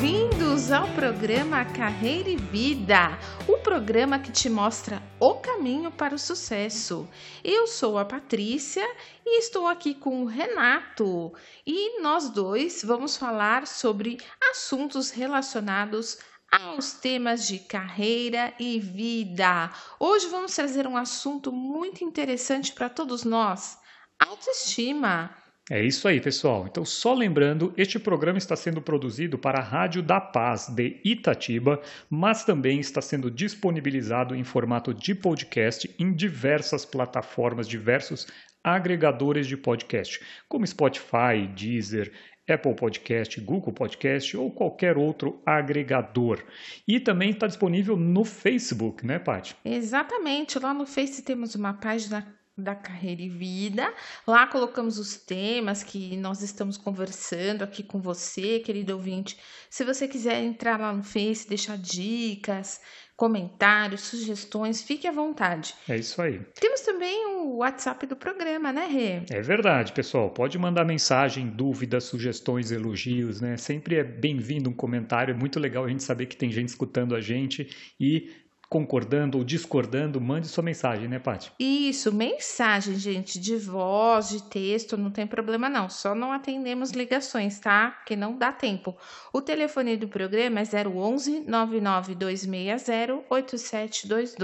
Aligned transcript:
Bem-vindos 0.00 0.72
ao 0.72 0.88
programa 0.94 1.62
Carreira 1.62 2.30
e 2.30 2.36
Vida, 2.36 3.18
o 3.46 3.58
programa 3.58 4.18
que 4.18 4.32
te 4.32 4.48
mostra 4.48 5.02
o 5.20 5.34
caminho 5.34 5.90
para 5.90 6.14
o 6.14 6.18
sucesso. 6.18 7.06
Eu 7.44 7.66
sou 7.66 7.98
a 7.98 8.04
Patrícia 8.06 8.82
e 9.26 9.40
estou 9.40 9.66
aqui 9.66 9.94
com 9.94 10.22
o 10.22 10.24
Renato 10.24 11.34
e 11.66 12.00
nós 12.00 12.30
dois 12.30 12.82
vamos 12.82 13.18
falar 13.18 13.66
sobre 13.66 14.16
assuntos 14.50 15.10
relacionados 15.10 16.16
aos 16.50 16.94
temas 16.94 17.46
de 17.46 17.58
carreira 17.58 18.54
e 18.58 18.80
vida. 18.80 19.70
Hoje 19.98 20.28
vamos 20.28 20.54
trazer 20.54 20.86
um 20.86 20.96
assunto 20.96 21.52
muito 21.52 22.02
interessante 22.02 22.72
para 22.72 22.88
todos 22.88 23.22
nós: 23.22 23.76
autoestima. 24.18 25.39
É 25.72 25.80
isso 25.84 26.08
aí, 26.08 26.20
pessoal. 26.20 26.66
Então, 26.68 26.84
só 26.84 27.14
lembrando, 27.14 27.72
este 27.76 27.96
programa 27.96 28.38
está 28.38 28.56
sendo 28.56 28.82
produzido 28.82 29.38
para 29.38 29.60
a 29.60 29.62
Rádio 29.62 30.02
da 30.02 30.20
Paz 30.20 30.66
de 30.66 31.00
Itatiba, 31.04 31.80
mas 32.10 32.42
também 32.42 32.80
está 32.80 33.00
sendo 33.00 33.30
disponibilizado 33.30 34.34
em 34.34 34.42
formato 34.42 34.92
de 34.92 35.14
podcast 35.14 35.88
em 35.96 36.12
diversas 36.12 36.84
plataformas, 36.84 37.68
diversos 37.68 38.26
agregadores 38.64 39.46
de 39.46 39.56
podcast, 39.56 40.20
como 40.48 40.66
Spotify, 40.66 41.46
Deezer, 41.54 42.12
Apple 42.48 42.74
Podcast, 42.74 43.40
Google 43.40 43.72
Podcast 43.72 44.36
ou 44.36 44.50
qualquer 44.50 44.98
outro 44.98 45.40
agregador. 45.46 46.42
E 46.86 46.98
também 46.98 47.30
está 47.30 47.46
disponível 47.46 47.96
no 47.96 48.24
Facebook, 48.24 49.06
né, 49.06 49.20
Paty? 49.20 49.54
Exatamente. 49.64 50.58
Lá 50.58 50.74
no 50.74 50.84
Face 50.84 51.22
temos 51.22 51.54
uma 51.54 51.74
página 51.74 52.39
da 52.60 52.74
Carreira 52.74 53.22
e 53.22 53.28
Vida. 53.28 53.92
Lá 54.26 54.46
colocamos 54.46 54.98
os 54.98 55.16
temas 55.16 55.82
que 55.82 56.16
nós 56.16 56.42
estamos 56.42 56.76
conversando 56.76 57.62
aqui 57.62 57.82
com 57.82 58.00
você, 58.00 58.60
querido 58.60 58.94
ouvinte. 58.94 59.38
Se 59.68 59.84
você 59.84 60.06
quiser 60.06 60.42
entrar 60.42 60.78
lá 60.78 60.92
no 60.92 61.02
Face, 61.02 61.48
deixar 61.48 61.76
dicas, 61.78 62.80
comentários, 63.20 64.00
sugestões, 64.00 64.80
fique 64.82 65.06
à 65.06 65.12
vontade. 65.12 65.74
É 65.86 65.94
isso 65.94 66.22
aí. 66.22 66.40
Temos 66.58 66.80
também 66.80 67.26
o 67.36 67.56
WhatsApp 67.58 68.06
do 68.06 68.16
programa, 68.16 68.72
né, 68.72 68.86
Rê? 68.86 69.36
É 69.36 69.42
verdade, 69.42 69.92
pessoal. 69.92 70.30
Pode 70.30 70.56
mandar 70.56 70.86
mensagem, 70.86 71.46
dúvidas, 71.46 72.04
sugestões, 72.04 72.72
elogios, 72.72 73.42
né? 73.42 73.58
Sempre 73.58 73.96
é 73.96 74.02
bem-vindo 74.04 74.70
um 74.70 74.72
comentário. 74.72 75.32
É 75.32 75.36
muito 75.36 75.60
legal 75.60 75.84
a 75.84 75.88
gente 75.88 76.02
saber 76.02 76.24
que 76.26 76.36
tem 76.36 76.50
gente 76.50 76.68
escutando 76.68 77.14
a 77.14 77.20
gente 77.20 77.68
e 78.00 78.30
concordando 78.70 79.36
ou 79.36 79.42
discordando, 79.42 80.20
mande 80.20 80.46
sua 80.46 80.62
mensagem, 80.62 81.08
né, 81.08 81.18
Paty? 81.18 81.52
Isso, 81.58 82.14
mensagem, 82.14 82.94
gente, 82.94 83.40
de 83.40 83.56
voz, 83.56 84.28
de 84.28 84.44
texto, 84.44 84.96
não 84.96 85.10
tem 85.10 85.26
problema 85.26 85.68
não. 85.68 85.90
Só 85.90 86.14
não 86.14 86.30
atendemos 86.30 86.92
ligações, 86.92 87.58
tá? 87.58 87.90
Que 88.06 88.14
não 88.14 88.38
dá 88.38 88.52
tempo. 88.52 88.96
O 89.32 89.42
telefone 89.42 89.96
do 89.96 90.06
programa 90.06 90.60
é 90.60 90.64
011 90.88 91.40
99260 91.48 93.24
8722. 93.28 94.36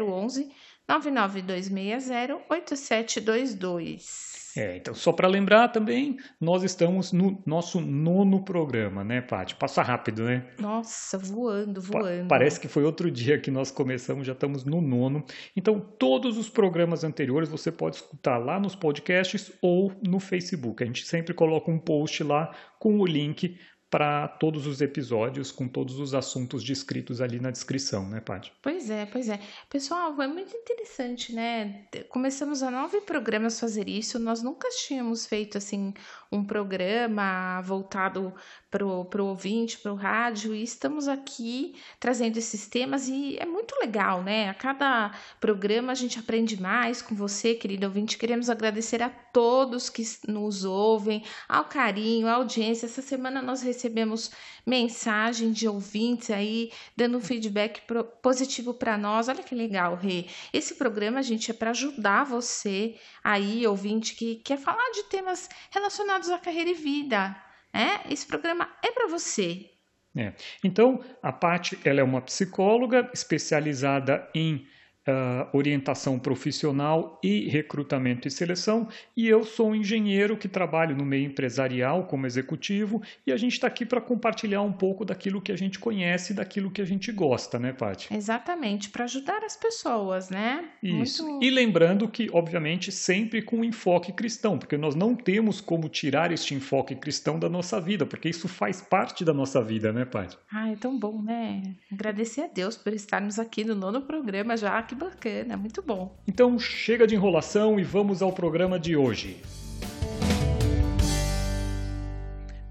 011 0.00 0.50
99260 0.88 2.40
8722. 2.48 4.33
É, 4.56 4.76
então 4.76 4.94
só 4.94 5.12
para 5.12 5.26
lembrar 5.26 5.68
também, 5.68 6.16
nós 6.40 6.62
estamos 6.62 7.12
no 7.12 7.42
nosso 7.44 7.80
nono 7.80 8.44
programa, 8.44 9.02
né, 9.02 9.20
Paty? 9.20 9.56
Passa 9.56 9.82
rápido, 9.82 10.24
né? 10.24 10.46
Nossa, 10.58 11.18
voando, 11.18 11.80
voando. 11.80 12.28
Pa 12.28 12.34
parece 12.34 12.60
que 12.60 12.68
foi 12.68 12.84
outro 12.84 13.10
dia 13.12 13.38
que 13.38 13.50
nós 13.50 13.70
começamos, 13.70 14.26
já 14.26 14.32
estamos 14.32 14.64
no 14.64 14.80
nono. 14.80 15.24
Então, 15.56 15.80
todos 15.80 16.38
os 16.38 16.48
programas 16.48 17.04
anteriores 17.04 17.48
você 17.48 17.72
pode 17.72 17.96
escutar 17.96 18.38
lá 18.38 18.60
nos 18.60 18.74
podcasts 18.76 19.52
ou 19.60 19.92
no 20.06 20.20
Facebook. 20.20 20.82
A 20.82 20.86
gente 20.86 21.04
sempre 21.04 21.34
coloca 21.34 21.70
um 21.70 21.78
post 21.78 22.22
lá 22.22 22.54
com 22.78 22.98
o 22.98 23.06
link 23.06 23.58
para 23.94 24.26
todos 24.26 24.66
os 24.66 24.80
episódios, 24.80 25.52
com 25.52 25.68
todos 25.68 26.00
os 26.00 26.16
assuntos 26.16 26.64
descritos 26.64 27.20
ali 27.20 27.38
na 27.38 27.52
descrição, 27.52 28.08
né, 28.08 28.20
Paty? 28.20 28.52
Pois 28.60 28.90
é, 28.90 29.06
pois 29.06 29.28
é. 29.28 29.38
Pessoal, 29.70 30.20
é 30.20 30.26
muito 30.26 30.52
interessante, 30.52 31.32
né? 31.32 31.84
Começamos 32.08 32.60
a 32.64 32.72
nove 32.72 33.02
programas 33.02 33.60
fazer 33.60 33.88
isso. 33.88 34.18
Nós 34.18 34.42
nunca 34.42 34.68
tínhamos 34.70 35.26
feito 35.26 35.58
assim 35.58 35.94
um 36.34 36.44
programa 36.44 37.60
voltado 37.62 38.34
para 38.70 38.84
o 38.84 39.26
ouvinte, 39.26 39.78
para 39.78 39.92
o 39.92 39.96
rádio, 39.96 40.52
e 40.52 40.64
estamos 40.64 41.06
aqui 41.06 41.76
trazendo 42.00 42.36
esses 42.36 42.66
temas 42.66 43.06
e 43.06 43.36
é 43.38 43.46
muito 43.46 43.76
legal, 43.80 44.20
né? 44.20 44.48
A 44.48 44.54
cada 44.54 45.12
programa 45.38 45.92
a 45.92 45.94
gente 45.94 46.18
aprende 46.18 46.60
mais 46.60 47.00
com 47.00 47.14
você, 47.14 47.54
querido 47.54 47.86
ouvinte. 47.86 48.18
Queremos 48.18 48.50
agradecer 48.50 49.00
a 49.00 49.08
todos 49.08 49.88
que 49.88 50.02
nos 50.26 50.64
ouvem, 50.64 51.22
ao 51.48 51.66
carinho, 51.66 52.26
à 52.26 52.32
audiência. 52.32 52.86
Essa 52.86 53.00
semana 53.00 53.40
nós 53.40 53.62
recebemos 53.62 54.32
mensagem 54.66 55.52
de 55.52 55.68
ouvintes 55.68 56.30
aí 56.30 56.72
dando 56.96 57.18
um 57.18 57.20
feedback 57.20 57.82
positivo 58.20 58.74
para 58.74 58.98
nós. 58.98 59.28
Olha 59.28 59.42
que 59.42 59.54
legal, 59.54 59.94
Rê. 59.94 60.26
Esse 60.52 60.74
programa, 60.74 61.22
gente, 61.22 61.50
é 61.50 61.54
para 61.54 61.70
ajudar 61.70 62.24
você 62.24 62.96
aí, 63.22 63.64
ouvinte, 63.66 64.16
que 64.16 64.36
quer 64.36 64.58
falar 64.58 64.90
de 64.90 65.04
temas 65.04 65.48
relacionados 65.70 66.23
à 66.30 66.38
carreira 66.38 66.70
e 66.70 66.74
vida. 66.74 67.36
É? 67.72 68.12
Esse 68.12 68.26
programa 68.26 68.68
é 68.82 68.92
para 68.92 69.08
você. 69.08 69.70
É. 70.16 70.32
Então, 70.62 71.02
a 71.22 71.32
Paty 71.32 71.78
ela 71.84 72.00
é 72.00 72.04
uma 72.04 72.22
psicóloga 72.22 73.10
especializada 73.12 74.28
em 74.32 74.66
uh, 75.08 75.56
orientação 75.56 76.18
profissional 76.18 77.18
e 77.22 77.48
recrutamento 77.48 78.28
e 78.28 78.30
seleção, 78.30 78.88
e 79.16 79.28
eu 79.28 79.44
sou 79.44 79.70
um 79.70 79.74
engenheiro 79.74 80.36
que 80.36 80.48
trabalho 80.48 80.96
no 80.96 81.04
meio 81.04 81.26
empresarial 81.26 82.06
como 82.06 82.26
executivo, 82.26 83.02
e 83.26 83.32
a 83.32 83.36
gente 83.36 83.52
está 83.52 83.66
aqui 83.66 83.84
para 83.84 84.00
compartilhar 84.00 84.62
um 84.62 84.72
pouco 84.72 85.04
daquilo 85.04 85.40
que 85.40 85.52
a 85.52 85.56
gente 85.56 85.78
conhece, 85.78 86.34
daquilo 86.34 86.70
que 86.70 86.82
a 86.82 86.84
gente 86.84 87.12
gosta, 87.12 87.58
né, 87.58 87.72
Paty? 87.72 88.14
Exatamente, 88.14 88.90
para 88.90 89.04
ajudar 89.04 89.42
as 89.44 89.56
pessoas, 89.56 90.30
né? 90.30 90.64
Isso. 90.82 91.26
Muito... 91.26 91.44
E 91.44 91.50
lembrando 91.50 92.08
que, 92.08 92.28
obviamente, 92.32 92.90
sempre 92.90 93.42
com 93.42 93.64
enfoque 93.64 94.12
cristão, 94.12 94.58
porque 94.58 94.76
nós 94.76 94.94
não 94.94 95.14
temos 95.14 95.60
como 95.60 95.88
tirar 95.88 96.32
este 96.32 96.54
enfoque 96.54 96.94
cristão 96.94 97.38
da 97.38 97.48
nossa 97.48 97.80
vida, 97.80 98.06
porque 98.06 98.28
isso 98.28 98.48
faz 98.48 98.80
parte 98.80 99.24
da 99.24 99.32
nossa 99.32 99.62
vida, 99.62 99.92
né, 99.92 100.04
Paty? 100.04 100.36
Ah, 100.50 100.70
é 100.70 100.76
tão 100.76 100.98
bom, 100.98 101.22
né? 101.22 101.62
Agradecer 101.92 102.42
a 102.42 102.46
Deus 102.46 102.76
por 102.76 102.92
estarmos 102.92 103.38
aqui 103.38 103.64
no 103.64 103.74
nono 103.74 104.02
programa 104.02 104.56
já, 104.56 104.82
que 104.82 104.93
que 104.94 105.04
bacana, 105.04 105.56
muito 105.56 105.82
bom. 105.82 106.16
Então 106.26 106.58
chega 106.58 107.06
de 107.06 107.14
enrolação 107.14 107.78
e 107.78 107.84
vamos 107.84 108.22
ao 108.22 108.32
programa 108.32 108.78
de 108.78 108.96
hoje. 108.96 109.42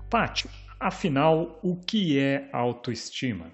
Pátio, 0.09 0.49
afinal, 0.79 1.59
o 1.63 1.75
que 1.75 2.19
é 2.19 2.49
autoestima? 2.53 3.51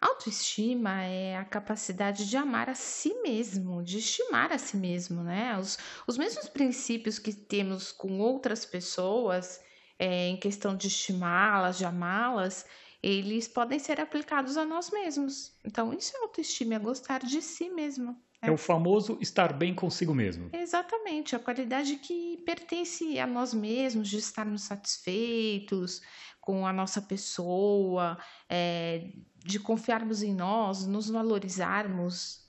Autoestima 0.00 1.02
é 1.04 1.36
a 1.36 1.44
capacidade 1.44 2.28
de 2.28 2.36
amar 2.36 2.68
a 2.68 2.74
si 2.74 3.14
mesmo, 3.22 3.82
de 3.82 3.98
estimar 3.98 4.52
a 4.52 4.58
si 4.58 4.76
mesmo, 4.76 5.22
né? 5.22 5.56
Os, 5.58 5.78
os 6.06 6.18
mesmos 6.18 6.48
princípios 6.48 7.18
que 7.18 7.32
temos 7.32 7.92
com 7.92 8.18
outras 8.18 8.66
pessoas, 8.66 9.60
é, 9.98 10.26
em 10.26 10.36
questão 10.36 10.76
de 10.76 10.88
estimá-las, 10.88 11.78
de 11.78 11.84
amá-las, 11.84 12.66
eles 13.02 13.48
podem 13.48 13.78
ser 13.78 14.00
aplicados 14.00 14.56
a 14.56 14.64
nós 14.64 14.90
mesmos. 14.90 15.52
Então, 15.64 15.92
isso 15.92 16.16
é 16.16 16.20
autoestima, 16.20 16.74
é 16.74 16.78
gostar 16.78 17.20
de 17.20 17.42
si 17.42 17.68
mesmo. 17.68 18.16
É. 18.40 18.48
é 18.48 18.50
o 18.50 18.56
famoso 18.56 19.18
estar 19.20 19.52
bem 19.52 19.74
consigo 19.74 20.14
mesmo. 20.14 20.50
Exatamente, 20.52 21.34
a 21.34 21.38
qualidade 21.38 21.96
que 21.96 22.38
pertence 22.46 23.18
a 23.18 23.26
nós 23.26 23.52
mesmos, 23.52 24.08
de 24.08 24.18
estarmos 24.18 24.62
satisfeitos 24.62 26.00
com 26.40 26.66
a 26.66 26.72
nossa 26.72 27.00
pessoa, 27.00 28.18
é, 28.48 29.10
de 29.38 29.58
confiarmos 29.60 30.22
em 30.22 30.34
nós, 30.34 30.86
nos 30.86 31.08
valorizarmos 31.08 32.40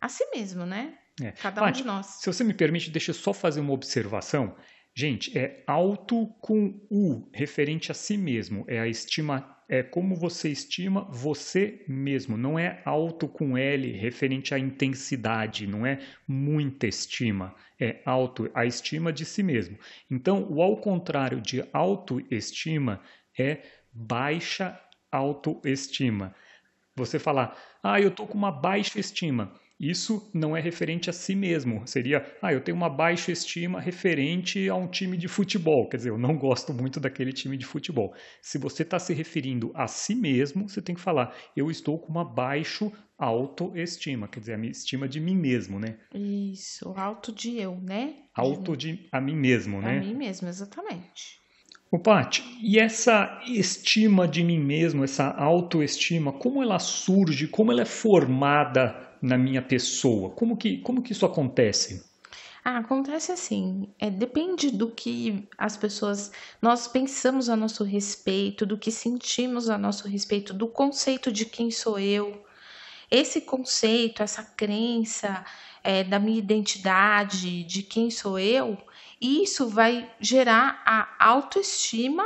a 0.00 0.08
si 0.08 0.24
mesmo, 0.30 0.64
né? 0.66 0.98
É. 1.20 1.32
Cada 1.32 1.64
um 1.64 1.72
de 1.72 1.84
nós. 1.84 2.06
Se 2.20 2.26
você 2.26 2.44
me 2.44 2.54
permite, 2.54 2.90
deixa 2.90 3.10
eu 3.10 3.14
só 3.14 3.32
fazer 3.32 3.60
uma 3.60 3.72
observação. 3.72 4.54
Gente, 4.94 5.36
é 5.36 5.64
auto 5.66 6.26
com 6.40 6.86
U, 6.90 7.28
referente 7.32 7.90
a 7.90 7.94
si 7.94 8.16
mesmo. 8.16 8.64
É 8.68 8.78
a 8.80 8.86
estima 8.86 9.57
é 9.68 9.82
como 9.82 10.16
você 10.16 10.48
estima 10.48 11.02
você 11.10 11.84
mesmo, 11.86 12.36
não 12.36 12.58
é 12.58 12.80
alto 12.84 13.28
com 13.28 13.56
L 13.56 13.92
referente 13.92 14.54
à 14.54 14.58
intensidade, 14.58 15.66
não 15.66 15.84
é 15.84 16.00
muita 16.26 16.86
estima, 16.86 17.54
é 17.78 18.00
alto 18.06 18.50
a 18.54 18.64
estima 18.64 19.12
de 19.12 19.26
si 19.26 19.42
mesmo. 19.42 19.78
Então, 20.10 20.46
o 20.50 20.62
ao 20.62 20.78
contrário 20.78 21.40
de 21.40 21.62
autoestima 21.72 23.00
é 23.38 23.58
baixa 23.92 24.80
autoestima. 25.12 26.34
Você 26.96 27.18
falar, 27.18 27.56
ah, 27.82 28.00
eu 28.00 28.08
estou 28.08 28.26
com 28.26 28.38
uma 28.38 28.50
baixa 28.50 28.98
estima. 28.98 29.52
Isso 29.78 30.28
não 30.34 30.56
é 30.56 30.60
referente 30.60 31.08
a 31.08 31.12
si 31.12 31.36
mesmo. 31.36 31.86
Seria, 31.86 32.26
ah, 32.42 32.52
eu 32.52 32.60
tenho 32.60 32.76
uma 32.76 32.90
baixa 32.90 33.30
estima 33.30 33.80
referente 33.80 34.68
a 34.68 34.74
um 34.74 34.88
time 34.88 35.16
de 35.16 35.28
futebol. 35.28 35.88
Quer 35.88 35.98
dizer, 35.98 36.10
eu 36.10 36.18
não 36.18 36.36
gosto 36.36 36.74
muito 36.74 36.98
daquele 36.98 37.32
time 37.32 37.56
de 37.56 37.64
futebol. 37.64 38.12
Se 38.42 38.58
você 38.58 38.82
está 38.82 38.98
se 38.98 39.14
referindo 39.14 39.70
a 39.74 39.86
si 39.86 40.16
mesmo, 40.16 40.68
você 40.68 40.82
tem 40.82 40.96
que 40.96 41.00
falar, 41.00 41.32
eu 41.56 41.70
estou 41.70 41.96
com 41.96 42.10
uma 42.10 42.24
baixa 42.24 42.90
autoestima. 43.16 44.26
Quer 44.26 44.40
dizer, 44.40 44.54
a 44.54 44.58
minha 44.58 44.72
estima 44.72 45.08
de 45.08 45.20
mim 45.20 45.36
mesmo, 45.36 45.78
né? 45.78 45.96
Isso, 46.12 46.92
alto 46.96 47.32
de 47.32 47.56
eu, 47.58 47.76
né? 47.80 48.14
Alto 48.34 48.76
de 48.76 49.08
a 49.12 49.20
mim 49.20 49.36
mesmo, 49.36 49.80
né? 49.80 49.98
A 49.98 50.00
mim 50.00 50.14
mesmo, 50.14 50.48
exatamente. 50.48 51.38
O 51.90 51.98
Paty, 51.98 52.44
e 52.62 52.78
essa 52.78 53.40
estima 53.46 54.28
de 54.28 54.44
mim 54.44 54.58
mesmo, 54.58 55.04
essa 55.04 55.30
autoestima, 55.30 56.32
como 56.32 56.62
ela 56.62 56.78
surge, 56.78 57.48
como 57.48 57.72
ela 57.72 57.80
é 57.80 57.86
formada 57.86 59.07
na 59.20 59.38
minha 59.38 59.62
pessoa? 59.62 60.30
Como 60.30 60.56
que, 60.56 60.78
como 60.78 61.02
que 61.02 61.12
isso 61.12 61.26
acontece? 61.26 62.06
Ah, 62.64 62.78
acontece 62.78 63.32
assim, 63.32 63.88
é, 63.98 64.10
depende 64.10 64.70
do 64.70 64.90
que 64.90 65.48
as 65.56 65.76
pessoas, 65.76 66.30
nós 66.60 66.86
pensamos 66.86 67.48
a 67.48 67.56
nosso 67.56 67.82
respeito, 67.82 68.66
do 68.66 68.76
que 68.76 68.90
sentimos 68.90 69.70
a 69.70 69.78
nosso 69.78 70.06
respeito, 70.06 70.52
do 70.52 70.68
conceito 70.68 71.32
de 71.32 71.46
quem 71.46 71.70
sou 71.70 71.98
eu. 71.98 72.44
Esse 73.10 73.40
conceito, 73.40 74.22
essa 74.22 74.42
crença 74.42 75.44
é, 75.82 76.04
da 76.04 76.18
minha 76.18 76.38
identidade, 76.38 77.64
de 77.64 77.82
quem 77.82 78.10
sou 78.10 78.38
eu, 78.38 78.76
isso 79.20 79.68
vai 79.68 80.10
gerar 80.20 80.82
a 80.84 81.08
autoestima 81.18 82.24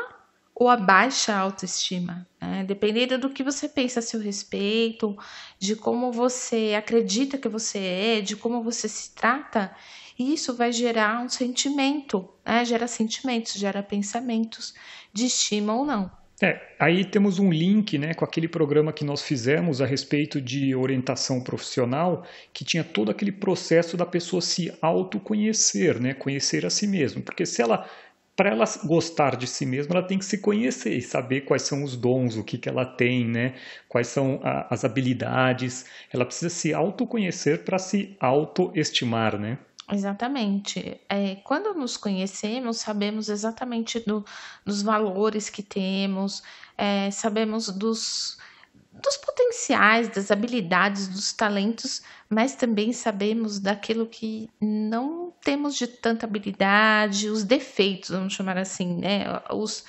ou 0.54 0.68
a 0.68 0.76
baixa 0.76 1.34
autoestima, 1.34 2.26
né? 2.40 2.64
dependendo 2.64 3.18
do 3.18 3.30
que 3.30 3.42
você 3.42 3.68
pensa 3.68 4.00
a 4.00 4.02
seu 4.02 4.20
respeito, 4.20 5.16
de 5.58 5.74
como 5.74 6.12
você 6.12 6.74
acredita 6.76 7.38
que 7.38 7.48
você 7.48 7.78
é, 7.78 8.20
de 8.20 8.36
como 8.36 8.62
você 8.62 8.88
se 8.88 9.14
trata, 9.14 9.74
isso 10.18 10.54
vai 10.54 10.70
gerar 10.70 11.22
um 11.22 11.28
sentimento, 11.28 12.28
né? 12.44 12.64
gera 12.64 12.86
sentimentos, 12.86 13.54
gera 13.54 13.82
pensamentos 13.82 14.74
de 15.12 15.26
estima 15.26 15.74
ou 15.74 15.84
não. 15.84 16.10
É, 16.42 16.60
aí 16.76 17.04
temos 17.04 17.38
um 17.38 17.52
link 17.52 17.96
né, 17.96 18.14
com 18.14 18.24
aquele 18.24 18.48
programa 18.48 18.92
que 18.92 19.04
nós 19.04 19.22
fizemos 19.22 19.80
a 19.80 19.86
respeito 19.86 20.40
de 20.40 20.74
orientação 20.74 21.40
profissional, 21.40 22.26
que 22.52 22.64
tinha 22.64 22.82
todo 22.82 23.12
aquele 23.12 23.30
processo 23.30 23.96
da 23.96 24.04
pessoa 24.04 24.42
se 24.42 24.76
autoconhecer, 24.82 26.00
né, 26.00 26.14
conhecer 26.14 26.66
a 26.66 26.70
si 26.70 26.88
mesma. 26.88 27.22
Porque 27.22 27.46
se 27.46 27.62
ela, 27.62 27.88
para 28.34 28.50
ela 28.50 28.64
gostar 28.84 29.36
de 29.36 29.46
si 29.46 29.66
mesma, 29.66 29.96
ela 29.96 30.06
tem 30.06 30.18
que 30.18 30.24
se 30.24 30.38
conhecer 30.38 30.96
e 30.96 31.02
saber 31.02 31.42
quais 31.42 31.62
são 31.62 31.84
os 31.84 31.96
dons, 31.96 32.36
o 32.36 32.44
que, 32.44 32.56
que 32.56 32.68
ela 32.68 32.84
tem, 32.84 33.26
né, 33.26 33.54
quais 33.88 34.08
são 34.08 34.40
a, 34.42 34.72
as 34.72 34.84
habilidades. 34.84 35.84
Ela 36.10 36.24
precisa 36.24 36.48
se 36.48 36.72
autoconhecer 36.72 37.64
para 37.64 37.78
se 37.78 38.16
autoestimar, 38.18 39.38
né? 39.38 39.58
Exatamente. 39.92 41.00
É, 41.08 41.36
quando 41.44 41.74
nos 41.74 41.96
conhecemos, 41.96 42.78
sabemos 42.78 43.28
exatamente 43.28 44.00
do, 44.00 44.24
dos 44.64 44.80
valores 44.80 45.50
que 45.50 45.62
temos, 45.62 46.42
é, 46.78 47.10
sabemos 47.10 47.68
dos, 47.68 48.38
dos 48.92 49.16
potenciais, 49.16 50.08
das 50.08 50.30
habilidades, 50.30 51.08
dos 51.08 51.32
talentos, 51.32 52.02
mas 52.28 52.54
também 52.54 52.92
sabemos 52.92 53.58
daquilo 53.58 54.06
que 54.06 54.50
não 54.60 55.32
temos 55.42 55.76
de 55.76 55.86
tanta 55.86 56.26
habilidade, 56.26 57.28
os 57.28 57.42
defeitos, 57.42 58.10
vamos 58.10 58.34
chamar 58.34 58.58
assim, 58.58 58.96
né? 58.96 59.24
Os, 59.50 59.84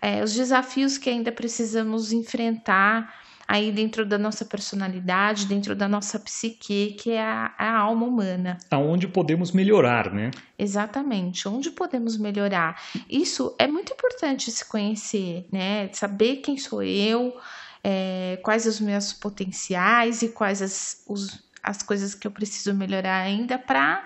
é, 0.00 0.22
os 0.22 0.32
desafios 0.32 0.96
que 0.96 1.10
ainda 1.10 1.32
precisamos 1.32 2.12
enfrentar 2.12 3.12
aí 3.48 3.70
dentro 3.70 4.04
da 4.04 4.18
nossa 4.18 4.44
personalidade, 4.44 5.46
dentro 5.46 5.74
da 5.74 5.88
nossa 5.88 6.18
psique, 6.18 6.96
que 6.98 7.12
é 7.12 7.22
a, 7.22 7.54
a, 7.56 7.76
alma 7.78 8.06
humana. 8.06 8.58
Aonde 8.70 9.06
podemos 9.06 9.52
melhorar, 9.52 10.12
né? 10.12 10.30
Exatamente, 10.58 11.48
onde 11.48 11.70
podemos 11.70 12.16
melhorar. 12.16 12.80
Isso 13.08 13.54
é 13.58 13.66
muito 13.66 13.92
importante 13.92 14.50
se 14.50 14.64
conhecer, 14.64 15.46
né? 15.52 15.88
Saber 15.92 16.36
quem 16.36 16.58
sou 16.58 16.82
eu, 16.82 17.36
é, 17.88 18.36
quais 18.42 18.66
os 18.66 18.80
meus 18.80 19.12
potenciais 19.12 20.20
e 20.20 20.28
quais 20.28 20.60
as, 20.60 21.04
os, 21.06 21.48
as 21.62 21.84
coisas 21.84 22.16
que 22.16 22.26
eu 22.26 22.32
preciso 22.32 22.74
melhorar 22.74 23.18
ainda 23.18 23.60
para 23.60 24.04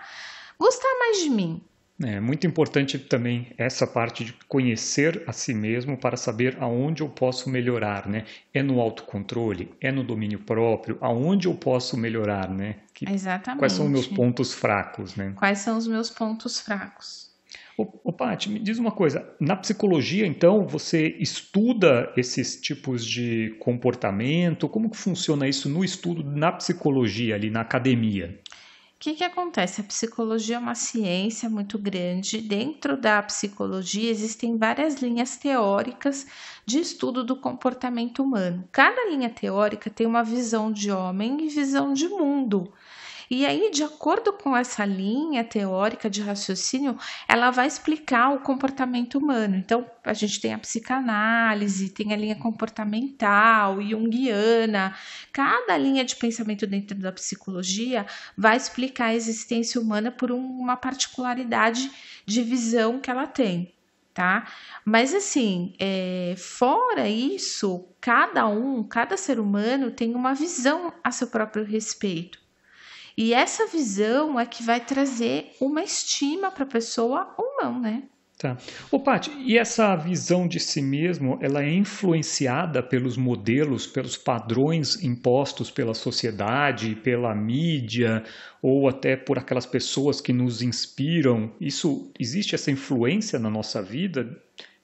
gostar 0.58 0.98
mais 0.98 1.22
de 1.22 1.30
mim, 1.30 1.62
é 2.02 2.18
muito 2.18 2.46
importante 2.46 2.98
também 2.98 3.52
essa 3.58 3.86
parte 3.86 4.24
de 4.24 4.32
conhecer 4.48 5.22
a 5.26 5.32
si 5.32 5.52
mesmo 5.52 5.98
para 5.98 6.16
saber 6.16 6.56
aonde 6.58 7.02
eu 7.02 7.10
posso 7.10 7.50
melhorar, 7.50 8.08
né? 8.08 8.24
É 8.54 8.62
no 8.62 8.80
autocontrole, 8.80 9.74
é 9.80 9.92
no 9.92 10.02
domínio 10.02 10.38
próprio, 10.38 10.96
aonde 11.02 11.46
eu 11.46 11.54
posso 11.54 11.98
melhorar, 11.98 12.48
né? 12.48 12.76
Que, 12.94 13.10
Exatamente. 13.10 13.58
Quais 13.58 13.72
são 13.74 13.84
os 13.84 13.92
meus 13.92 14.06
pontos 14.06 14.54
fracos, 14.54 15.14
né? 15.14 15.34
Quais 15.36 15.58
são 15.58 15.76
os 15.76 15.86
meus 15.86 16.08
pontos 16.08 16.58
fracos? 16.58 17.29
Ô, 18.04 18.12
Paty, 18.12 18.50
me 18.50 18.58
diz 18.58 18.78
uma 18.78 18.90
coisa, 18.90 19.34
na 19.40 19.56
psicologia, 19.56 20.26
então, 20.26 20.66
você 20.66 21.16
estuda 21.18 22.12
esses 22.16 22.60
tipos 22.60 23.04
de 23.04 23.56
comportamento? 23.58 24.68
Como 24.68 24.90
que 24.90 24.96
funciona 24.96 25.48
isso 25.48 25.68
no 25.68 25.84
estudo 25.84 26.22
na 26.22 26.52
psicologia, 26.52 27.34
ali 27.34 27.48
na 27.48 27.60
academia? 27.62 28.40
O 28.94 29.02
que, 29.02 29.14
que 29.14 29.24
acontece? 29.24 29.80
A 29.80 29.84
psicologia 29.84 30.56
é 30.56 30.58
uma 30.58 30.74
ciência 30.74 31.48
muito 31.48 31.78
grande. 31.78 32.42
Dentro 32.42 32.98
da 32.98 33.22
psicologia 33.22 34.10
existem 34.10 34.58
várias 34.58 35.00
linhas 35.00 35.38
teóricas 35.38 36.26
de 36.66 36.80
estudo 36.80 37.24
do 37.24 37.34
comportamento 37.34 38.22
humano. 38.22 38.68
Cada 38.70 39.08
linha 39.08 39.30
teórica 39.30 39.88
tem 39.88 40.06
uma 40.06 40.22
visão 40.22 40.70
de 40.70 40.90
homem 40.90 41.46
e 41.46 41.48
visão 41.48 41.94
de 41.94 42.08
mundo. 42.08 42.70
E 43.30 43.46
aí, 43.46 43.70
de 43.70 43.84
acordo 43.84 44.32
com 44.32 44.56
essa 44.56 44.84
linha 44.84 45.44
teórica 45.44 46.10
de 46.10 46.20
raciocínio, 46.20 46.98
ela 47.28 47.52
vai 47.52 47.68
explicar 47.68 48.30
o 48.30 48.40
comportamento 48.40 49.18
humano. 49.18 49.54
Então, 49.54 49.88
a 50.02 50.12
gente 50.12 50.40
tem 50.40 50.52
a 50.52 50.58
psicanálise, 50.58 51.90
tem 51.90 52.12
a 52.12 52.16
linha 52.16 52.34
comportamental, 52.34 53.80
junguiana. 53.80 54.96
Cada 55.32 55.76
linha 55.76 56.04
de 56.04 56.16
pensamento 56.16 56.66
dentro 56.66 56.98
da 56.98 57.12
psicologia 57.12 58.04
vai 58.36 58.56
explicar 58.56 59.06
a 59.06 59.14
existência 59.14 59.80
humana 59.80 60.10
por 60.10 60.32
uma 60.32 60.76
particularidade 60.76 61.88
de 62.26 62.42
visão 62.42 62.98
que 62.98 63.10
ela 63.10 63.28
tem 63.28 63.72
tá? 64.12 64.48
Mas 64.84 65.14
assim, 65.14 65.72
é, 65.78 66.34
fora 66.36 67.08
isso, 67.08 67.88
cada 68.00 68.48
um, 68.48 68.82
cada 68.82 69.16
ser 69.16 69.38
humano 69.38 69.92
tem 69.92 70.16
uma 70.16 70.34
visão 70.34 70.92
a 71.02 71.12
seu 71.12 71.28
próprio 71.28 71.64
respeito. 71.64 72.49
E 73.20 73.34
essa 73.34 73.66
visão 73.66 74.40
é 74.40 74.46
que 74.46 74.62
vai 74.62 74.80
trazer 74.80 75.54
uma 75.60 75.82
estima 75.82 76.50
para 76.50 76.64
a 76.64 76.66
pessoa 76.66 77.34
ou 77.36 77.54
não, 77.60 77.78
né? 77.78 78.04
Tá. 78.38 78.56
Ô, 78.90 78.98
Paty, 78.98 79.30
e 79.44 79.58
essa 79.58 79.94
visão 79.94 80.48
de 80.48 80.58
si 80.58 80.80
mesmo, 80.80 81.38
ela 81.42 81.62
é 81.62 81.70
influenciada 81.70 82.82
pelos 82.82 83.18
modelos, 83.18 83.86
pelos 83.86 84.16
padrões 84.16 85.04
impostos 85.04 85.70
pela 85.70 85.92
sociedade, 85.92 86.94
pela 86.94 87.34
mídia, 87.34 88.24
ou 88.62 88.88
até 88.88 89.18
por 89.18 89.38
aquelas 89.38 89.66
pessoas 89.66 90.18
que 90.18 90.32
nos 90.32 90.62
inspiram? 90.62 91.52
Isso 91.60 92.10
existe 92.18 92.54
essa 92.54 92.70
influência 92.70 93.38
na 93.38 93.50
nossa 93.50 93.82
vida? 93.82 94.34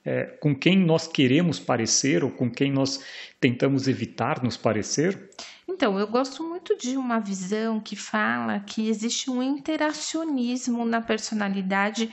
É, 0.05 0.25
com 0.25 0.55
quem 0.55 0.79
nós 0.79 1.09
queremos 1.09 1.59
parecer 1.59 2.23
ou 2.23 2.31
com 2.31 2.51
quem 2.51 2.71
nós 2.71 3.03
tentamos 3.41 3.89
evitar 3.89 4.45
nos 4.45 4.59
parecer? 4.59 5.31
Então, 5.77 5.99
eu 5.99 6.07
gosto 6.07 6.43
muito 6.43 6.75
de 6.79 6.97
uma 6.97 7.21
visão 7.21 7.79
que 7.79 7.95
fala 7.95 8.61
que 8.61 8.89
existe 8.89 9.31
um 9.31 9.43
interacionismo 9.43 10.87
na 10.87 11.03
personalidade 11.03 12.11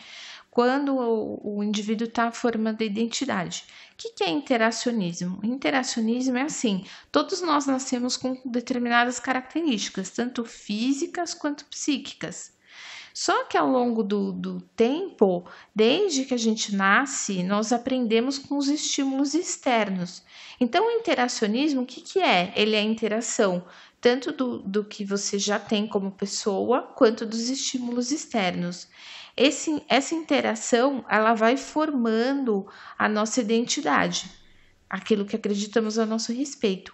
quando 0.51 0.93
o, 0.97 1.59
o 1.59 1.63
indivíduo 1.63 2.05
está 2.05 2.29
formando 2.29 2.81
a 2.81 2.85
identidade. 2.85 3.63
O 3.93 3.95
que, 3.95 4.09
que 4.09 4.23
é 4.25 4.29
interacionismo? 4.29 5.39
Interacionismo 5.41 6.37
é 6.37 6.41
assim: 6.41 6.83
todos 7.09 7.41
nós 7.41 7.65
nascemos 7.65 8.17
com 8.17 8.37
determinadas 8.43 9.17
características, 9.17 10.09
tanto 10.09 10.43
físicas 10.43 11.33
quanto 11.33 11.63
psíquicas. 11.67 12.51
Só 13.13 13.43
que 13.45 13.55
ao 13.55 13.69
longo 13.69 14.01
do, 14.03 14.31
do 14.31 14.61
tempo, 14.75 15.47
desde 15.75 16.25
que 16.25 16.33
a 16.33 16.37
gente 16.37 16.75
nasce, 16.75 17.43
nós 17.43 17.71
aprendemos 17.71 18.39
com 18.39 18.57
os 18.57 18.67
estímulos 18.67 19.35
externos. 19.35 20.23
Então, 20.59 20.87
o 20.87 20.91
interacionismo, 20.91 21.83
o 21.83 21.85
que, 21.85 22.01
que 22.01 22.19
é? 22.19 22.51
Ele 22.55 22.75
é 22.75 22.79
a 22.79 22.83
interação 22.83 23.63
tanto 24.03 24.33
do, 24.33 24.57
do 24.59 24.83
que 24.83 25.05
você 25.05 25.39
já 25.39 25.57
tem 25.57 25.87
como 25.87 26.11
pessoa, 26.11 26.81
quanto 26.81 27.25
dos 27.25 27.49
estímulos 27.49 28.11
externos. 28.11 28.89
Esse, 29.35 29.81
essa 29.87 30.13
interação 30.13 31.05
ela 31.09 31.33
vai 31.33 31.55
formando 31.55 32.67
a 32.99 33.07
nossa 33.07 33.39
identidade, 33.39 34.29
aquilo 34.89 35.23
que 35.23 35.37
acreditamos 35.37 35.97
a 35.97 36.05
nosso 36.05 36.33
respeito. 36.33 36.93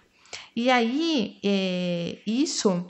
E 0.54 0.70
aí, 0.70 1.40
é, 1.42 2.18
isso 2.24 2.86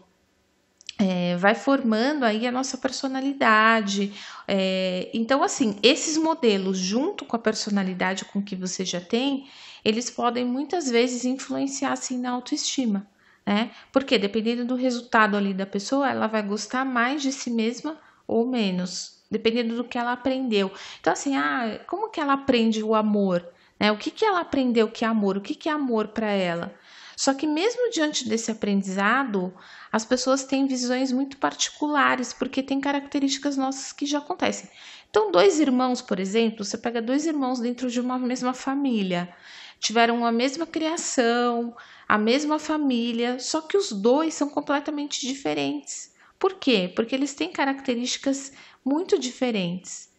é, 1.01 1.35
vai 1.37 1.55
formando 1.55 2.25
aí 2.25 2.47
a 2.47 2.53
nossa 2.53 2.77
personalidade. 2.77 4.13
É, 4.47 5.09
então, 5.15 5.43
assim, 5.43 5.79
esses 5.83 6.19
modelos, 6.19 6.77
junto 6.77 7.25
com 7.25 7.35
a 7.37 7.39
personalidade 7.39 8.27
com 8.27 8.43
que 8.43 8.55
você 8.55 8.85
já 8.85 9.01
tem, 9.01 9.49
eles 9.83 10.11
podem 10.11 10.45
muitas 10.45 10.91
vezes 10.91 11.25
influenciar 11.25 11.93
assim 11.93 12.19
na 12.19 12.31
autoestima, 12.33 13.07
né? 13.47 13.71
Porque 13.91 14.19
dependendo 14.19 14.67
do 14.67 14.75
resultado 14.75 15.39
ali 15.39 15.55
da 15.55 15.65
pessoa, 15.65 16.11
ela 16.11 16.27
vai 16.27 16.43
gostar 16.43 16.85
mais 16.85 17.23
de 17.23 17.33
si 17.33 17.51
mesma 17.51 17.97
ou 18.27 18.47
menos, 18.47 19.23
dependendo 19.31 19.77
do 19.77 19.85
que 19.85 19.97
ela 19.97 20.13
aprendeu. 20.13 20.71
Então, 21.01 21.15
assim, 21.15 21.35
ah, 21.35 21.81
como 21.87 22.11
que 22.11 22.21
ela 22.21 22.35
aprende 22.35 22.83
o 22.83 22.95
amor? 22.95 23.49
Né? 23.79 23.91
O 23.91 23.97
que, 23.97 24.11
que 24.11 24.25
ela 24.25 24.41
aprendeu 24.41 24.89
que 24.89 25.03
é 25.03 25.09
amor? 25.09 25.39
O 25.39 25.41
que, 25.41 25.55
que 25.55 25.71
é 25.71 25.73
amor 25.73 26.09
para 26.09 26.31
ela? 26.31 26.75
Só 27.21 27.35
que 27.35 27.47
mesmo 27.47 27.91
diante 27.91 28.27
desse 28.27 28.51
aprendizado, 28.51 29.55
as 29.93 30.07
pessoas 30.07 30.45
têm 30.45 30.67
visões 30.67 31.13
muito 31.13 31.37
particulares, 31.37 32.33
porque 32.33 32.63
tem 32.63 32.81
características 32.81 33.59
nossas 33.59 33.93
que 33.93 34.07
já 34.07 34.17
acontecem. 34.21 34.71
Então, 35.11 35.31
dois 35.31 35.61
irmãos, 35.61 36.01
por 36.01 36.19
exemplo, 36.19 36.65
você 36.65 36.79
pega 36.79 37.03
dois 37.03 37.27
irmãos 37.27 37.61
dentro 37.61 37.91
de 37.91 38.01
uma 38.01 38.19
mesma 38.19 38.55
família, 38.55 39.29
tiveram 39.79 40.25
a 40.25 40.33
mesma 40.33 40.67
criação, 40.67 41.77
a 42.09 42.17
mesma 42.17 42.59
família, 42.59 43.39
só 43.39 43.61
que 43.61 43.77
os 43.77 43.93
dois 43.93 44.33
são 44.33 44.49
completamente 44.49 45.21
diferentes. 45.21 46.15
Por 46.39 46.55
quê? 46.55 46.91
Porque 46.97 47.15
eles 47.15 47.35
têm 47.35 47.53
características 47.53 48.51
muito 48.83 49.19
diferentes. 49.19 50.10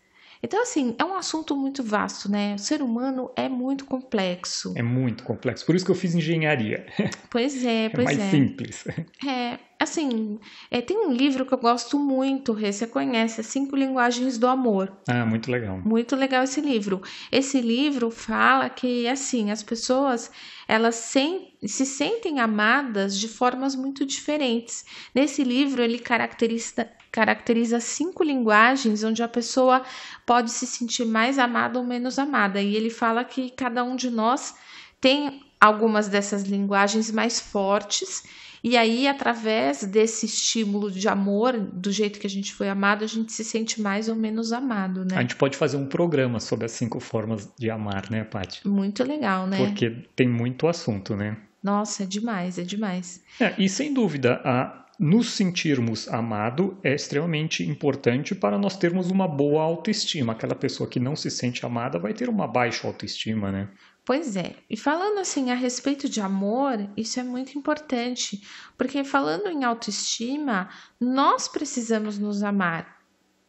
Então, 0.43 0.61
assim, 0.61 0.95
é 0.97 1.05
um 1.05 1.15
assunto 1.15 1.55
muito 1.55 1.83
vasto, 1.83 2.29
né? 2.29 2.55
O 2.55 2.59
ser 2.59 2.81
humano 2.81 3.31
é 3.35 3.47
muito 3.47 3.85
complexo. 3.85 4.73
É 4.75 4.81
muito 4.81 5.23
complexo. 5.23 5.65
Por 5.65 5.75
isso 5.75 5.85
que 5.85 5.91
eu 5.91 5.95
fiz 5.95 6.15
engenharia. 6.15 6.85
Pois 7.29 7.63
é, 7.63 7.89
pois 7.93 8.09
é. 8.09 8.13
É 8.13 8.17
mais 8.17 8.31
simples. 8.31 8.83
É, 9.25 9.59
assim, 9.81 10.39
é, 10.69 10.79
tem 10.79 10.97
um 10.97 11.11
livro 11.11 11.45
que 11.45 11.53
eu 11.53 11.57
gosto 11.57 11.97
muito, 11.97 12.53
você 12.53 12.85
conhece, 12.85 13.41
As 13.41 13.47
Cinco 13.47 13.75
Linguagens 13.75 14.37
do 14.37 14.47
Amor. 14.47 14.91
Ah, 15.07 15.25
muito 15.25 15.49
legal. 15.51 15.79
Muito 15.83 16.15
legal 16.15 16.43
esse 16.43 16.61
livro. 16.61 17.01
Esse 17.31 17.59
livro 17.59 18.11
fala 18.11 18.69
que, 18.69 19.07
assim, 19.07 19.49
as 19.49 19.63
pessoas, 19.63 20.31
elas 20.67 20.95
sem, 20.95 21.53
se 21.65 21.85
sentem 21.85 22.39
amadas 22.39 23.17
de 23.17 23.27
formas 23.27 23.75
muito 23.75 24.05
diferentes. 24.05 24.85
Nesse 25.15 25.43
livro, 25.43 25.81
ele 25.81 25.97
caracteriza, 25.97 26.87
caracteriza 27.11 27.79
cinco 27.79 28.23
linguagens 28.23 29.03
onde 29.03 29.23
a 29.23 29.27
pessoa 29.27 29.81
pode 30.27 30.51
se 30.51 30.67
sentir 30.67 31.05
mais 31.05 31.39
amada 31.39 31.79
ou 31.79 31.85
menos 31.85 32.19
amada. 32.19 32.61
E 32.61 32.75
ele 32.75 32.91
fala 32.91 33.23
que 33.23 33.49
cada 33.49 33.83
um 33.83 33.95
de 33.95 34.11
nós 34.11 34.53
tem 34.99 35.41
algumas 35.59 36.07
dessas 36.07 36.43
linguagens 36.43 37.09
mais 37.11 37.39
fortes. 37.39 38.23
E 38.63 38.77
aí, 38.77 39.07
através 39.07 39.83
desse 39.83 40.25
estímulo 40.25 40.91
de 40.91 41.07
amor, 41.07 41.57
do 41.57 41.91
jeito 41.91 42.19
que 42.19 42.27
a 42.27 42.29
gente 42.29 42.53
foi 42.53 42.69
amado, 42.69 43.03
a 43.03 43.07
gente 43.07 43.31
se 43.31 43.43
sente 43.43 43.81
mais 43.81 44.07
ou 44.07 44.15
menos 44.15 44.53
amado, 44.53 45.03
né? 45.03 45.17
A 45.17 45.21
gente 45.21 45.35
pode 45.35 45.57
fazer 45.57 45.77
um 45.77 45.87
programa 45.87 46.39
sobre 46.39 46.65
as 46.65 46.71
cinco 46.71 46.99
formas 46.99 47.49
de 47.57 47.71
amar, 47.71 48.09
né, 48.11 48.23
Paty? 48.23 48.67
Muito 48.67 49.03
legal, 49.03 49.47
né? 49.47 49.57
Porque 49.57 49.89
tem 50.15 50.27
muito 50.27 50.67
assunto, 50.67 51.15
né? 51.15 51.37
Nossa, 51.63 52.03
é 52.03 52.05
demais, 52.05 52.57
é 52.57 52.63
demais. 52.63 53.23
É, 53.39 53.53
e 53.57 53.67
sem 53.67 53.93
dúvida, 53.93 54.41
a 54.43 54.81
nos 55.01 55.31
sentirmos 55.31 56.07
amado 56.07 56.77
é 56.83 56.93
extremamente 56.93 57.67
importante 57.67 58.35
para 58.35 58.55
nós 58.59 58.77
termos 58.77 59.09
uma 59.09 59.27
boa 59.27 59.63
autoestima. 59.63 60.33
Aquela 60.33 60.53
pessoa 60.53 60.87
que 60.87 60.99
não 60.99 61.15
se 61.15 61.31
sente 61.31 61.65
amada 61.65 61.97
vai 61.97 62.13
ter 62.13 62.29
uma 62.29 62.47
baixa 62.47 62.85
autoestima, 62.85 63.51
né? 63.51 63.67
Pois 64.03 64.35
é. 64.35 64.55
E 64.69 64.75
falando 64.75 65.19
assim 65.19 65.51
a 65.51 65.55
respeito 65.55 66.09
de 66.09 66.19
amor, 66.19 66.89
isso 66.97 67.19
é 67.19 67.23
muito 67.23 67.57
importante, 67.57 68.41
porque 68.77 69.03
falando 69.03 69.47
em 69.47 69.63
autoestima, 69.63 70.69
nós 70.99 71.47
precisamos 71.47 72.17
nos 72.17 72.41
amar, 72.41 72.99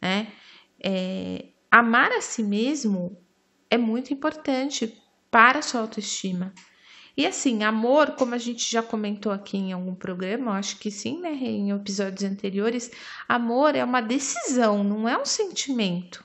né? 0.01 0.31
É, 0.83 1.47
amar 1.71 2.11
a 2.11 2.21
si 2.21 2.43
mesmo 2.43 3.17
é 3.69 3.77
muito 3.77 4.13
importante 4.13 5.01
para 5.31 5.59
a 5.59 5.61
sua 5.63 5.81
autoestima. 5.81 6.53
E 7.17 7.25
assim, 7.25 7.63
amor, 7.63 8.11
como 8.11 8.35
a 8.35 8.39
gente 8.39 8.71
já 8.71 8.81
comentou 8.81 9.31
aqui 9.31 9.57
em 9.57 9.73
algum 9.73 9.95
programa, 9.95 10.51
eu 10.51 10.55
acho 10.55 10.77
que 10.77 10.91
sim, 10.91 11.19
né, 11.19 11.31
em 11.31 11.71
episódios 11.71 12.23
anteriores, 12.23 12.91
amor 13.27 13.75
é 13.75 13.83
uma 13.83 14.01
decisão, 14.01 14.83
não 14.83 15.09
é 15.09 15.17
um 15.17 15.25
sentimento. 15.25 16.23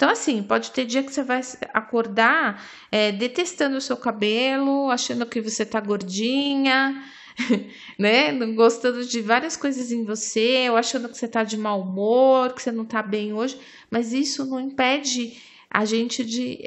Então, 0.00 0.08
assim, 0.08 0.42
pode 0.42 0.70
ter 0.70 0.86
dia 0.86 1.02
que 1.02 1.12
você 1.12 1.22
vai 1.22 1.42
acordar 1.74 2.66
é, 2.90 3.12
detestando 3.12 3.76
o 3.76 3.82
seu 3.82 3.98
cabelo, 3.98 4.90
achando 4.90 5.26
que 5.26 5.42
você 5.42 5.66
tá 5.66 5.78
gordinha, 5.78 7.04
né? 7.98 8.32
Gostando 8.54 9.04
de 9.04 9.20
várias 9.20 9.58
coisas 9.58 9.92
em 9.92 10.02
você, 10.02 10.70
ou 10.70 10.78
achando 10.78 11.06
que 11.06 11.18
você 11.18 11.28
tá 11.28 11.44
de 11.44 11.58
mau 11.58 11.82
humor, 11.82 12.54
que 12.54 12.62
você 12.62 12.72
não 12.72 12.86
tá 12.86 13.02
bem 13.02 13.34
hoje, 13.34 13.60
mas 13.90 14.14
isso 14.14 14.46
não 14.46 14.58
impede 14.58 15.38
a 15.68 15.84
gente 15.84 16.24
de 16.24 16.66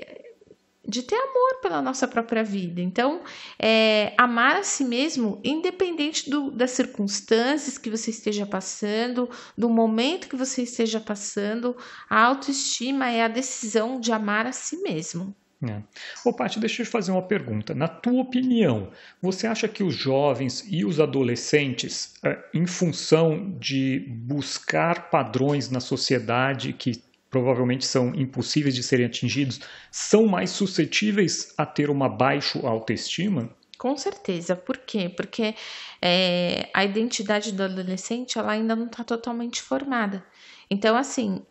de 0.85 1.01
ter 1.01 1.15
amor 1.15 1.61
pela 1.61 1.81
nossa 1.81 2.07
própria 2.07 2.43
vida. 2.43 2.81
Então, 2.81 3.21
é, 3.57 4.13
amar 4.17 4.57
a 4.57 4.63
si 4.63 4.83
mesmo, 4.83 5.39
independente 5.43 6.29
do, 6.29 6.51
das 6.51 6.71
circunstâncias 6.71 7.77
que 7.77 7.89
você 7.89 8.11
esteja 8.11 8.45
passando, 8.45 9.29
do 9.57 9.69
momento 9.69 10.27
que 10.27 10.35
você 10.35 10.63
esteja 10.63 10.99
passando, 10.99 11.75
a 12.09 12.19
autoestima 12.21 13.09
é 13.09 13.23
a 13.23 13.27
decisão 13.27 13.99
de 13.99 14.11
amar 14.11 14.45
a 14.45 14.51
si 14.51 14.77
mesmo. 14.81 15.33
É. 15.69 15.81
Ô, 16.25 16.33
Paty, 16.33 16.59
deixa 16.59 16.81
eu 16.81 16.85
te 16.85 16.91
fazer 16.91 17.11
uma 17.11 17.21
pergunta. 17.21 17.73
Na 17.73 17.87
tua 17.87 18.21
opinião, 18.21 18.91
você 19.21 19.47
acha 19.47 19.67
que 19.67 19.81
os 19.81 19.95
jovens 19.95 20.65
e 20.67 20.83
os 20.83 20.99
adolescentes, 20.99 22.15
é, 22.21 22.37
em 22.53 22.67
função 22.67 23.55
de 23.59 23.99
buscar 24.09 25.09
padrões 25.09 25.69
na 25.69 25.79
sociedade 25.79 26.73
que 26.73 27.01
provavelmente 27.33 27.83
são 27.83 28.13
impossíveis 28.13 28.75
de 28.75 28.83
serem 28.83 29.07
atingidos, 29.07 29.59
são 29.89 30.27
mais 30.27 30.51
suscetíveis 30.51 31.51
a 31.57 31.65
ter 31.65 31.89
uma 31.89 32.07
baixa 32.07 32.59
autoestima? 32.65 33.49
Com 33.79 33.97
certeza. 33.97 34.55
Por 34.55 34.77
quê? 34.77 35.09
Porque 35.09 35.55
é, 35.99 36.69
a 36.75 36.85
identidade 36.85 37.51
do 37.51 37.63
adolescente 37.63 38.37
ela 38.37 38.51
ainda 38.51 38.75
não 38.75 38.85
está 38.85 39.03
totalmente 39.03 39.63
formada. 39.63 40.23
Então, 40.69 40.95
assim, 40.95 41.41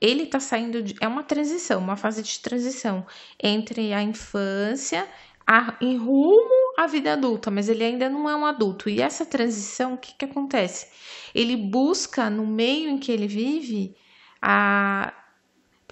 ele 0.00 0.22
está 0.22 0.38
saindo 0.38 0.80
de. 0.80 0.94
É 1.00 1.08
uma 1.08 1.24
transição, 1.24 1.80
uma 1.80 1.96
fase 1.96 2.22
de 2.22 2.38
transição 2.38 3.04
entre 3.42 3.92
a 3.92 4.00
infância 4.00 5.08
a, 5.44 5.76
em 5.80 5.96
rumo 5.96 6.74
à 6.78 6.86
vida 6.86 7.14
adulta, 7.14 7.50
mas 7.50 7.68
ele 7.68 7.82
ainda 7.82 8.08
não 8.08 8.30
é 8.30 8.36
um 8.36 8.46
adulto. 8.46 8.88
E 8.88 9.02
essa 9.02 9.26
transição, 9.26 9.94
o 9.94 9.98
que, 9.98 10.14
que 10.14 10.24
acontece? 10.24 10.86
Ele 11.34 11.56
busca, 11.56 12.30
no 12.30 12.46
meio 12.46 12.88
em 12.90 12.96
que 12.96 13.10
ele 13.10 13.26
vive, 13.26 13.96
a 14.40 15.12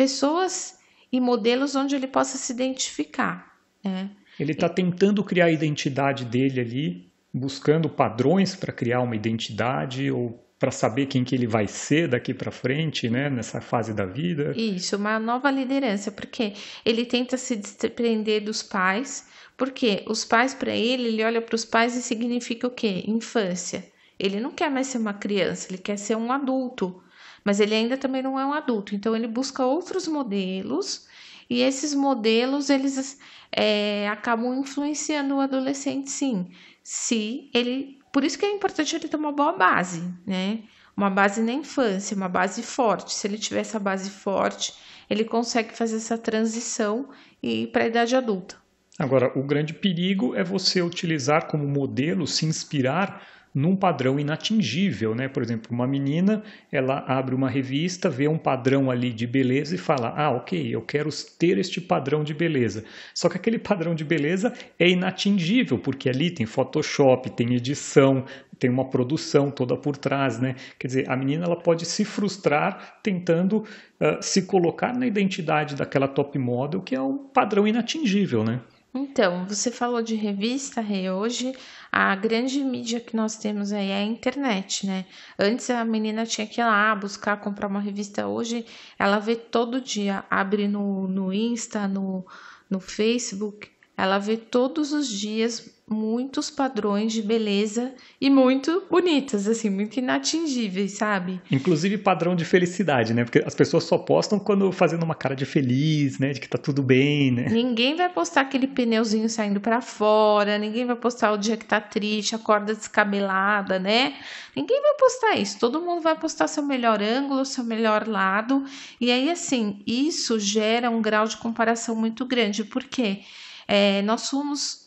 pessoas 0.00 0.78
e 1.12 1.20
modelos 1.20 1.76
onde 1.76 1.94
ele 1.94 2.06
possa 2.06 2.38
se 2.38 2.54
identificar. 2.54 3.54
Né? 3.84 4.08
Ele 4.38 4.52
está 4.52 4.66
tentando 4.66 5.22
criar 5.22 5.44
a 5.44 5.50
identidade 5.50 6.24
dele 6.24 6.58
ali, 6.58 7.12
buscando 7.34 7.86
padrões 7.86 8.56
para 8.56 8.72
criar 8.72 9.02
uma 9.02 9.14
identidade 9.14 10.10
ou 10.10 10.42
para 10.58 10.70
saber 10.70 11.04
quem 11.04 11.22
que 11.22 11.34
ele 11.34 11.46
vai 11.46 11.66
ser 11.66 12.08
daqui 12.08 12.32
para 12.32 12.50
frente, 12.50 13.10
né, 13.10 13.28
nessa 13.28 13.60
fase 13.60 13.92
da 13.92 14.06
vida. 14.06 14.54
Isso, 14.56 14.96
uma 14.96 15.18
nova 15.18 15.50
liderança, 15.50 16.10
porque 16.10 16.54
ele 16.82 17.04
tenta 17.04 17.36
se 17.36 17.54
desprender 17.54 18.42
dos 18.42 18.62
pais, 18.62 19.28
porque 19.54 20.02
os 20.06 20.24
pais 20.24 20.54
para 20.54 20.74
ele, 20.74 21.08
ele 21.08 21.22
olha 21.22 21.42
para 21.42 21.54
os 21.54 21.66
pais 21.66 21.94
e 21.94 22.00
significa 22.00 22.66
o 22.66 22.70
quê? 22.70 23.04
Infância. 23.06 23.84
Ele 24.18 24.40
não 24.40 24.50
quer 24.50 24.70
mais 24.70 24.86
ser 24.86 24.96
uma 24.96 25.12
criança, 25.12 25.68
ele 25.70 25.78
quer 25.78 25.98
ser 25.98 26.16
um 26.16 26.32
adulto 26.32 27.02
mas 27.44 27.60
ele 27.60 27.74
ainda 27.74 27.96
também 27.96 28.22
não 28.22 28.38
é 28.38 28.44
um 28.44 28.52
adulto, 28.52 28.94
então 28.94 29.14
ele 29.14 29.26
busca 29.26 29.64
outros 29.64 30.06
modelos 30.06 31.08
e 31.48 31.62
esses 31.62 31.94
modelos 31.94 32.70
eles 32.70 33.18
é, 33.50 34.08
acabam 34.08 34.54
influenciando 34.60 35.36
o 35.36 35.40
adolescente, 35.40 36.10
sim. 36.10 36.50
Se 36.82 37.50
ele, 37.52 37.98
por 38.12 38.24
isso 38.24 38.38
que 38.38 38.46
é 38.46 38.52
importante 38.52 38.94
ele 38.94 39.08
ter 39.08 39.16
uma 39.16 39.32
boa 39.32 39.52
base, 39.52 40.12
né? 40.26 40.60
Uma 40.96 41.10
base 41.10 41.40
na 41.40 41.52
infância, 41.52 42.16
uma 42.16 42.28
base 42.28 42.62
forte. 42.62 43.14
Se 43.14 43.26
ele 43.26 43.38
tiver 43.38 43.60
essa 43.60 43.78
base 43.78 44.10
forte, 44.10 44.74
ele 45.08 45.24
consegue 45.24 45.74
fazer 45.74 45.96
essa 45.96 46.16
transição 46.16 47.08
e 47.42 47.66
para 47.68 47.84
a 47.84 47.86
idade 47.86 48.14
adulta. 48.14 48.56
Agora, 48.98 49.32
o 49.38 49.42
grande 49.42 49.72
perigo 49.72 50.34
é 50.34 50.44
você 50.44 50.82
utilizar 50.82 51.46
como 51.46 51.66
modelo, 51.66 52.26
se 52.26 52.44
inspirar 52.44 53.26
num 53.54 53.74
padrão 53.74 54.18
inatingível, 54.18 55.14
né? 55.14 55.28
Por 55.28 55.42
exemplo, 55.42 55.72
uma 55.72 55.86
menina, 55.86 56.42
ela 56.70 57.04
abre 57.06 57.34
uma 57.34 57.50
revista, 57.50 58.08
vê 58.08 58.28
um 58.28 58.38
padrão 58.38 58.90
ali 58.90 59.12
de 59.12 59.26
beleza 59.26 59.74
e 59.74 59.78
fala: 59.78 60.12
"Ah, 60.16 60.30
OK, 60.30 60.74
eu 60.74 60.82
quero 60.82 61.10
ter 61.38 61.58
este 61.58 61.80
padrão 61.80 62.22
de 62.22 62.32
beleza". 62.32 62.84
Só 63.14 63.28
que 63.28 63.36
aquele 63.36 63.58
padrão 63.58 63.94
de 63.94 64.04
beleza 64.04 64.52
é 64.78 64.88
inatingível, 64.88 65.78
porque 65.78 66.08
ali 66.08 66.30
tem 66.30 66.46
Photoshop, 66.46 67.30
tem 67.30 67.54
edição, 67.54 68.24
tem 68.58 68.70
uma 68.70 68.84
produção 68.84 69.50
toda 69.50 69.76
por 69.76 69.96
trás, 69.96 70.38
né? 70.38 70.54
Quer 70.78 70.86
dizer, 70.86 71.10
a 71.10 71.16
menina 71.16 71.46
ela 71.46 71.56
pode 71.56 71.86
se 71.86 72.04
frustrar 72.04 73.00
tentando 73.02 73.58
uh, 73.58 74.22
se 74.22 74.42
colocar 74.42 74.94
na 74.94 75.06
identidade 75.06 75.74
daquela 75.74 76.06
top 76.06 76.38
model, 76.38 76.82
que 76.82 76.94
é 76.94 77.00
um 77.00 77.18
padrão 77.18 77.66
inatingível, 77.66 78.44
né? 78.44 78.60
Então, 78.92 79.46
você 79.46 79.70
falou 79.70 80.02
de 80.02 80.16
revista, 80.16 80.80
Rê. 80.80 81.10
Hoje, 81.10 81.54
a 81.92 82.14
grande 82.16 82.62
mídia 82.64 82.98
que 82.98 83.14
nós 83.14 83.36
temos 83.36 83.72
aí 83.72 83.88
é 83.88 83.98
a 83.98 84.02
internet, 84.04 84.84
né? 84.84 85.06
Antes 85.38 85.70
a 85.70 85.84
menina 85.84 86.26
tinha 86.26 86.46
que 86.46 86.60
ir 86.60 86.64
lá 86.64 86.92
buscar, 86.96 87.40
comprar 87.40 87.68
uma 87.68 87.80
revista. 87.80 88.26
Hoje, 88.26 88.66
ela 88.98 89.20
vê 89.20 89.36
todo 89.36 89.80
dia, 89.80 90.24
abre 90.28 90.66
no, 90.66 91.06
no 91.06 91.32
Insta, 91.32 91.86
no, 91.86 92.26
no 92.68 92.80
Facebook, 92.80 93.70
ela 93.96 94.18
vê 94.18 94.36
todos 94.36 94.92
os 94.92 95.08
dias 95.08 95.79
muitos 95.90 96.48
padrões 96.48 97.12
de 97.12 97.20
beleza 97.20 97.92
e 98.20 98.30
muito 98.30 98.84
bonitas, 98.88 99.48
assim, 99.48 99.68
muito 99.68 99.98
inatingíveis, 99.98 100.92
sabe? 100.92 101.40
Inclusive 101.50 101.98
padrão 101.98 102.36
de 102.36 102.44
felicidade, 102.44 103.12
né? 103.12 103.24
Porque 103.24 103.42
as 103.44 103.56
pessoas 103.56 103.82
só 103.82 103.98
postam 103.98 104.38
quando 104.38 104.70
fazendo 104.70 105.02
uma 105.02 105.16
cara 105.16 105.34
de 105.34 105.44
feliz, 105.44 106.20
né? 106.20 106.30
De 106.30 106.40
que 106.40 106.48
tá 106.48 106.56
tudo 106.56 106.80
bem, 106.80 107.32
né? 107.32 107.48
Ninguém 107.50 107.96
vai 107.96 108.08
postar 108.08 108.42
aquele 108.42 108.68
pneuzinho 108.68 109.28
saindo 109.28 109.60
para 109.60 109.80
fora, 109.80 110.56
ninguém 110.58 110.86
vai 110.86 110.94
postar 110.94 111.32
o 111.32 111.36
dia 111.36 111.56
que 111.56 111.64
tá 111.64 111.80
triste, 111.80 112.36
acorda 112.36 112.72
descabelada, 112.72 113.80
né? 113.80 114.14
Ninguém 114.54 114.80
vai 114.80 114.94
postar 114.94 115.34
isso. 115.36 115.58
Todo 115.58 115.80
mundo 115.80 116.02
vai 116.02 116.16
postar 116.16 116.46
seu 116.46 116.62
melhor 116.62 117.02
ângulo, 117.02 117.44
seu 117.44 117.64
melhor 117.64 118.06
lado. 118.06 118.64
E 119.00 119.10
aí, 119.10 119.28
assim, 119.28 119.82
isso 119.84 120.38
gera 120.38 120.88
um 120.88 121.02
grau 121.02 121.26
de 121.26 121.36
comparação 121.36 121.96
muito 121.96 122.24
grande, 122.24 122.62
porque 122.62 123.22
é, 123.66 124.02
nós 124.02 124.22
somos 124.22 124.79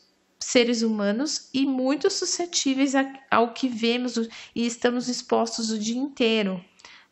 seres 0.44 0.82
humanos 0.82 1.50
e 1.54 1.66
muito 1.66 2.10
suscetíveis 2.10 2.94
ao 3.30 3.54
que 3.54 3.68
vemos 3.68 4.18
e 4.56 4.66
estamos 4.66 5.08
expostos 5.08 5.72
o 5.72 5.80
dia 5.80 5.98
inteiro. 5.98 6.64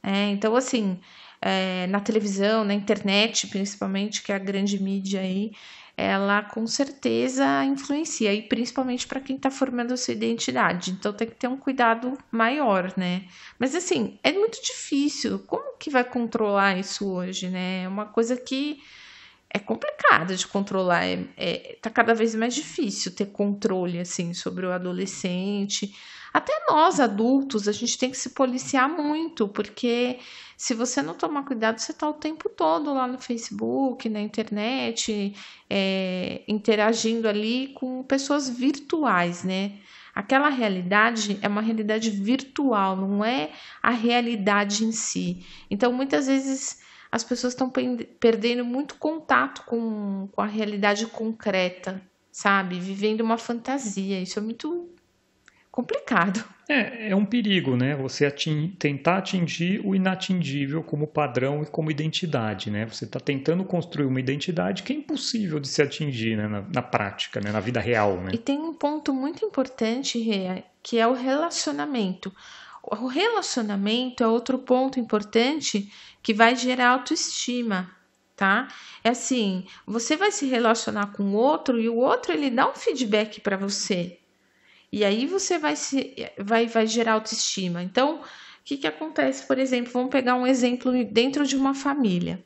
É, 0.03 0.29
então, 0.29 0.55
assim, 0.55 0.99
é, 1.41 1.87
na 1.87 1.99
televisão, 1.99 2.63
na 2.63 2.73
internet, 2.73 3.47
principalmente, 3.47 4.21
que 4.21 4.31
é 4.31 4.35
a 4.35 4.39
grande 4.39 4.81
mídia 4.81 5.21
aí, 5.21 5.51
ela 5.97 6.41
com 6.41 6.65
certeza 6.65 7.63
influencia, 7.65 8.33
e 8.33 8.41
principalmente 8.41 9.07
para 9.07 9.19
quem 9.19 9.35
está 9.35 9.51
formando 9.51 9.93
a 9.93 9.97
sua 9.97 10.13
identidade. 10.13 10.91
Então 10.91 11.13
tem 11.13 11.27
que 11.27 11.35
ter 11.35 11.47
um 11.47 11.57
cuidado 11.57 12.17
maior, 12.31 12.93
né? 12.97 13.25
Mas 13.59 13.75
assim, 13.75 14.17
é 14.23 14.31
muito 14.31 14.59
difícil. 14.63 15.39
Como 15.39 15.77
que 15.77 15.89
vai 15.89 16.03
controlar 16.03 16.79
isso 16.79 17.07
hoje, 17.07 17.49
né? 17.49 17.83
É 17.83 17.87
uma 17.87 18.05
coisa 18.05 18.35
que 18.35 18.81
é 19.53 19.59
complicada 19.59 20.35
de 20.35 20.47
controlar, 20.47 21.03
é, 21.03 21.25
é, 21.35 21.77
tá 21.81 21.89
cada 21.89 22.13
vez 22.13 22.33
mais 22.33 22.55
difícil 22.55 23.13
ter 23.13 23.27
controle 23.27 23.99
assim 23.99 24.33
sobre 24.33 24.65
o 24.65 24.71
adolescente. 24.71 25.93
Até 26.33 26.53
nós 26.69 27.01
adultos, 27.01 27.67
a 27.67 27.73
gente 27.73 27.97
tem 27.97 28.09
que 28.09 28.17
se 28.17 28.29
policiar 28.29 28.87
muito, 28.87 29.49
porque 29.49 30.19
se 30.55 30.73
você 30.73 31.01
não 31.01 31.13
tomar 31.13 31.43
cuidado, 31.43 31.79
você 31.79 31.91
está 31.91 32.07
o 32.07 32.13
tempo 32.13 32.47
todo 32.47 32.93
lá 32.93 33.05
no 33.05 33.19
Facebook, 33.19 34.07
na 34.07 34.21
internet, 34.21 35.35
é, 35.69 36.43
interagindo 36.47 37.27
ali 37.27 37.73
com 37.73 38.03
pessoas 38.03 38.49
virtuais, 38.49 39.43
né? 39.43 39.73
Aquela 40.15 40.49
realidade 40.49 41.37
é 41.41 41.47
uma 41.47 41.61
realidade 41.61 42.09
virtual, 42.09 42.95
não 42.95 43.23
é 43.23 43.51
a 43.83 43.91
realidade 43.91 44.85
em 44.85 44.93
si. 44.93 45.45
Então, 45.69 45.91
muitas 45.91 46.27
vezes 46.27 46.79
as 47.11 47.23
pessoas 47.23 47.53
estão 47.53 47.69
perdendo 48.19 48.63
muito 48.63 48.95
contato 48.95 49.63
com, 49.65 50.29
com 50.31 50.41
a 50.41 50.45
realidade 50.45 51.05
concreta, 51.07 52.01
sabe? 52.31 52.79
Vivendo 52.79 53.19
uma 53.19 53.37
fantasia. 53.37 54.21
Isso 54.21 54.39
é 54.39 54.41
muito 54.41 54.89
complicado. 55.69 56.43
É, 56.69 57.09
é 57.09 57.15
um 57.15 57.25
perigo, 57.25 57.75
né? 57.75 57.97
Você 57.97 58.25
ating, 58.25 58.75
tentar 58.79 59.17
atingir 59.17 59.85
o 59.85 59.93
inatingível 59.93 60.81
como 60.81 61.05
padrão 61.05 61.61
e 61.63 61.65
como 61.65 61.91
identidade, 61.91 62.71
né? 62.71 62.85
Você 62.85 63.03
está 63.03 63.19
tentando 63.19 63.65
construir 63.65 64.05
uma 64.05 64.19
identidade 64.19 64.83
que 64.83 64.93
é 64.93 64.95
impossível 64.95 65.59
de 65.59 65.67
se 65.67 65.81
atingir 65.81 66.37
né? 66.37 66.47
na, 66.47 66.61
na 66.61 66.81
prática, 66.81 67.41
né? 67.41 67.51
na 67.51 67.59
vida 67.59 67.81
real, 67.81 68.21
né? 68.21 68.31
E 68.33 68.37
tem 68.37 68.57
um 68.57 68.73
ponto 68.73 69.13
muito 69.13 69.43
importante, 69.43 70.17
Rê, 70.17 70.63
que 70.81 70.97
é 70.97 71.05
o 71.05 71.13
relacionamento. 71.13 72.33
O 72.83 73.07
relacionamento 73.07 74.23
é 74.23 74.27
outro 74.27 74.57
ponto 74.57 74.99
importante 74.99 75.91
que 76.21 76.33
vai 76.33 76.55
gerar 76.55 76.89
autoestima, 76.89 77.89
tá? 78.35 78.67
É 79.03 79.09
assim, 79.09 79.65
você 79.85 80.15
vai 80.15 80.31
se 80.31 80.45
relacionar 80.45 81.13
com 81.13 81.23
o 81.23 81.33
outro 81.33 81.79
e 81.79 81.89
o 81.89 81.95
outro 81.97 82.31
ele 82.33 82.49
dá 82.49 82.69
um 82.69 82.73
feedback 82.73 83.41
para 83.41 83.57
você. 83.57 84.19
E 84.91 85.05
aí 85.05 85.25
você 85.25 85.57
vai 85.57 85.75
se 85.75 86.13
vai 86.37 86.67
vai 86.67 86.85
gerar 86.85 87.13
autoestima. 87.13 87.81
Então, 87.81 88.17
o 88.17 88.23
que 88.63 88.77
que 88.77 88.87
acontece, 88.87 89.47
por 89.47 89.57
exemplo, 89.57 89.91
vamos 89.91 90.11
pegar 90.11 90.35
um 90.35 90.45
exemplo 90.45 90.91
dentro 91.05 91.45
de 91.45 91.55
uma 91.55 91.73
família. 91.73 92.43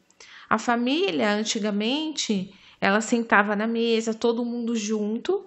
A 0.50 0.58
família 0.58 1.32
antigamente, 1.32 2.54
ela 2.80 3.02
sentava 3.02 3.56
na 3.56 3.66
mesa, 3.68 4.14
todo 4.14 4.46
mundo 4.46 4.76
junto, 4.76 5.46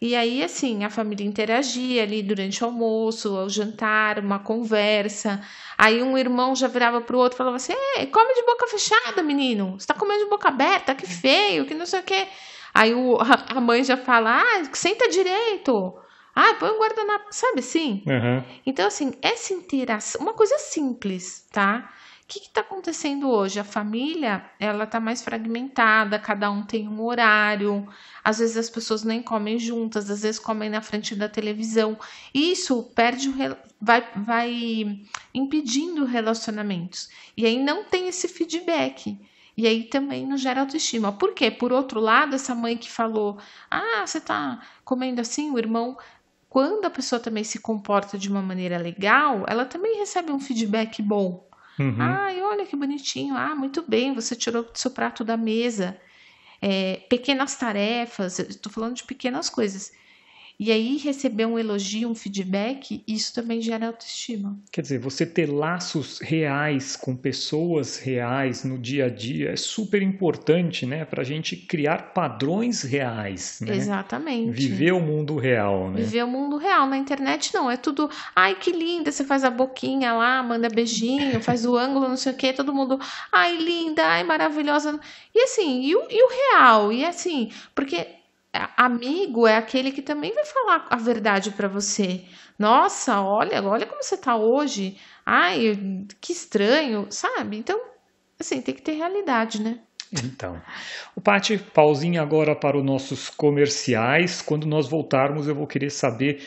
e 0.00 0.14
aí, 0.14 0.44
assim, 0.44 0.84
a 0.84 0.90
família 0.90 1.26
interagia 1.26 2.04
ali 2.04 2.22
durante 2.22 2.62
o 2.62 2.66
almoço, 2.66 3.34
o 3.34 3.48
jantar, 3.48 4.20
uma 4.20 4.38
conversa. 4.38 5.40
Aí 5.76 6.00
um 6.02 6.16
irmão 6.16 6.54
já 6.54 6.68
virava 6.68 7.00
pro 7.00 7.18
outro 7.18 7.34
e 7.34 7.38
falava 7.38 7.56
assim: 7.56 7.72
Ei, 7.96 8.06
come 8.06 8.32
de 8.32 8.42
boca 8.42 8.68
fechada, 8.68 9.22
menino. 9.22 9.78
Você 9.78 9.86
tá 9.88 9.94
comendo 9.94 10.24
de 10.24 10.30
boca 10.30 10.48
aberta, 10.48 10.94
que 10.94 11.06
feio, 11.06 11.66
que 11.66 11.74
não 11.74 11.84
sei 11.84 12.00
o 12.00 12.04
quê. 12.04 12.28
Aí 12.72 12.94
o, 12.94 13.18
a 13.20 13.60
mãe 13.60 13.82
já 13.82 13.96
fala: 13.96 14.40
Ah, 14.40 14.64
senta 14.72 15.08
direito. 15.08 15.98
Ah, 16.32 16.54
põe 16.54 16.70
um 16.70 16.78
guardanapo, 16.78 17.26
sabe 17.32 17.58
assim? 17.58 18.04
Uhum. 18.06 18.44
Então, 18.64 18.86
assim, 18.86 19.12
essa 19.20 19.52
interação, 19.52 20.20
uma 20.20 20.34
coisa 20.34 20.56
simples, 20.58 21.44
tá? 21.50 21.92
O 22.28 22.30
que 22.30 22.40
está 22.40 22.60
acontecendo 22.60 23.30
hoje? 23.30 23.58
A 23.58 23.64
família 23.64 24.44
ela 24.60 24.84
está 24.84 25.00
mais 25.00 25.22
fragmentada, 25.22 26.18
cada 26.18 26.50
um 26.50 26.62
tem 26.62 26.86
um 26.86 27.02
horário, 27.02 27.88
às 28.22 28.38
vezes 28.38 28.58
as 28.58 28.68
pessoas 28.68 29.02
nem 29.02 29.22
comem 29.22 29.58
juntas, 29.58 30.10
às 30.10 30.20
vezes 30.20 30.38
comem 30.38 30.68
na 30.68 30.82
frente 30.82 31.14
da 31.14 31.26
televisão. 31.26 31.98
Isso 32.34 32.82
perde 32.94 33.30
o, 33.30 33.34
vai, 33.80 34.06
vai 34.14 35.00
impedindo 35.32 36.04
relacionamentos. 36.04 37.08
E 37.34 37.46
aí 37.46 37.58
não 37.58 37.84
tem 37.84 38.08
esse 38.08 38.28
feedback. 38.28 39.18
E 39.56 39.66
aí 39.66 39.84
também 39.84 40.26
não 40.26 40.36
gera 40.36 40.60
autoestima. 40.60 41.10
Por 41.10 41.32
quê? 41.32 41.50
Por 41.50 41.72
outro 41.72 41.98
lado, 41.98 42.34
essa 42.34 42.54
mãe 42.54 42.76
que 42.76 42.90
falou: 42.90 43.38
Ah, 43.70 44.06
você 44.06 44.18
está 44.18 44.60
comendo 44.84 45.22
assim, 45.22 45.50
o 45.50 45.58
irmão 45.58 45.96
quando 46.50 46.84
a 46.84 46.90
pessoa 46.90 47.20
também 47.20 47.44
se 47.44 47.58
comporta 47.58 48.18
de 48.18 48.28
uma 48.28 48.42
maneira 48.42 48.76
legal, 48.76 49.44
ela 49.48 49.64
também 49.64 49.98
recebe 49.98 50.30
um 50.30 50.40
feedback 50.40 51.00
bom. 51.02 51.47
Uhum. 51.78 52.00
Ai, 52.00 52.42
olha 52.42 52.66
que 52.66 52.76
bonitinho. 52.76 53.36
Ah, 53.36 53.54
muito 53.54 53.82
bem, 53.82 54.14
você 54.14 54.34
tirou 54.34 54.62
o 54.62 54.78
seu 54.78 54.90
prato 54.90 55.24
da 55.24 55.36
mesa. 55.36 56.00
É, 56.60 56.96
pequenas 57.08 57.56
tarefas, 57.56 58.38
estou 58.38 58.72
falando 58.72 58.96
de 58.96 59.04
pequenas 59.04 59.48
coisas. 59.48 59.92
E 60.60 60.72
aí 60.72 60.96
receber 60.96 61.46
um 61.46 61.56
elogio, 61.56 62.10
um 62.10 62.16
feedback, 62.16 63.04
isso 63.06 63.32
também 63.32 63.60
gera 63.60 63.86
autoestima. 63.86 64.58
Quer 64.72 64.82
dizer, 64.82 64.98
você 64.98 65.24
ter 65.24 65.48
laços 65.48 66.18
reais 66.18 66.96
com 66.96 67.14
pessoas 67.14 67.96
reais 67.96 68.64
no 68.64 68.76
dia 68.76 69.06
a 69.06 69.08
dia 69.08 69.50
é 69.50 69.56
super 69.56 70.02
importante, 70.02 70.84
né? 70.84 71.04
Para 71.04 71.22
a 71.22 71.24
gente 71.24 71.54
criar 71.54 72.12
padrões 72.12 72.82
reais. 72.82 73.60
Né? 73.62 73.76
Exatamente. 73.76 74.50
Viver 74.50 74.92
o 74.92 75.00
mundo 75.00 75.36
real, 75.36 75.92
né? 75.92 76.00
Viver 76.00 76.24
o 76.24 76.28
mundo 76.28 76.56
real. 76.56 76.88
Na 76.88 76.98
internet 76.98 77.54
não, 77.54 77.70
é 77.70 77.76
tudo, 77.76 78.10
ai 78.34 78.56
que 78.56 78.72
linda, 78.72 79.12
você 79.12 79.22
faz 79.22 79.44
a 79.44 79.50
boquinha 79.50 80.12
lá, 80.12 80.42
manda 80.42 80.68
beijinho, 80.68 81.40
faz 81.40 81.64
o 81.64 81.76
ângulo, 81.76 82.08
não 82.08 82.16
sei 82.16 82.32
o 82.32 82.36
quê, 82.36 82.52
todo 82.52 82.74
mundo, 82.74 82.98
ai 83.30 83.56
linda, 83.56 84.04
ai 84.04 84.24
maravilhosa. 84.24 84.98
E 85.32 85.40
assim, 85.40 85.82
e 85.82 85.94
o, 85.94 86.04
e 86.10 86.20
o 86.20 86.28
real? 86.28 86.92
E 86.92 87.04
assim, 87.04 87.52
porque 87.76 88.17
amigo 88.52 89.46
é 89.46 89.56
aquele 89.56 89.92
que 89.92 90.02
também 90.02 90.34
vai 90.34 90.44
falar 90.44 90.86
a 90.90 90.96
verdade 90.96 91.50
para 91.50 91.68
você. 91.68 92.24
Nossa, 92.58 93.20
olha, 93.20 93.62
olha 93.62 93.86
como 93.86 94.02
você 94.02 94.16
tá 94.16 94.36
hoje. 94.36 94.96
Ai, 95.24 95.78
que 96.20 96.32
estranho, 96.32 97.06
sabe? 97.10 97.58
Então, 97.58 97.80
assim, 98.38 98.60
tem 98.60 98.74
que 98.74 98.82
ter 98.82 98.92
realidade, 98.92 99.62
né? 99.62 99.80
Então, 100.12 100.60
o 101.14 101.20
Pati, 101.20 101.58
pauzinho 101.58 102.20
agora 102.22 102.56
para 102.56 102.78
os 102.78 102.84
nossos 102.84 103.28
comerciais. 103.28 104.40
Quando 104.40 104.66
nós 104.66 104.88
voltarmos, 104.88 105.46
eu 105.46 105.54
vou 105.54 105.66
querer 105.66 105.90
saber 105.90 106.42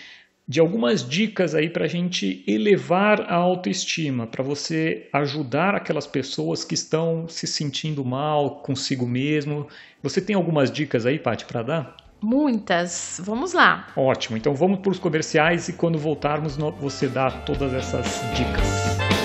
de 0.48 0.60
algumas 0.60 1.08
dicas 1.08 1.56
aí 1.56 1.70
para 1.70 1.86
a 1.86 1.88
gente 1.88 2.44
elevar 2.48 3.22
a 3.22 3.36
autoestima, 3.36 4.28
para 4.28 4.44
você 4.44 5.08
ajudar 5.14 5.76
aquelas 5.76 6.08
pessoas 6.08 6.64
que 6.64 6.74
estão 6.74 7.28
se 7.28 7.48
sentindo 7.48 8.04
mal 8.04 8.62
consigo 8.62 9.08
mesmo. 9.08 9.68
Você 10.04 10.20
tem 10.20 10.36
algumas 10.36 10.72
dicas 10.72 11.06
aí, 11.06 11.18
Paty, 11.18 11.46
para 11.46 11.64
dar? 11.64 11.98
Muitas. 12.22 13.20
Vamos 13.24 13.54
lá. 13.54 13.88
Ótimo. 13.96 14.38
Então 14.38 14.54
vamos 14.54 14.80
para 14.80 14.92
os 14.92 15.00
comerciais 15.00 15.70
e 15.70 15.74
quando 15.74 15.98
voltarmos 15.98 16.58
você 16.80 17.08
dá 17.08 17.32
todas 17.32 17.74
essas 17.74 18.22
dicas. 18.36 19.21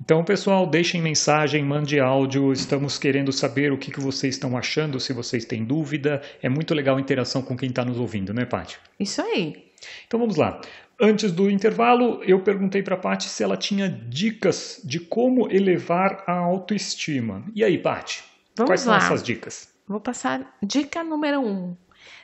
Então, 0.04 0.22
pessoal, 0.22 0.68
deixem 0.68 1.02
mensagem, 1.02 1.64
mande 1.64 1.98
áudio. 1.98 2.52
Estamos 2.52 2.98
querendo 2.98 3.32
saber 3.32 3.72
o 3.72 3.78
que, 3.78 3.90
que 3.90 4.02
vocês 4.02 4.36
estão 4.36 4.58
achando, 4.58 5.00
se 5.00 5.14
vocês 5.14 5.46
têm 5.46 5.64
dúvida. 5.64 6.22
É 6.42 6.50
muito 6.50 6.74
legal 6.74 6.98
a 6.98 7.00
interação 7.00 7.42
com 7.42 7.56
quem 7.56 7.70
está 7.70 7.86
nos 7.86 7.98
ouvindo, 7.98 8.34
né, 8.34 8.44
Paty? 8.44 8.78
Isso 9.00 9.22
aí. 9.22 9.72
Então 10.06 10.20
vamos 10.20 10.36
lá. 10.36 10.60
Antes 11.00 11.32
do 11.32 11.50
intervalo, 11.50 12.22
eu 12.26 12.42
perguntei 12.42 12.84
para 12.84 12.96
a 12.96 12.98
Paty 12.98 13.30
se 13.30 13.44
ela 13.44 13.56
tinha 13.56 13.88
dicas 13.88 14.82
de 14.84 15.00
como 15.00 15.50
elevar 15.50 16.22
a 16.28 16.34
autoestima. 16.34 17.42
E 17.56 17.64
aí, 17.64 17.78
Paty? 17.78 18.26
Quais 18.58 18.82
são 18.82 18.94
essas 18.94 19.24
dicas? 19.24 19.74
Vou 19.88 20.02
passar 20.02 20.54
dica 20.62 21.02
número 21.02 21.40
um. 21.40 21.78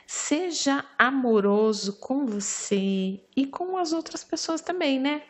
Seja 0.06 0.84
amoroso 0.98 1.98
com 1.98 2.26
você 2.26 3.20
e 3.34 3.46
com 3.46 3.78
as 3.78 3.94
outras 3.94 4.22
pessoas 4.22 4.60
também, 4.60 5.00
né? 5.00 5.22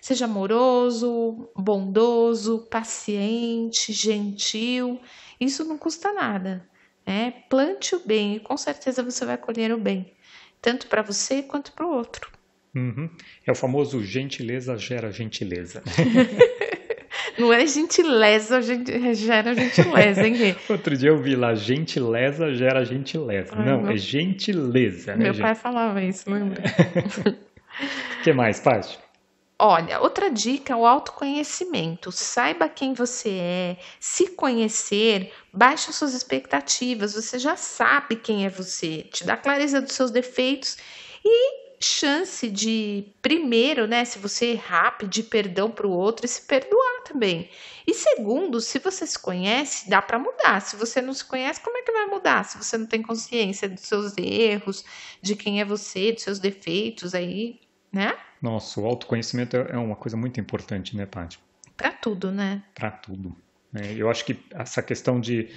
Seja 0.00 0.24
amoroso, 0.24 1.48
bondoso, 1.56 2.66
paciente, 2.70 3.92
gentil. 3.92 5.00
Isso 5.40 5.64
não 5.64 5.78
custa 5.78 6.12
nada. 6.12 6.68
Né? 7.06 7.32
Plante 7.48 7.94
o 7.94 8.00
bem 8.00 8.36
e 8.36 8.40
com 8.40 8.56
certeza 8.56 9.02
você 9.02 9.24
vai 9.24 9.36
colher 9.36 9.72
o 9.72 9.78
bem, 9.78 10.12
tanto 10.60 10.86
para 10.86 11.02
você 11.02 11.42
quanto 11.42 11.72
para 11.72 11.86
o 11.86 11.92
outro. 11.92 12.30
Uhum. 12.74 13.10
É 13.46 13.50
o 13.50 13.54
famoso 13.54 14.02
gentileza 14.02 14.76
gera 14.76 15.10
gentileza. 15.10 15.82
Não 17.38 17.52
é 17.52 17.66
gentileza, 17.66 18.60
gera 19.14 19.54
gentileza, 19.54 20.26
hein, 20.26 20.34
Rê? 20.34 20.54
Outro 20.68 20.96
dia 20.96 21.08
eu 21.08 21.22
vi 21.22 21.34
lá, 21.34 21.54
gentileza 21.54 22.52
gera 22.54 22.84
gentileza. 22.84 23.54
Ai, 23.56 23.64
Não, 23.64 23.82
meu... 23.82 23.92
é 23.92 23.96
gentileza. 23.96 25.16
Né, 25.16 25.24
meu 25.24 25.32
né, 25.32 25.40
pai 25.40 25.54
gente? 25.54 25.62
falava 25.62 26.02
isso, 26.02 26.30
lembra? 26.30 26.62
O 28.20 28.22
que 28.22 28.32
mais, 28.32 28.60
Paty? 28.60 28.98
Olha, 29.62 30.00
outra 30.00 30.30
dica 30.30 30.72
é 30.72 30.76
o 30.76 30.86
autoconhecimento. 30.86 32.10
Saiba 32.10 32.66
quem 32.66 32.94
você 32.94 33.28
é, 33.28 33.76
se 34.00 34.28
conhecer, 34.28 35.34
baixe 35.52 35.92
suas 35.92 36.14
expectativas. 36.14 37.12
Você 37.12 37.38
já 37.38 37.56
sabe 37.56 38.16
quem 38.16 38.46
é 38.46 38.48
você, 38.48 39.02
te 39.12 39.22
dá 39.22 39.36
clareza 39.36 39.82
dos 39.82 39.92
seus 39.92 40.10
defeitos 40.10 40.78
e 41.22 41.76
chance 41.78 42.48
de, 42.50 43.12
primeiro, 43.20 43.86
né, 43.86 44.02
se 44.06 44.18
você 44.18 44.52
errar, 44.52 44.92
pedir 44.92 45.24
perdão 45.24 45.70
para 45.70 45.86
o 45.86 45.90
outro 45.92 46.24
e 46.24 46.28
se 46.28 46.40
perdoar 46.42 47.02
também. 47.04 47.50
E 47.86 47.92
segundo, 47.92 48.62
se 48.62 48.78
você 48.78 49.06
se 49.06 49.18
conhece, 49.18 49.90
dá 49.90 50.00
para 50.00 50.18
mudar. 50.18 50.60
Se 50.62 50.74
você 50.76 51.02
não 51.02 51.12
se 51.12 51.24
conhece, 51.24 51.60
como 51.60 51.76
é 51.76 51.82
que 51.82 51.92
vai 51.92 52.06
mudar? 52.06 52.44
Se 52.44 52.56
você 52.56 52.78
não 52.78 52.86
tem 52.86 53.02
consciência 53.02 53.68
dos 53.68 53.82
seus 53.82 54.14
erros, 54.16 54.84
de 55.20 55.36
quem 55.36 55.60
é 55.60 55.66
você, 55.66 56.12
dos 56.12 56.22
seus 56.22 56.38
defeitos 56.38 57.14
aí, 57.14 57.60
né? 57.92 58.16
Nossa, 58.40 58.80
o 58.80 58.86
autoconhecimento 58.86 59.56
é, 59.56 59.72
é 59.72 59.78
uma 59.78 59.96
coisa 59.96 60.16
muito 60.16 60.40
importante, 60.40 60.96
né, 60.96 61.06
Paty? 61.06 61.38
Para 61.76 61.92
tudo, 61.92 62.30
né? 62.30 62.62
Para 62.74 62.90
tudo. 62.90 63.36
É, 63.74 63.94
eu 63.94 64.10
acho 64.10 64.24
que 64.24 64.36
essa 64.50 64.82
questão 64.82 65.20
de 65.20 65.48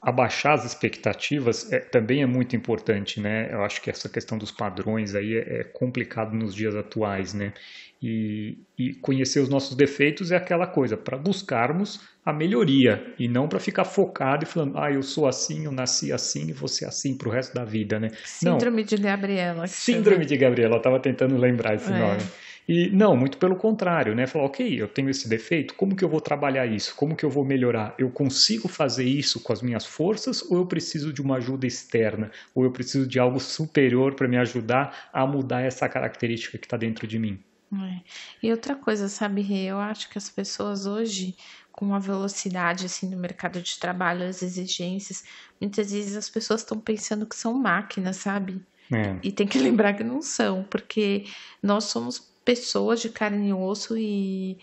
abaixar 0.00 0.54
as 0.54 0.64
expectativas 0.64 1.70
é, 1.72 1.80
também 1.80 2.22
é 2.22 2.26
muito 2.26 2.56
importante, 2.56 3.20
né? 3.20 3.52
Eu 3.52 3.62
acho 3.62 3.82
que 3.82 3.90
essa 3.90 4.08
questão 4.08 4.38
dos 4.38 4.50
padrões 4.50 5.14
aí 5.14 5.36
é, 5.36 5.60
é 5.60 5.64
complicado 5.64 6.34
nos 6.34 6.54
dias 6.54 6.74
atuais, 6.74 7.34
né? 7.34 7.52
E, 8.00 8.58
e, 8.78 8.94
conhecer 8.94 9.40
os 9.40 9.48
nossos 9.48 9.76
defeitos 9.76 10.30
é 10.30 10.36
aquela 10.36 10.66
coisa 10.66 10.96
para 10.96 11.18
buscarmos 11.18 12.00
a 12.28 12.32
melhoria 12.32 13.14
e 13.18 13.26
não 13.26 13.48
para 13.48 13.58
ficar 13.58 13.86
focado 13.86 14.44
e 14.44 14.46
falando, 14.46 14.76
ah, 14.76 14.92
eu 14.92 15.02
sou 15.02 15.26
assim, 15.26 15.64
eu 15.64 15.72
nasci 15.72 16.12
assim 16.12 16.46
e 16.50 16.52
vou 16.52 16.68
ser 16.68 16.84
assim 16.84 17.16
para 17.16 17.26
o 17.26 17.32
resto 17.32 17.54
da 17.54 17.64
vida, 17.64 17.98
né? 17.98 18.10
Síndrome 18.22 18.82
não. 18.82 18.86
de 18.86 18.96
Gabriela. 18.98 19.66
Síndrome 19.66 20.26
de 20.26 20.36
Gabriela, 20.36 20.74
eu 20.74 20.76
estava 20.76 21.00
tentando 21.00 21.38
lembrar 21.38 21.76
esse 21.76 21.90
é. 21.90 21.98
nome. 21.98 22.20
E 22.68 22.90
não, 22.90 23.16
muito 23.16 23.38
pelo 23.38 23.56
contrário, 23.56 24.14
né? 24.14 24.26
Falar, 24.26 24.44
ok, 24.44 24.78
eu 24.78 24.86
tenho 24.86 25.08
esse 25.08 25.26
defeito, 25.26 25.72
como 25.72 25.96
que 25.96 26.04
eu 26.04 26.08
vou 26.10 26.20
trabalhar 26.20 26.66
isso? 26.66 26.94
Como 26.94 27.16
que 27.16 27.24
eu 27.24 27.30
vou 27.30 27.46
melhorar? 27.46 27.94
Eu 27.98 28.10
consigo 28.10 28.68
fazer 28.68 29.04
isso 29.04 29.40
com 29.40 29.54
as 29.54 29.62
minhas 29.62 29.86
forças 29.86 30.42
ou 30.50 30.58
eu 30.58 30.66
preciso 30.66 31.14
de 31.14 31.22
uma 31.22 31.36
ajuda 31.36 31.66
externa? 31.66 32.30
Ou 32.54 32.62
eu 32.62 32.70
preciso 32.70 33.06
de 33.06 33.18
algo 33.18 33.40
superior 33.40 34.12
para 34.14 34.28
me 34.28 34.36
ajudar 34.36 35.08
a 35.14 35.26
mudar 35.26 35.62
essa 35.62 35.88
característica 35.88 36.58
que 36.58 36.66
está 36.66 36.76
dentro 36.76 37.06
de 37.06 37.18
mim? 37.18 37.40
É. 37.72 38.00
E 38.42 38.50
outra 38.50 38.74
coisa, 38.74 39.08
sabe, 39.08 39.42
Rê? 39.42 39.64
Eu 39.64 39.78
acho 39.78 40.08
que 40.08 40.16
as 40.16 40.30
pessoas 40.30 40.86
hoje, 40.86 41.36
com 41.78 41.94
a 41.94 42.00
velocidade 42.00 42.86
assim 42.86 43.08
no 43.08 43.16
mercado 43.16 43.62
de 43.62 43.78
trabalho, 43.78 44.26
as 44.26 44.42
exigências, 44.42 45.22
muitas 45.60 45.92
vezes 45.92 46.16
as 46.16 46.28
pessoas 46.28 46.62
estão 46.62 46.76
pensando 46.80 47.24
que 47.24 47.36
são 47.36 47.54
máquinas, 47.54 48.16
sabe? 48.16 48.60
É. 48.92 49.16
E 49.22 49.30
tem 49.30 49.46
que 49.46 49.60
lembrar 49.62 49.94
que 49.94 50.02
não 50.02 50.20
são, 50.20 50.64
porque 50.64 51.26
nós 51.62 51.84
somos 51.84 52.18
pessoas 52.44 53.00
de 53.00 53.10
carne 53.10 53.50
e 53.50 53.52
osso 53.52 53.96
e, 53.96 54.58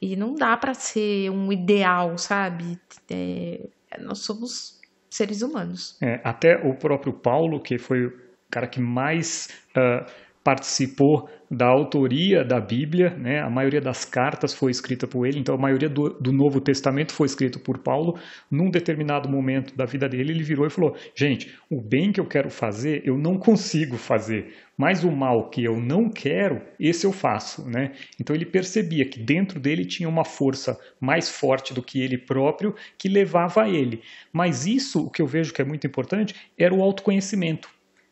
e 0.00 0.16
não 0.16 0.34
dá 0.34 0.56
para 0.56 0.72
ser 0.72 1.28
um 1.28 1.52
ideal, 1.52 2.16
sabe? 2.16 2.80
É, 3.10 3.68
nós 4.00 4.20
somos 4.20 4.80
seres 5.10 5.42
humanos. 5.42 5.98
É, 6.00 6.22
até 6.24 6.56
o 6.66 6.72
próprio 6.74 7.12
Paulo, 7.12 7.60
que 7.60 7.76
foi 7.76 8.06
o 8.06 8.18
cara 8.50 8.66
que 8.66 8.80
mais 8.80 9.50
uh, 9.76 10.10
participou 10.46 11.28
da 11.50 11.66
autoria 11.66 12.44
da 12.44 12.60
Bíblia, 12.60 13.10
né? 13.10 13.40
a 13.40 13.50
maioria 13.50 13.80
das 13.80 14.04
cartas 14.04 14.54
foi 14.54 14.70
escrita 14.70 15.04
por 15.04 15.26
ele, 15.26 15.40
então 15.40 15.56
a 15.56 15.58
maioria 15.58 15.88
do, 15.88 16.08
do, 16.08 16.32
Novo 16.32 16.60
Testamento 16.60 17.12
foi 17.12 17.26
escrito 17.26 17.58
por 17.58 17.78
Paulo. 17.78 18.16
Num 18.48 18.70
determinado 18.70 19.28
momento 19.28 19.76
da 19.76 19.84
vida 19.84 20.08
dele, 20.08 20.32
ele 20.32 20.44
virou 20.44 20.64
e 20.64 20.70
falou: 20.70 20.94
Gente, 21.16 21.52
o 21.68 21.80
bem 21.80 22.12
que 22.12 22.20
eu 22.20 22.26
quero 22.26 22.48
fazer, 22.48 23.02
eu 23.04 23.18
não 23.18 23.36
consigo 23.38 23.96
fazer, 23.96 24.54
mas 24.78 25.02
o 25.02 25.10
mal 25.10 25.50
que 25.50 25.64
eu 25.64 25.80
não 25.80 26.08
quero, 26.08 26.62
esse 26.78 27.04
eu 27.04 27.12
faço. 27.12 27.68
Né? 27.68 27.92
Então 28.20 28.34
ele 28.36 28.46
percebia 28.46 29.04
que 29.04 29.18
dentro 29.18 29.58
dele 29.58 29.84
tinha 29.84 30.08
uma 30.08 30.24
força 30.24 30.78
mais 31.00 31.28
forte 31.28 31.74
do 31.74 31.82
que 31.82 32.00
ele 32.00 32.18
próprio 32.18 32.72
que 32.96 33.08
levava 33.08 33.64
a 33.64 33.68
ele. 33.68 34.00
Mas 34.32 34.64
isso, 34.64 35.06
o 35.06 35.10
que 35.10 35.20
eu 35.20 35.26
vejo 35.26 35.52
que 35.52 35.62
é 35.62 35.64
muito 35.64 35.88
importante, 35.88 36.36
era 36.56 36.72
o 36.72 36.82
autoconhecimento. 36.82 37.68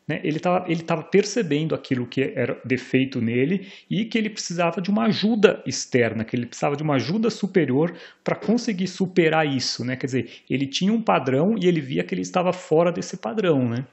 Né? 0.07 0.21
Ele 0.23 0.37
estava 0.37 1.03
percebendo 1.03 1.73
aquilo 1.73 2.05
que 2.05 2.21
era 2.35 2.59
defeito 2.63 3.19
nele 3.19 3.67
e 3.89 4.05
que 4.05 4.17
ele 4.17 4.29
precisava 4.29 4.79
de 4.79 4.89
uma 4.89 5.05
ajuda 5.05 5.63
externa, 5.65 6.23
que 6.23 6.35
ele 6.35 6.45
precisava 6.45 6.75
de 6.75 6.83
uma 6.83 6.95
ajuda 6.95 7.29
superior 7.29 7.95
para 8.23 8.35
conseguir 8.35 8.87
superar 8.87 9.47
isso. 9.47 9.83
Né? 9.83 9.95
Quer 9.95 10.05
dizer, 10.05 10.31
ele 10.49 10.67
tinha 10.67 10.93
um 10.93 11.01
padrão 11.01 11.55
e 11.57 11.67
ele 11.67 11.81
via 11.81 12.03
que 12.03 12.13
ele 12.13 12.21
estava 12.21 12.53
fora 12.53 12.91
desse 12.91 13.17
padrão. 13.17 13.67
Né? 13.67 13.85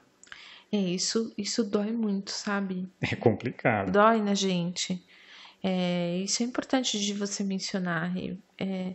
É, 0.71 0.77
isso, 0.77 1.33
isso 1.37 1.63
dói 1.63 1.91
muito, 1.91 2.31
sabe? 2.31 2.87
É 3.01 3.15
complicado. 3.15 3.91
Dói 3.91 4.21
na 4.21 4.35
gente. 4.35 5.03
É, 5.63 6.17
isso 6.17 6.43
é 6.43 6.45
importante 6.45 6.99
de 6.99 7.13
você 7.13 7.43
mencionar. 7.43 8.13
É, 8.59 8.93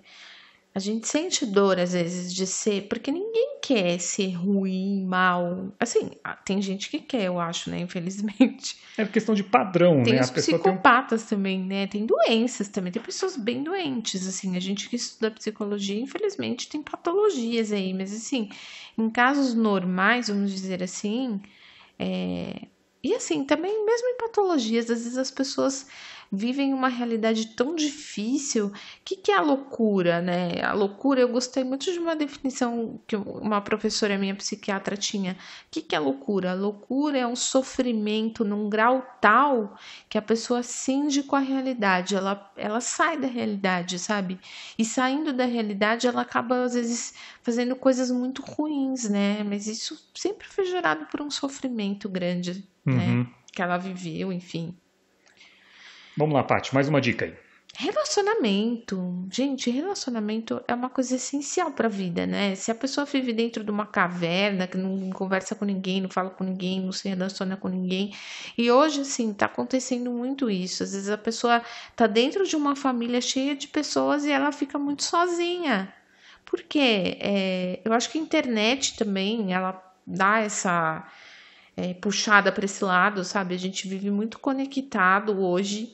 a 0.75 0.79
gente 0.79 1.09
sente 1.09 1.45
dor 1.45 1.79
às 1.79 1.93
vezes 1.93 2.33
de 2.33 2.47
ser, 2.47 2.89
porque 2.89 3.11
ninguém 3.11 3.59
quer 3.61 3.99
ser 3.99 4.33
ruim, 4.33 5.05
mal. 5.05 5.73
Assim, 5.81 6.13
ah, 6.23 6.35
tem 6.37 6.63
gente 6.63 6.89
que 6.89 7.01
quer, 7.01 7.25
eu 7.25 7.41
acho, 7.41 7.71
né? 7.71 7.81
Infelizmente. 7.81 8.77
É 8.97 9.05
questão 9.05 9.35
de 9.35 9.43
padrão, 9.43 10.03
tem 10.03 10.15
né? 10.15 10.21
Os 10.21 10.31
psicopatas 10.31 11.25
tem... 11.25 11.37
também, 11.37 11.65
né? 11.65 11.87
Tem 11.87 12.07
doenças 12.07 12.69
também, 12.69 12.93
tem 12.93 13.03
pessoas 13.03 13.37
bem 13.37 13.63
doentes, 13.65 14.27
assim. 14.27 14.57
A 14.57 14.61
gente 14.61 14.89
que 14.89 14.97
estuda 14.97 15.31
psicologia, 15.31 16.01
infelizmente, 16.01 16.69
tem 16.69 16.83
patologias 16.83 17.73
aí, 17.73 17.93
mas 17.93 18.15
assim, 18.15 18.49
em 18.97 19.11
casos 19.11 19.55
normais, 19.55 20.29
vamos 20.29 20.53
dizer 20.53 20.83
assim, 20.83 21.41
é... 21.99 22.69
e 23.03 23.15
assim, 23.15 23.45
também 23.45 23.85
mesmo 23.85 24.09
em 24.09 24.17
patologias, 24.19 24.91
às 24.91 25.03
vezes 25.03 25.19
as 25.19 25.31
pessoas 25.31 25.89
vivem 26.31 26.75
uma 26.75 26.89
realidade 26.89 27.49
tão 27.49 27.75
difícil. 27.75 28.67
O 28.67 28.73
que, 29.05 29.17
que 29.17 29.31
é 29.31 29.37
a 29.37 29.41
loucura, 29.41 30.21
né? 30.21 30.61
A 30.63 30.73
loucura, 30.73 31.21
eu 31.21 31.29
gostei 31.29 31.65
muito 31.65 31.91
de 31.91 31.99
uma 31.99 32.15
definição 32.15 33.01
que 33.07 33.17
uma 33.17 33.61
professora 33.61 34.19
minha 34.19 34.35
psiquiatra 34.35 34.97
tinha. 34.97 35.33
O 35.33 35.37
que, 35.71 35.81
que 35.81 35.97
é 35.97 35.99
loucura? 35.99 36.53
A 36.53 36.55
loucura 36.55 37.19
é 37.19 37.27
um 37.27 37.37
sofrimento 37.37 38.45
num 38.45 38.69
grau 38.69 39.05
tal 39.21 39.77
que 40.09 40.19
a 40.19 40.23
pessoa 40.23 40.63
cinge 40.63 41.23
com 41.23 41.37
a 41.37 41.41
realidade, 41.41 42.15
ela, 42.15 42.51
ela 42.57 42.81
sai 42.81 43.19
da 43.19 43.27
realidade, 43.27 43.99
sabe? 43.99 44.39
E 44.79 44.85
saindo 44.85 45.33
da 45.33 45.45
realidade, 45.45 46.07
ela 46.07 46.23
acaba, 46.23 46.65
às 46.65 46.75
vezes, 46.75 47.15
fazendo 47.43 47.75
coisas 47.75 48.11
muito 48.11 48.43
ruins, 48.43 49.09
né? 49.09 49.43
Mas 49.45 49.67
isso 49.67 50.11
sempre 50.15 50.47
foi 50.47 50.67
gerado 50.67 51.07
por 51.07 51.21
um 51.21 51.31
sofrimento 51.31 52.09
grande, 52.09 52.67
né? 52.85 52.93
uhum. 52.93 53.19
né? 53.21 53.27
Que 53.53 53.63
ela 53.63 53.79
viveu, 53.79 54.33
enfim. 54.33 54.77
Vamos 56.19 56.35
lá, 56.35 56.43
Paty, 56.43 56.75
mais 56.75 56.89
uma 56.89 57.01
dica 57.01 57.27
aí. 57.27 57.35
Relacionamento. 57.77 59.25
Gente, 59.31 59.71
relacionamento 59.71 60.61
é 60.67 60.75
uma 60.75 60.91
coisa 60.91 61.15
essencial 61.15 61.71
para 61.71 61.87
a 61.87 61.91
vida, 61.91 62.27
né? 62.27 62.57
Se 62.57 62.73
a 62.73 62.75
pessoa 62.75 63.05
vive 63.05 63.33
dentro 63.33 63.63
de 63.63 63.71
uma 63.71 63.87
caverna, 63.87 64.67
que 64.67 64.77
não 64.77 65.11
conversa 65.11 65.55
com 65.55 65.65
ninguém, 65.65 66.01
não 66.01 66.11
fala 66.11 66.31
com 66.31 66.43
ninguém, 66.43 66.81
não 66.81 66.91
se 66.91 67.09
relaciona 67.09 67.57
com 67.57 67.69
ninguém. 67.69 68.13
E 68.57 68.69
hoje, 68.69 69.03
assim, 69.03 69.33
tá 69.33 69.47
acontecendo 69.47 70.11
muito 70.11 70.51
isso. 70.51 70.83
Às 70.83 70.93
vezes 70.93 71.09
a 71.09 71.17
pessoa 71.17 71.63
tá 71.95 72.09
dentro 72.09 72.45
de 72.45 72.57
uma 72.57 72.75
família 72.75 73.21
cheia 73.21 73.55
de 73.55 73.69
pessoas 73.69 74.25
e 74.25 74.33
ela 74.33 74.51
fica 74.51 74.77
muito 74.77 75.05
sozinha. 75.05 75.95
Por 76.45 76.63
quê? 76.63 77.17
É, 77.21 77.81
eu 77.85 77.93
acho 77.93 78.11
que 78.11 78.19
a 78.19 78.21
internet 78.21 78.97
também, 78.97 79.53
ela 79.53 79.81
dá 80.05 80.41
essa 80.41 81.07
é, 81.81 81.95
puxada 81.95 82.51
para 82.51 82.65
esse 82.65 82.85
lado, 82.85 83.25
sabe? 83.25 83.55
A 83.55 83.59
gente 83.59 83.87
vive 83.87 84.11
muito 84.11 84.39
conectado 84.41 85.31
hoje 85.41 85.93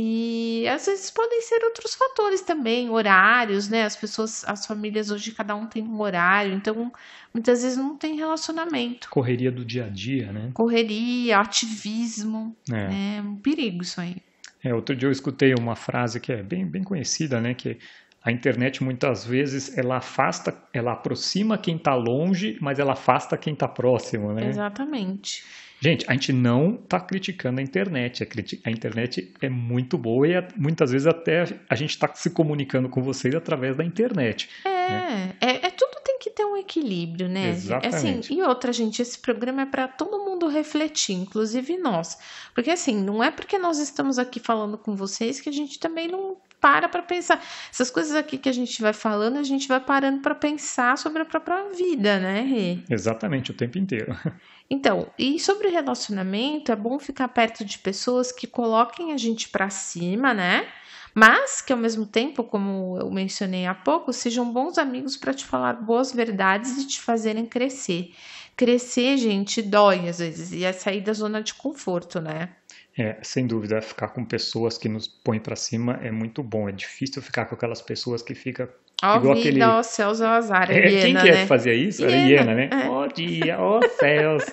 E 0.00 0.64
às 0.68 0.86
vezes 0.86 1.10
podem 1.10 1.42
ser 1.42 1.64
outros 1.64 1.94
fatores 1.96 2.40
também, 2.42 2.88
horários, 2.88 3.68
né? 3.68 3.82
As 3.82 3.96
pessoas, 3.96 4.44
as 4.46 4.64
famílias 4.64 5.10
hoje 5.10 5.32
cada 5.32 5.56
um 5.56 5.66
tem 5.66 5.82
um 5.82 6.00
horário, 6.00 6.54
então 6.54 6.92
muitas 7.34 7.62
vezes 7.62 7.76
não 7.76 7.96
tem 7.96 8.14
relacionamento. 8.16 9.08
Correria 9.10 9.50
do 9.50 9.64
dia 9.64 9.86
a 9.86 9.88
dia, 9.88 10.32
né? 10.32 10.50
Correria, 10.54 11.40
ativismo, 11.40 12.56
é, 12.72 13.16
é 13.18 13.22
um 13.22 13.34
perigo 13.36 13.82
isso 13.82 14.00
aí. 14.00 14.16
É, 14.62 14.72
outro 14.72 14.94
dia 14.94 15.08
eu 15.08 15.12
escutei 15.12 15.52
uma 15.54 15.74
frase 15.74 16.20
que 16.20 16.32
é 16.32 16.44
bem, 16.44 16.64
bem 16.64 16.84
conhecida, 16.84 17.40
né? 17.40 17.52
Que 17.54 17.76
a 18.22 18.32
internet 18.32 18.82
muitas 18.82 19.24
vezes 19.24 19.76
ela 19.78 19.96
afasta, 19.98 20.54
ela 20.72 20.92
aproxima 20.92 21.56
quem 21.56 21.76
está 21.76 21.94
longe, 21.94 22.58
mas 22.60 22.78
ela 22.78 22.92
afasta 22.92 23.36
quem 23.36 23.52
está 23.52 23.68
próximo, 23.68 24.32
né? 24.32 24.48
Exatamente. 24.48 25.42
Gente, 25.80 26.04
a 26.08 26.12
gente 26.12 26.32
não 26.32 26.74
está 26.74 26.98
criticando 26.98 27.60
a 27.60 27.62
internet. 27.62 28.26
A, 28.64 28.70
internet 28.70 29.32
é 29.40 29.48
muito 29.48 29.96
boa 29.96 30.26
e 30.26 30.32
muitas 30.56 30.90
vezes 30.90 31.06
até 31.06 31.44
a 31.68 31.74
gente 31.76 31.90
está 31.90 32.12
se 32.14 32.30
comunicando 32.30 32.88
com 32.88 33.00
vocês 33.00 33.32
através 33.34 33.76
da 33.76 33.84
internet. 33.84 34.48
É, 34.64 34.68
né? 34.68 35.34
é, 35.40 35.66
é, 35.66 35.70
tudo 35.70 36.00
tem 36.04 36.18
que 36.18 36.30
ter 36.30 36.44
um 36.44 36.56
equilíbrio, 36.56 37.28
né? 37.28 37.50
Exatamente. 37.50 38.24
Assim, 38.26 38.34
e 38.34 38.42
outra, 38.42 38.72
gente, 38.72 39.00
esse 39.00 39.20
programa 39.20 39.62
é 39.62 39.66
para 39.66 39.86
todo 39.86 40.18
mundo 40.18 40.48
refletir, 40.48 41.14
inclusive 41.14 41.76
nós. 41.78 42.18
Porque 42.52 42.70
assim, 42.70 43.00
não 43.00 43.22
é 43.22 43.30
porque 43.30 43.56
nós 43.56 43.78
estamos 43.78 44.18
aqui 44.18 44.40
falando 44.40 44.76
com 44.76 44.96
vocês 44.96 45.40
que 45.40 45.48
a 45.48 45.52
gente 45.52 45.78
também 45.78 46.08
não 46.08 46.36
para 46.60 46.88
para 46.88 47.02
pensar. 47.02 47.42
Essas 47.70 47.90
coisas 47.90 48.14
aqui 48.14 48.38
que 48.38 48.48
a 48.48 48.52
gente 48.52 48.80
vai 48.80 48.92
falando, 48.92 49.38
a 49.38 49.42
gente 49.42 49.68
vai 49.68 49.80
parando 49.80 50.20
para 50.20 50.34
pensar 50.34 50.98
sobre 50.98 51.22
a 51.22 51.24
própria 51.24 51.70
vida, 51.70 52.18
né, 52.18 52.42
Rê? 52.42 52.78
Exatamente, 52.90 53.50
o 53.50 53.54
tempo 53.54 53.78
inteiro. 53.78 54.16
Então, 54.70 55.10
e 55.18 55.40
sobre 55.40 55.70
relacionamento, 55.70 56.70
é 56.70 56.76
bom 56.76 56.98
ficar 56.98 57.28
perto 57.28 57.64
de 57.64 57.78
pessoas 57.78 58.30
que 58.30 58.46
coloquem 58.46 59.14
a 59.14 59.16
gente 59.16 59.48
para 59.48 59.70
cima, 59.70 60.34
né? 60.34 60.68
Mas 61.14 61.62
que 61.62 61.72
ao 61.72 61.78
mesmo 61.78 62.04
tempo, 62.04 62.44
como 62.44 62.98
eu 63.00 63.10
mencionei 63.10 63.66
há 63.66 63.74
pouco, 63.74 64.12
sejam 64.12 64.52
bons 64.52 64.76
amigos 64.76 65.16
para 65.16 65.32
te 65.32 65.44
falar 65.44 65.72
boas 65.72 66.12
verdades 66.12 66.76
e 66.76 66.86
te 66.86 67.00
fazerem 67.00 67.46
crescer. 67.46 68.14
Crescer, 68.54 69.16
gente, 69.16 69.62
dói 69.62 70.08
às 70.08 70.18
vezes, 70.18 70.52
e 70.52 70.64
é 70.64 70.72
sair 70.72 71.00
da 71.00 71.12
zona 71.12 71.42
de 71.42 71.54
conforto, 71.54 72.20
né? 72.20 72.50
É, 72.98 73.16
sem 73.22 73.46
dúvida, 73.46 73.80
ficar 73.80 74.08
com 74.08 74.24
pessoas 74.24 74.76
que 74.76 74.88
nos 74.88 75.06
põem 75.06 75.38
para 75.38 75.54
cima 75.54 76.00
é 76.02 76.10
muito 76.10 76.42
bom. 76.42 76.68
É 76.68 76.72
difícil 76.72 77.22
ficar 77.22 77.44
com 77.44 77.54
aquelas 77.54 77.80
pessoas 77.80 78.22
que 78.22 78.34
ficam 78.34 78.68
Ó 79.00 79.16
igual 79.16 79.36
vida, 79.36 79.48
aquele... 79.48 79.62
ó 79.62 79.82
céus, 79.84 80.20
ó 80.20 80.26
azar. 80.26 80.68
É, 80.68 80.80
quem 80.88 81.14
que 81.14 81.28
é 81.28 81.32
né? 81.32 81.46
fazia 81.46 81.72
isso? 81.72 82.04
Era 82.04 82.16
hiena, 82.16 82.54
né? 82.54 82.68
É. 82.72 82.88
Ó 82.88 83.06
dia, 83.06 83.60
ó 83.60 83.80
céus. 84.00 84.44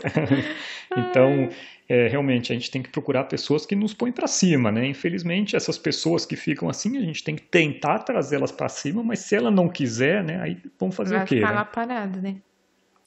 então, 0.96 1.50
é, 1.90 2.08
realmente, 2.08 2.52
a 2.52 2.56
gente 2.56 2.70
tem 2.70 2.84
que 2.84 2.90
procurar 2.90 3.24
pessoas 3.24 3.66
que 3.66 3.76
nos 3.76 3.96
põem 3.96 4.12
para 4.12 4.28
cima, 4.28 4.72
né? 4.72 4.86
Infelizmente, 4.86 5.56
essas 5.56 5.80
pessoas 5.80 6.24
que 6.24 6.36
ficam 6.36 6.70
assim, 6.70 7.00
a 7.00 7.02
gente 7.02 7.24
tem 7.24 7.36
que 7.36 7.42
tentar 7.42 8.00
trazê-las 8.00 8.52
para 8.52 8.70
cima, 8.70 9.04
mas 9.04 9.20
se 9.20 9.36
ela 9.36 9.50
não 9.50 9.68
quiser, 9.68 10.24
né? 10.24 10.40
Aí 10.40 10.58
vamos 10.80 10.96
fazer 10.96 11.16
Vai 11.16 11.24
o 11.24 11.28
quê? 11.28 11.40
Vai 11.40 11.50
ficar 11.50 11.52
né? 11.52 11.58
lá 11.58 11.66
parado, 11.66 12.22
né? 12.22 12.36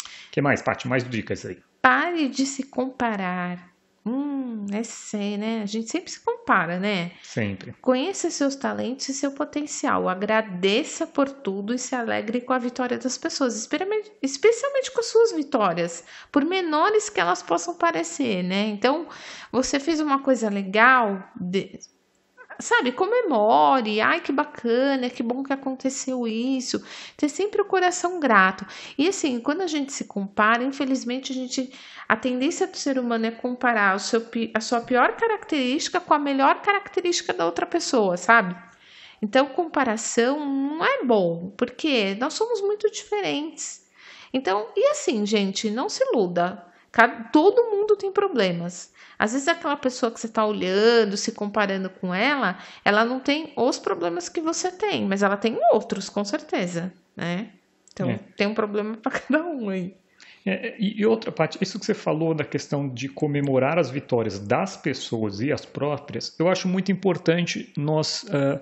O 0.02 0.30
que 0.32 0.40
mais, 0.40 0.60
Paty? 0.60 0.88
Mais 0.88 1.08
dicas 1.08 1.46
aí. 1.46 1.58
Pare 1.80 2.28
de 2.28 2.44
se 2.44 2.64
comparar. 2.64 3.67
Hum, 4.08 4.64
é 4.72 4.82
sei, 4.82 5.36
né? 5.36 5.60
A 5.62 5.66
gente 5.66 5.90
sempre 5.90 6.10
se 6.10 6.20
compara, 6.20 6.78
né? 6.78 7.12
Sempre. 7.22 7.74
Conheça 7.82 8.30
seus 8.30 8.56
talentos 8.56 9.06
e 9.10 9.12
seu 9.12 9.32
potencial. 9.32 10.08
Agradeça 10.08 11.06
por 11.06 11.28
tudo 11.28 11.74
e 11.74 11.78
se 11.78 11.94
alegre 11.94 12.40
com 12.40 12.54
a 12.54 12.58
vitória 12.58 12.96
das 12.96 13.18
pessoas, 13.18 13.54
especialmente 14.22 14.90
com 14.92 15.02
suas 15.02 15.32
vitórias, 15.32 16.04
por 16.32 16.42
menores 16.42 17.10
que 17.10 17.20
elas 17.20 17.42
possam 17.42 17.74
parecer, 17.74 18.42
né? 18.42 18.68
Então, 18.68 19.06
você 19.52 19.78
fez 19.78 20.00
uma 20.00 20.20
coisa 20.20 20.48
legal, 20.48 21.22
sabe, 22.60 22.92
comemore, 22.92 24.00
ai 24.00 24.20
que 24.20 24.32
bacana, 24.32 25.08
que 25.08 25.22
bom 25.22 25.42
que 25.42 25.52
aconteceu 25.52 26.26
isso, 26.26 26.84
ter 27.16 27.28
sempre 27.28 27.62
o 27.62 27.64
coração 27.64 28.18
grato. 28.18 28.66
E 28.96 29.08
assim, 29.08 29.40
quando 29.40 29.60
a 29.60 29.66
gente 29.66 29.92
se 29.92 30.04
compara, 30.04 30.64
infelizmente 30.64 31.32
a 31.32 31.34
gente, 31.34 31.72
a 32.08 32.16
tendência 32.16 32.66
do 32.66 32.76
ser 32.76 32.98
humano 32.98 33.26
é 33.26 33.30
comparar 33.30 33.96
o 33.96 34.00
seu, 34.00 34.26
a 34.54 34.60
sua 34.60 34.80
pior 34.80 35.16
característica 35.16 36.00
com 36.00 36.14
a 36.14 36.18
melhor 36.18 36.60
característica 36.62 37.32
da 37.32 37.46
outra 37.46 37.66
pessoa, 37.66 38.16
sabe? 38.16 38.56
Então, 39.20 39.46
comparação 39.46 40.38
não 40.38 40.84
é 40.84 41.04
bom, 41.04 41.52
porque 41.56 42.16
nós 42.20 42.34
somos 42.34 42.60
muito 42.60 42.90
diferentes. 42.90 43.86
Então, 44.32 44.68
e 44.76 44.86
assim, 44.88 45.26
gente, 45.26 45.70
não 45.70 45.88
se 45.88 46.04
iluda. 46.04 46.64
Todo 47.32 47.70
mundo 47.70 47.96
tem 47.96 48.12
problemas. 48.12 48.92
Às 49.18 49.32
vezes 49.32 49.48
aquela 49.48 49.76
pessoa 49.76 50.12
que 50.12 50.20
você 50.20 50.26
está 50.26 50.44
olhando, 50.46 51.16
se 51.16 51.32
comparando 51.32 51.90
com 51.90 52.14
ela, 52.14 52.58
ela 52.84 53.04
não 53.04 53.18
tem 53.18 53.52
os 53.56 53.78
problemas 53.78 54.28
que 54.28 54.40
você 54.40 54.70
tem, 54.70 55.06
mas 55.06 55.22
ela 55.22 55.36
tem 55.36 55.58
outros, 55.72 56.08
com 56.08 56.24
certeza, 56.24 56.92
né? 57.16 57.48
Então 57.92 58.10
é. 58.10 58.20
tem 58.36 58.46
um 58.46 58.54
problema 58.54 58.96
para 58.96 59.12
cada 59.18 59.44
um 59.44 59.68
aí. 59.68 59.94
É, 60.46 60.76
e 60.78 61.04
outra 61.04 61.30
parte, 61.30 61.58
isso 61.60 61.78
que 61.78 61.84
você 61.84 61.92
falou 61.92 62.32
da 62.32 62.44
questão 62.44 62.88
de 62.88 63.08
comemorar 63.08 63.78
as 63.78 63.90
vitórias 63.90 64.38
das 64.38 64.76
pessoas 64.76 65.40
e 65.40 65.52
as 65.52 65.66
próprias, 65.66 66.34
eu 66.38 66.48
acho 66.48 66.66
muito 66.66 66.90
importante 66.90 67.70
nós 67.76 68.22
uh, 68.22 68.58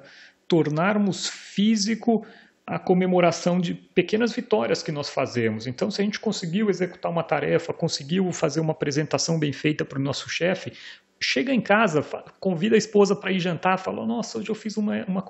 tornarmos 0.48 1.28
físico 1.28 2.26
a 2.66 2.80
comemoração 2.80 3.60
de 3.60 3.74
pequenas 3.74 4.32
vitórias 4.32 4.82
que 4.82 4.90
nós 4.90 5.08
fazemos. 5.08 5.68
Então, 5.68 5.88
se 5.88 6.02
a 6.02 6.04
gente 6.04 6.18
conseguiu 6.18 6.68
executar 6.68 7.12
uma 7.12 7.22
tarefa, 7.22 7.72
conseguiu 7.72 8.32
fazer 8.32 8.58
uma 8.58 8.72
apresentação 8.72 9.38
bem 9.38 9.52
feita 9.52 9.84
para 9.84 10.00
o 10.00 10.02
nosso 10.02 10.28
chefe, 10.28 10.72
chega 11.20 11.52
em 11.52 11.60
casa, 11.60 12.04
convida 12.40 12.74
a 12.74 12.78
esposa 12.78 13.14
para 13.14 13.30
ir 13.30 13.38
jantar, 13.38 13.78
fala: 13.78 14.04
Nossa, 14.04 14.38
hoje 14.38 14.48
eu 14.48 14.54
fiz 14.54 14.76
uma, 14.76 15.04
uma, 15.04 15.24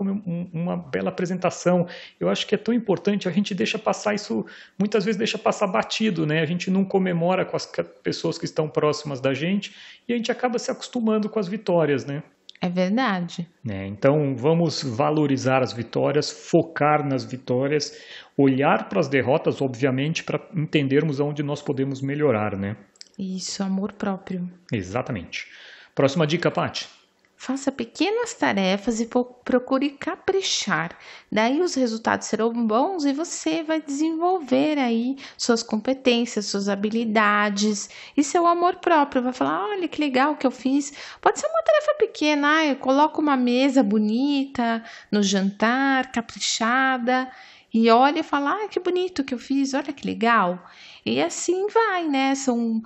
uma 0.53 0.77
bela 0.79 1.11
apresentação. 1.11 1.87
Eu 2.19 2.31
acho 2.31 2.47
que 2.47 2.55
é 2.55 2.59
tão 2.59 2.73
importante, 2.73 3.29
a 3.29 3.33
gente 3.33 3.55
deixa 3.55 3.79
passar 3.79 4.15
isso, 4.15 4.47
muitas 4.79 5.05
vezes 5.05 5.19
deixa 5.19 5.37
passar 5.37 5.67
batido, 5.67 6.27
né? 6.27 6.41
A 6.41 6.47
gente 6.47 6.71
não 6.71 6.87
comemora 6.87 7.45
com 7.45 7.55
as 7.57 7.67
pessoas 8.03 8.39
que 8.39 8.47
estão 8.47 8.67
próximas 8.67 9.21
da 9.21 9.35
gente 9.35 9.75
e 10.09 10.15
a 10.15 10.17
gente 10.17 10.33
acaba 10.33 10.59
se 10.59 10.71
acostumando 10.71 11.29
com 11.29 11.39
as 11.39 11.49
vitórias, 11.49 12.07
né? 12.07 12.23
É 12.67 12.69
verdade. 12.69 13.49
É, 13.69 13.87
então 13.87 14.35
vamos 14.37 14.83
valorizar 14.83 15.63
as 15.63 15.73
vitórias, 15.73 16.29
focar 16.29 17.07
nas 17.07 17.25
vitórias, 17.25 17.97
olhar 18.37 18.89
para 18.89 18.99
as 18.99 19.07
derrotas, 19.07 19.63
obviamente, 19.63 20.25
para 20.25 20.41
entendermos 20.53 21.21
onde 21.21 21.45
nós 21.45 21.63
podemos 21.63 22.03
melhorar, 22.03 22.57
né? 22.57 22.77
Isso, 23.17 23.63
amor 23.63 23.93
próprio. 23.93 24.51
Exatamente. 24.73 25.47
Próxima 25.95 26.27
dica, 26.27 26.51
Paty. 26.51 26.96
Faça 27.39 27.71
pequenas 27.71 28.33
tarefas 28.33 28.99
e 28.99 29.07
procure 29.45 29.91
caprichar. 29.91 30.97
Daí 31.31 31.61
os 31.61 31.75
resultados 31.75 32.27
serão 32.27 32.51
bons 32.67 33.05
e 33.05 33.13
você 33.13 33.63
vai 33.63 33.81
desenvolver 33.81 34.79
aí 34.79 35.17
suas 35.37 35.63
competências, 35.63 36.47
suas 36.47 36.67
habilidades 36.67 37.91
e 38.17 38.25
seu 38.25 38.47
amor 38.47 38.77
próprio. 38.77 39.23
Vai 39.23 39.35
falar: 39.35 39.69
olha 39.69 39.87
que 39.87 40.01
legal 40.01 40.35
que 40.37 40.47
eu 40.47 40.51
fiz. 40.51 40.93
Pode 41.21 41.39
ser 41.39 41.47
uma 41.47 41.63
tarefa 41.63 41.95
pequena, 41.99 42.57
ah, 42.57 42.67
eu 42.67 42.77
coloco 42.77 43.21
uma 43.21 43.37
mesa 43.37 43.83
bonita 43.83 44.83
no 45.13 45.23
jantar, 45.23 46.11
caprichada 46.11 47.31
e 47.73 47.91
olha 47.91 48.21
e 48.21 48.23
fala: 48.23 48.65
ah, 48.65 48.69
que 48.69 48.81
bonito 48.81 49.23
que 49.23 49.35
eu 49.35 49.39
fiz, 49.39 49.75
olha 49.75 49.93
que 49.93 50.07
legal. 50.07 50.65
E 51.05 51.21
assim 51.21 51.67
vai, 51.69 52.09
né? 52.09 52.35
São 52.35 52.83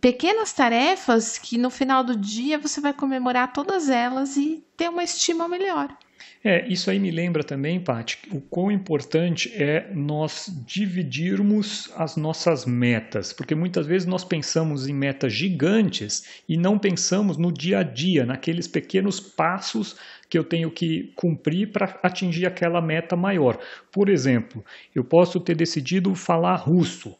pequenas 0.00 0.52
tarefas 0.52 1.38
que 1.38 1.58
no 1.58 1.70
final 1.70 2.04
do 2.04 2.16
dia 2.16 2.58
você 2.58 2.80
vai 2.80 2.92
comemorar 2.92 3.52
todas 3.52 3.88
elas 3.88 4.36
e 4.36 4.62
ter 4.76 4.88
uma 4.88 5.02
estima 5.02 5.48
melhor. 5.48 5.96
É, 6.42 6.66
isso 6.68 6.90
aí 6.90 6.98
me 6.98 7.10
lembra 7.10 7.44
também, 7.44 7.78
Paty, 7.78 8.18
o 8.32 8.40
quão 8.40 8.70
importante 8.70 9.52
é 9.54 9.90
nós 9.92 10.50
dividirmos 10.66 11.90
as 11.96 12.16
nossas 12.16 12.64
metas, 12.64 13.30
porque 13.30 13.54
muitas 13.54 13.86
vezes 13.86 14.06
nós 14.06 14.24
pensamos 14.24 14.88
em 14.88 14.94
metas 14.94 15.34
gigantes 15.34 16.42
e 16.48 16.56
não 16.56 16.78
pensamos 16.78 17.36
no 17.36 17.52
dia 17.52 17.80
a 17.80 17.82
dia, 17.82 18.24
naqueles 18.24 18.66
pequenos 18.66 19.20
passos 19.20 19.96
que 20.30 20.38
eu 20.38 20.44
tenho 20.44 20.70
que 20.70 21.12
cumprir 21.14 21.72
para 21.72 21.98
atingir 22.02 22.46
aquela 22.46 22.80
meta 22.80 23.16
maior. 23.16 23.58
Por 23.92 24.08
exemplo, 24.08 24.64
eu 24.94 25.04
posso 25.04 25.40
ter 25.40 25.54
decidido 25.54 26.14
falar 26.14 26.56
russo, 26.56 27.14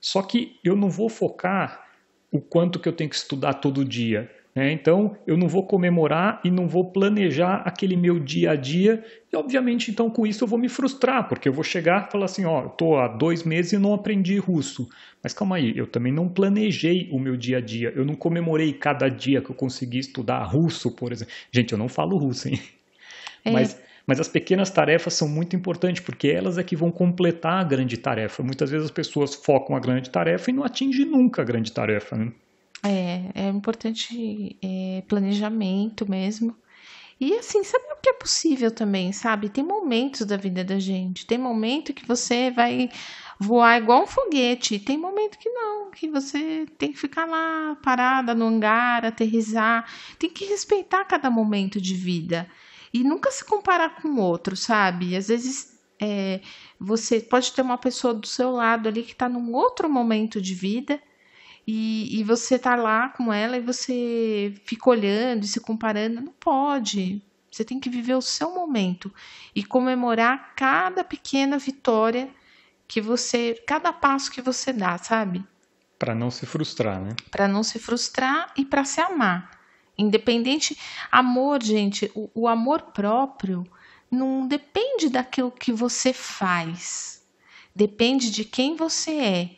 só 0.00 0.22
que 0.22 0.58
eu 0.64 0.74
não 0.74 0.88
vou 0.88 1.10
focar 1.10 1.85
o 2.36 2.40
quanto 2.40 2.78
que 2.78 2.88
eu 2.88 2.92
tenho 2.92 3.10
que 3.10 3.16
estudar 3.16 3.54
todo 3.54 3.84
dia. 3.84 4.30
Né? 4.54 4.72
Então, 4.72 5.14
eu 5.26 5.36
não 5.36 5.48
vou 5.48 5.66
comemorar 5.66 6.40
e 6.42 6.50
não 6.50 6.66
vou 6.66 6.90
planejar 6.90 7.56
aquele 7.66 7.94
meu 7.94 8.18
dia 8.18 8.52
a 8.52 8.56
dia. 8.56 9.04
E, 9.30 9.36
obviamente, 9.36 9.90
então, 9.90 10.08
com 10.08 10.26
isso 10.26 10.44
eu 10.44 10.48
vou 10.48 10.58
me 10.58 10.68
frustrar, 10.68 11.28
porque 11.28 11.46
eu 11.46 11.52
vou 11.52 11.62
chegar 11.62 12.06
e 12.08 12.10
falar 12.10 12.24
assim: 12.24 12.46
ó, 12.46 12.62
eu 12.62 12.68
estou 12.68 12.98
há 12.98 13.06
dois 13.06 13.44
meses 13.44 13.72
e 13.72 13.78
não 13.78 13.92
aprendi 13.92 14.38
russo. 14.38 14.88
Mas 15.22 15.34
calma 15.34 15.56
aí, 15.56 15.76
eu 15.76 15.86
também 15.86 16.12
não 16.12 16.26
planejei 16.26 17.08
o 17.12 17.18
meu 17.18 17.36
dia 17.36 17.58
a 17.58 17.60
dia. 17.60 17.92
Eu 17.94 18.04
não 18.04 18.14
comemorei 18.14 18.72
cada 18.72 19.08
dia 19.10 19.42
que 19.42 19.50
eu 19.50 19.54
consegui 19.54 19.98
estudar 19.98 20.42
russo, 20.44 20.90
por 20.90 21.12
exemplo. 21.12 21.34
Gente, 21.52 21.72
eu 21.72 21.78
não 21.78 21.88
falo 21.88 22.16
russo, 22.16 22.48
hein? 22.48 22.58
É. 23.44 23.50
Mas 23.50 23.78
mas 24.06 24.20
as 24.20 24.28
pequenas 24.28 24.70
tarefas 24.70 25.14
são 25.14 25.28
muito 25.28 25.56
importantes, 25.56 26.00
porque 26.00 26.28
elas 26.28 26.56
é 26.56 26.62
que 26.62 26.76
vão 26.76 26.92
completar 26.92 27.60
a 27.60 27.64
grande 27.64 27.96
tarefa. 27.96 28.42
Muitas 28.42 28.70
vezes 28.70 28.86
as 28.86 28.90
pessoas 28.90 29.34
focam 29.34 29.74
a 29.74 29.80
grande 29.80 30.10
tarefa 30.10 30.50
e 30.50 30.54
não 30.54 30.62
atingem 30.62 31.04
nunca 31.04 31.42
a 31.42 31.44
grande 31.44 31.72
tarefa. 31.72 32.16
Né? 32.16 32.32
É, 32.84 33.22
é 33.34 33.48
importante 33.48 34.56
é, 34.62 35.02
planejamento 35.08 36.08
mesmo. 36.08 36.56
E 37.18 37.32
assim, 37.34 37.64
sabe 37.64 37.84
o 37.92 38.00
que 38.00 38.10
é 38.10 38.12
possível 38.12 38.70
também, 38.70 39.10
sabe? 39.10 39.48
Tem 39.48 39.64
momentos 39.64 40.24
da 40.26 40.36
vida 40.36 40.62
da 40.62 40.78
gente. 40.78 41.26
Tem 41.26 41.38
momento 41.38 41.94
que 41.94 42.06
você 42.06 42.50
vai 42.50 42.90
voar 43.40 43.78
igual 43.78 44.04
um 44.04 44.06
foguete. 44.06 44.78
Tem 44.78 44.98
momento 44.98 45.38
que 45.38 45.48
não, 45.48 45.90
que 45.90 46.08
você 46.08 46.66
tem 46.78 46.92
que 46.92 46.98
ficar 46.98 47.24
lá 47.24 47.76
parada 47.82 48.34
no 48.34 48.46
hangar, 48.46 49.04
aterrizar. 49.04 49.90
Tem 50.18 50.30
que 50.30 50.44
respeitar 50.44 51.06
cada 51.06 51.30
momento 51.30 51.80
de 51.80 51.94
vida 51.94 52.46
e 52.96 53.04
nunca 53.04 53.30
se 53.30 53.44
comparar 53.44 54.00
com 54.00 54.08
o 54.08 54.20
outro, 54.20 54.56
sabe? 54.56 55.14
Às 55.14 55.28
vezes 55.28 55.78
é, 56.00 56.40
você 56.80 57.20
pode 57.20 57.52
ter 57.52 57.60
uma 57.60 57.76
pessoa 57.76 58.14
do 58.14 58.26
seu 58.26 58.50
lado 58.50 58.88
ali 58.88 59.02
que 59.02 59.12
está 59.12 59.28
num 59.28 59.52
outro 59.54 59.86
momento 59.86 60.40
de 60.40 60.54
vida 60.54 60.98
e, 61.66 62.18
e 62.18 62.24
você 62.24 62.58
tá 62.58 62.74
lá 62.74 63.10
com 63.10 63.30
ela 63.30 63.58
e 63.58 63.60
você 63.60 64.54
fica 64.64 64.88
olhando 64.88 65.44
e 65.44 65.46
se 65.46 65.60
comparando. 65.60 66.22
Não 66.22 66.32
pode. 66.32 67.22
Você 67.50 67.66
tem 67.66 67.78
que 67.78 67.90
viver 67.90 68.14
o 68.14 68.22
seu 68.22 68.54
momento 68.54 69.12
e 69.54 69.62
comemorar 69.62 70.54
cada 70.56 71.04
pequena 71.04 71.58
vitória 71.58 72.30
que 72.88 73.02
você, 73.02 73.62
cada 73.66 73.92
passo 73.92 74.30
que 74.30 74.40
você 74.40 74.72
dá, 74.72 74.96
sabe? 74.96 75.44
Para 75.98 76.14
não 76.14 76.30
se 76.30 76.46
frustrar, 76.46 76.98
né? 76.98 77.14
Para 77.30 77.46
não 77.46 77.62
se 77.62 77.78
frustrar 77.78 78.54
e 78.56 78.64
para 78.64 78.86
se 78.86 79.02
amar. 79.02 79.55
Independente, 79.98 80.78
amor, 81.10 81.62
gente, 81.62 82.10
o, 82.14 82.30
o 82.34 82.48
amor 82.48 82.82
próprio 82.82 83.66
não 84.10 84.46
depende 84.46 85.08
daquilo 85.08 85.50
que 85.50 85.72
você 85.72 86.12
faz, 86.12 87.26
depende 87.74 88.30
de 88.30 88.44
quem 88.44 88.76
você 88.76 89.10
é. 89.12 89.50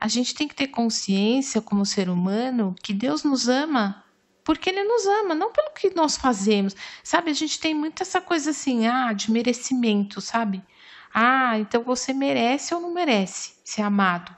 A 0.00 0.08
gente 0.08 0.34
tem 0.34 0.48
que 0.48 0.54
ter 0.54 0.68
consciência 0.68 1.60
como 1.60 1.84
ser 1.84 2.08
humano 2.08 2.74
que 2.82 2.94
Deus 2.94 3.22
nos 3.22 3.48
ama 3.48 4.04
porque 4.50 4.70
ele 4.70 4.82
nos 4.82 5.06
ama, 5.06 5.34
não 5.34 5.52
pelo 5.52 5.70
que 5.70 5.94
nós 5.94 6.16
fazemos. 6.16 6.74
Sabe, 7.04 7.30
a 7.30 7.34
gente 7.34 7.60
tem 7.60 7.74
muito 7.74 8.02
essa 8.02 8.20
coisa 8.20 8.50
assim, 8.50 8.86
ah, 8.86 9.12
de 9.12 9.30
merecimento, 9.30 10.20
sabe? 10.20 10.60
Ah, 11.14 11.58
então 11.58 11.82
você 11.84 12.12
merece 12.12 12.74
ou 12.74 12.80
não 12.80 12.92
merece 12.92 13.54
ser 13.64 13.82
amado. 13.82 14.34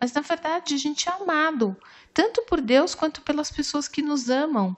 Mas 0.00 0.12
na 0.12 0.20
verdade 0.20 0.74
a 0.74 0.78
gente 0.78 1.08
é 1.08 1.12
amado, 1.12 1.76
tanto 2.12 2.42
por 2.42 2.60
Deus 2.60 2.94
quanto 2.94 3.22
pelas 3.22 3.50
pessoas 3.50 3.88
que 3.88 4.02
nos 4.02 4.28
amam, 4.28 4.76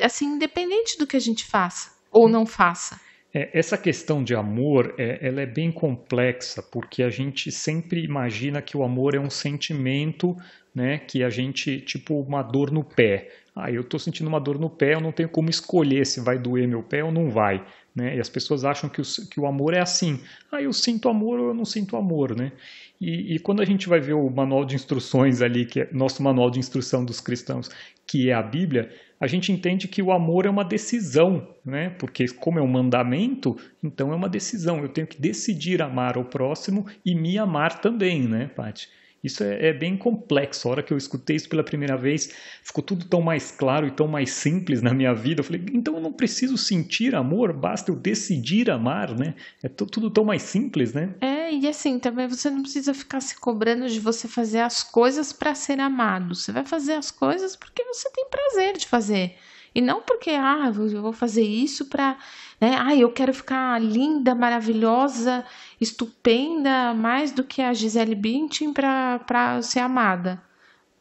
assim, 0.00 0.26
independente 0.26 0.98
do 0.98 1.06
que 1.06 1.16
a 1.16 1.20
gente 1.20 1.44
faça 1.44 1.92
ou 2.10 2.28
não 2.28 2.44
faça. 2.44 3.00
É, 3.32 3.56
essa 3.56 3.78
questão 3.78 4.24
de 4.24 4.34
amor, 4.34 4.94
é, 4.98 5.26
ela 5.26 5.40
é 5.40 5.46
bem 5.46 5.70
complexa, 5.70 6.62
porque 6.62 7.02
a 7.02 7.10
gente 7.10 7.52
sempre 7.52 8.02
imagina 8.02 8.60
que 8.60 8.76
o 8.76 8.82
amor 8.82 9.14
é 9.14 9.20
um 9.20 9.30
sentimento, 9.30 10.36
né, 10.74 10.98
que 10.98 11.22
a 11.22 11.30
gente, 11.30 11.80
tipo 11.80 12.20
uma 12.20 12.42
dor 12.42 12.72
no 12.72 12.82
pé. 12.82 13.30
Ah, 13.54 13.70
eu 13.70 13.82
estou 13.82 14.00
sentindo 14.00 14.26
uma 14.26 14.40
dor 14.40 14.58
no 14.58 14.68
pé, 14.68 14.94
eu 14.94 15.00
não 15.00 15.12
tenho 15.12 15.28
como 15.28 15.48
escolher 15.48 16.06
se 16.06 16.20
vai 16.20 16.38
doer 16.38 16.66
meu 16.66 16.82
pé 16.82 17.04
ou 17.04 17.12
não 17.12 17.30
vai. 17.30 17.64
Né? 17.94 18.16
E 18.16 18.20
as 18.20 18.28
pessoas 18.28 18.64
acham 18.64 18.88
que 18.88 19.00
o, 19.00 19.04
que 19.28 19.40
o 19.40 19.46
amor 19.46 19.74
é 19.74 19.80
assim. 19.80 20.20
Ah, 20.50 20.62
eu 20.62 20.72
sinto 20.72 21.08
amor 21.08 21.40
ou 21.40 21.48
eu 21.48 21.54
não 21.54 21.64
sinto 21.64 21.96
amor, 21.96 22.36
né? 22.36 22.52
E, 23.00 23.34
e, 23.34 23.38
quando 23.38 23.62
a 23.62 23.64
gente 23.64 23.88
vai 23.88 23.98
ver 23.98 24.12
o 24.12 24.28
manual 24.28 24.64
de 24.64 24.74
instruções 24.74 25.40
ali, 25.40 25.64
que 25.64 25.80
é 25.80 25.88
nosso 25.90 26.22
manual 26.22 26.50
de 26.50 26.58
instrução 26.58 27.02
dos 27.02 27.18
cristãos, 27.18 27.70
que 28.06 28.28
é 28.28 28.34
a 28.34 28.42
Bíblia, 28.42 28.90
a 29.18 29.26
gente 29.26 29.50
entende 29.50 29.88
que 29.88 30.02
o 30.02 30.12
amor 30.12 30.44
é 30.44 30.50
uma 30.50 30.64
decisão, 30.64 31.48
né? 31.64 31.90
Porque 31.98 32.26
como 32.28 32.58
é 32.58 32.62
um 32.62 32.66
mandamento, 32.66 33.56
então 33.82 34.12
é 34.12 34.14
uma 34.16 34.28
decisão. 34.28 34.82
Eu 34.82 34.88
tenho 34.88 35.06
que 35.06 35.20
decidir 35.20 35.80
amar 35.80 36.18
o 36.18 36.24
próximo 36.24 36.86
e 37.04 37.14
me 37.14 37.38
amar 37.38 37.80
também, 37.80 38.28
né, 38.28 38.50
Paty? 38.54 38.88
Isso 39.22 39.44
é, 39.44 39.68
é, 39.68 39.72
bem 39.72 39.96
complexo. 39.96 40.66
A 40.66 40.70
hora 40.70 40.82
que 40.82 40.92
eu 40.92 40.96
escutei 40.96 41.36
isso 41.36 41.48
pela 41.48 41.62
primeira 41.62 41.96
vez, 41.96 42.32
ficou 42.62 42.82
tudo 42.82 43.04
tão 43.04 43.20
mais 43.20 43.50
claro 43.50 43.86
e 43.86 43.90
tão 43.90 44.08
mais 44.08 44.30
simples 44.30 44.80
na 44.80 44.94
minha 44.94 45.14
vida. 45.14 45.40
Eu 45.40 45.44
falei, 45.44 45.64
então 45.72 45.94
eu 45.94 46.00
não 46.00 46.12
preciso 46.12 46.56
sentir 46.56 47.14
amor, 47.14 47.52
basta 47.52 47.90
eu 47.90 47.96
decidir 47.96 48.70
amar, 48.70 49.14
né? 49.14 49.34
É 49.62 49.68
tudo 49.68 50.10
tão 50.10 50.24
mais 50.24 50.42
simples, 50.42 50.94
né? 50.94 51.14
É, 51.20 51.52
e 51.52 51.68
assim, 51.68 51.98
também 51.98 52.26
você 52.26 52.48
não 52.48 52.62
precisa 52.62 52.94
ficar 52.94 53.20
se 53.20 53.38
cobrando 53.38 53.88
de 53.88 54.00
você 54.00 54.26
fazer 54.26 54.60
as 54.60 54.82
coisas 54.82 55.32
para 55.32 55.54
ser 55.54 55.78
amado. 55.80 56.34
Você 56.34 56.50
vai 56.50 56.64
fazer 56.64 56.94
as 56.94 57.10
coisas 57.10 57.54
porque 57.56 57.84
você 57.84 58.10
tem 58.10 58.26
prazer 58.30 58.76
de 58.78 58.86
fazer. 58.86 59.36
E 59.74 59.80
não 59.80 60.02
porque, 60.02 60.30
ah, 60.30 60.72
eu 60.74 61.02
vou 61.02 61.12
fazer 61.12 61.42
isso 61.42 61.86
para, 61.86 62.16
né? 62.60 62.76
Ah, 62.78 62.94
eu 62.94 63.12
quero 63.12 63.32
ficar 63.32 63.80
linda, 63.80 64.34
maravilhosa, 64.34 65.44
estupenda, 65.80 66.92
mais 66.94 67.30
do 67.30 67.44
que 67.44 67.62
a 67.62 67.72
Gisele 67.72 68.14
Bündchen 68.14 68.72
para 68.72 69.62
ser 69.62 69.80
amada. 69.80 70.42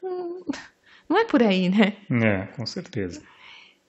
Hum, 0.04 0.44
não 1.08 1.18
é 1.18 1.26
por 1.26 1.42
aí, 1.42 1.70
né? 1.70 1.98
É, 2.12 2.46
com 2.56 2.66
certeza. 2.66 3.22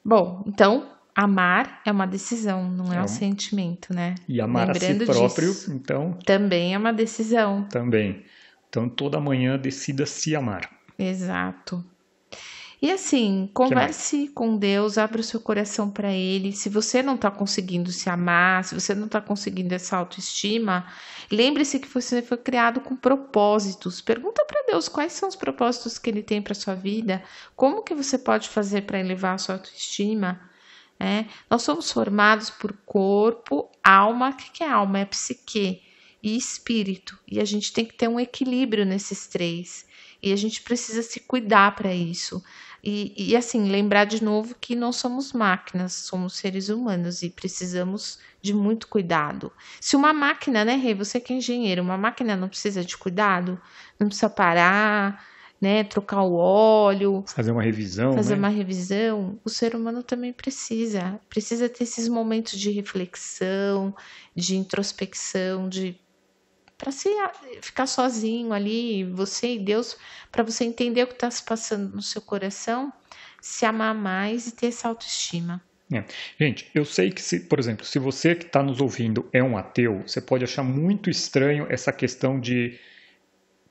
Bom, 0.02 0.42
então, 0.46 0.90
amar 1.14 1.82
é 1.84 1.92
uma 1.92 2.06
decisão, 2.06 2.70
não 2.70 2.92
é, 2.92 2.96
é 2.96 3.02
um 3.02 3.08
sentimento, 3.08 3.92
né? 3.92 4.14
E 4.26 4.40
amar 4.40 4.68
Lembrando 4.68 5.02
a 5.02 5.06
si 5.06 5.12
próprio, 5.12 5.48
disso, 5.48 5.72
então. 5.72 6.18
Também 6.24 6.74
é 6.74 6.78
uma 6.78 6.92
decisão. 6.92 7.64
Também. 7.64 8.24
Então, 8.68 8.88
toda 8.88 9.20
manhã 9.20 9.58
decida 9.58 10.06
se 10.06 10.34
amar. 10.34 10.70
Exato. 10.98 11.84
E 12.82 12.90
assim, 12.90 13.50
converse 13.52 14.28
com 14.28 14.56
Deus, 14.56 14.96
abra 14.96 15.20
o 15.20 15.24
seu 15.24 15.38
coração 15.38 15.90
para 15.90 16.12
Ele. 16.12 16.50
Se 16.50 16.70
você 16.70 17.02
não 17.02 17.14
está 17.14 17.30
conseguindo 17.30 17.92
se 17.92 18.08
amar, 18.08 18.64
se 18.64 18.74
você 18.74 18.94
não 18.94 19.04
está 19.04 19.20
conseguindo 19.20 19.74
essa 19.74 19.98
autoestima, 19.98 20.86
lembre-se 21.30 21.78
que 21.78 21.88
você 21.88 22.22
foi 22.22 22.38
criado 22.38 22.80
com 22.80 22.96
propósitos. 22.96 24.00
Pergunta 24.00 24.46
para 24.46 24.64
Deus 24.66 24.88
quais 24.88 25.12
são 25.12 25.28
os 25.28 25.36
propósitos 25.36 25.98
que 25.98 26.08
Ele 26.08 26.22
tem 26.22 26.40
para 26.40 26.54
sua 26.54 26.74
vida, 26.74 27.22
como 27.54 27.82
que 27.82 27.94
você 27.94 28.16
pode 28.16 28.48
fazer 28.48 28.82
para 28.82 28.98
elevar 28.98 29.34
a 29.34 29.38
sua 29.38 29.56
autoestima. 29.56 30.40
É, 30.98 31.26
nós 31.50 31.62
somos 31.62 31.92
formados 31.92 32.48
por 32.48 32.72
corpo, 32.86 33.70
alma. 33.84 34.30
O 34.30 34.36
que 34.36 34.64
é 34.64 34.70
alma? 34.70 35.00
É 35.00 35.04
psique 35.04 35.82
e 36.22 36.36
espírito. 36.36 37.18
E 37.26 37.40
a 37.40 37.44
gente 37.44 37.72
tem 37.72 37.84
que 37.84 37.94
ter 37.94 38.08
um 38.08 38.20
equilíbrio 38.20 38.86
nesses 38.86 39.26
três. 39.26 39.86
E 40.22 40.32
a 40.32 40.36
gente 40.36 40.62
precisa 40.62 41.02
se 41.02 41.20
cuidar 41.20 41.74
para 41.74 41.94
isso. 41.94 42.42
E, 42.82 43.12
e 43.16 43.36
assim, 43.36 43.70
lembrar 43.70 44.04
de 44.04 44.22
novo 44.22 44.54
que 44.58 44.74
não 44.74 44.92
somos 44.92 45.32
máquinas, 45.32 45.92
somos 45.92 46.34
seres 46.36 46.68
humanos 46.68 47.22
e 47.22 47.30
precisamos 47.30 48.18
de 48.40 48.54
muito 48.54 48.88
cuidado. 48.88 49.52
Se 49.80 49.96
uma 49.96 50.12
máquina, 50.12 50.64
né, 50.64 50.76
Rei, 50.76 50.94
você 50.94 51.20
que 51.20 51.32
é 51.32 51.36
engenheiro, 51.36 51.82
uma 51.82 51.98
máquina 51.98 52.36
não 52.36 52.48
precisa 52.48 52.84
de 52.84 52.96
cuidado, 52.96 53.60
não 53.98 54.08
precisa 54.08 54.30
parar, 54.30 55.26
né, 55.60 55.84
trocar 55.84 56.22
o 56.22 56.34
óleo, 56.34 57.22
fazer 57.26 57.52
uma 57.52 57.62
revisão, 57.62 58.14
fazer 58.14 58.34
né? 58.34 58.38
uma 58.38 58.48
revisão, 58.48 59.38
o 59.44 59.50
ser 59.50 59.76
humano 59.76 60.02
também 60.02 60.32
precisa, 60.32 61.20
precisa 61.28 61.68
ter 61.68 61.84
esses 61.84 62.08
momentos 62.08 62.58
de 62.58 62.70
reflexão, 62.70 63.94
de 64.34 64.56
introspecção, 64.56 65.68
de 65.68 66.00
para 66.80 66.90
se 66.90 67.10
ficar 67.60 67.86
sozinho 67.86 68.54
ali, 68.54 69.04
você 69.04 69.54
e 69.54 69.58
Deus, 69.58 69.98
para 70.32 70.42
você 70.42 70.64
entender 70.64 71.02
o 71.02 71.06
que 71.06 71.12
está 71.12 71.30
se 71.30 71.44
passando 71.44 71.94
no 71.94 72.00
seu 72.00 72.22
coração, 72.22 72.90
se 73.38 73.66
amar 73.66 73.94
mais 73.94 74.46
e 74.46 74.56
ter 74.56 74.68
essa 74.68 74.88
autoestima. 74.88 75.62
É. 75.92 76.04
Gente, 76.38 76.70
eu 76.74 76.84
sei 76.84 77.10
que, 77.10 77.20
se, 77.20 77.40
por 77.40 77.58
exemplo, 77.58 77.84
se 77.84 77.98
você 77.98 78.34
que 78.34 78.46
está 78.46 78.62
nos 78.62 78.80
ouvindo 78.80 79.28
é 79.30 79.42
um 79.42 79.58
ateu, 79.58 80.02
você 80.06 80.20
pode 80.20 80.42
achar 80.42 80.62
muito 80.62 81.10
estranho 81.10 81.66
essa 81.68 81.92
questão 81.92 82.40
de 82.40 82.78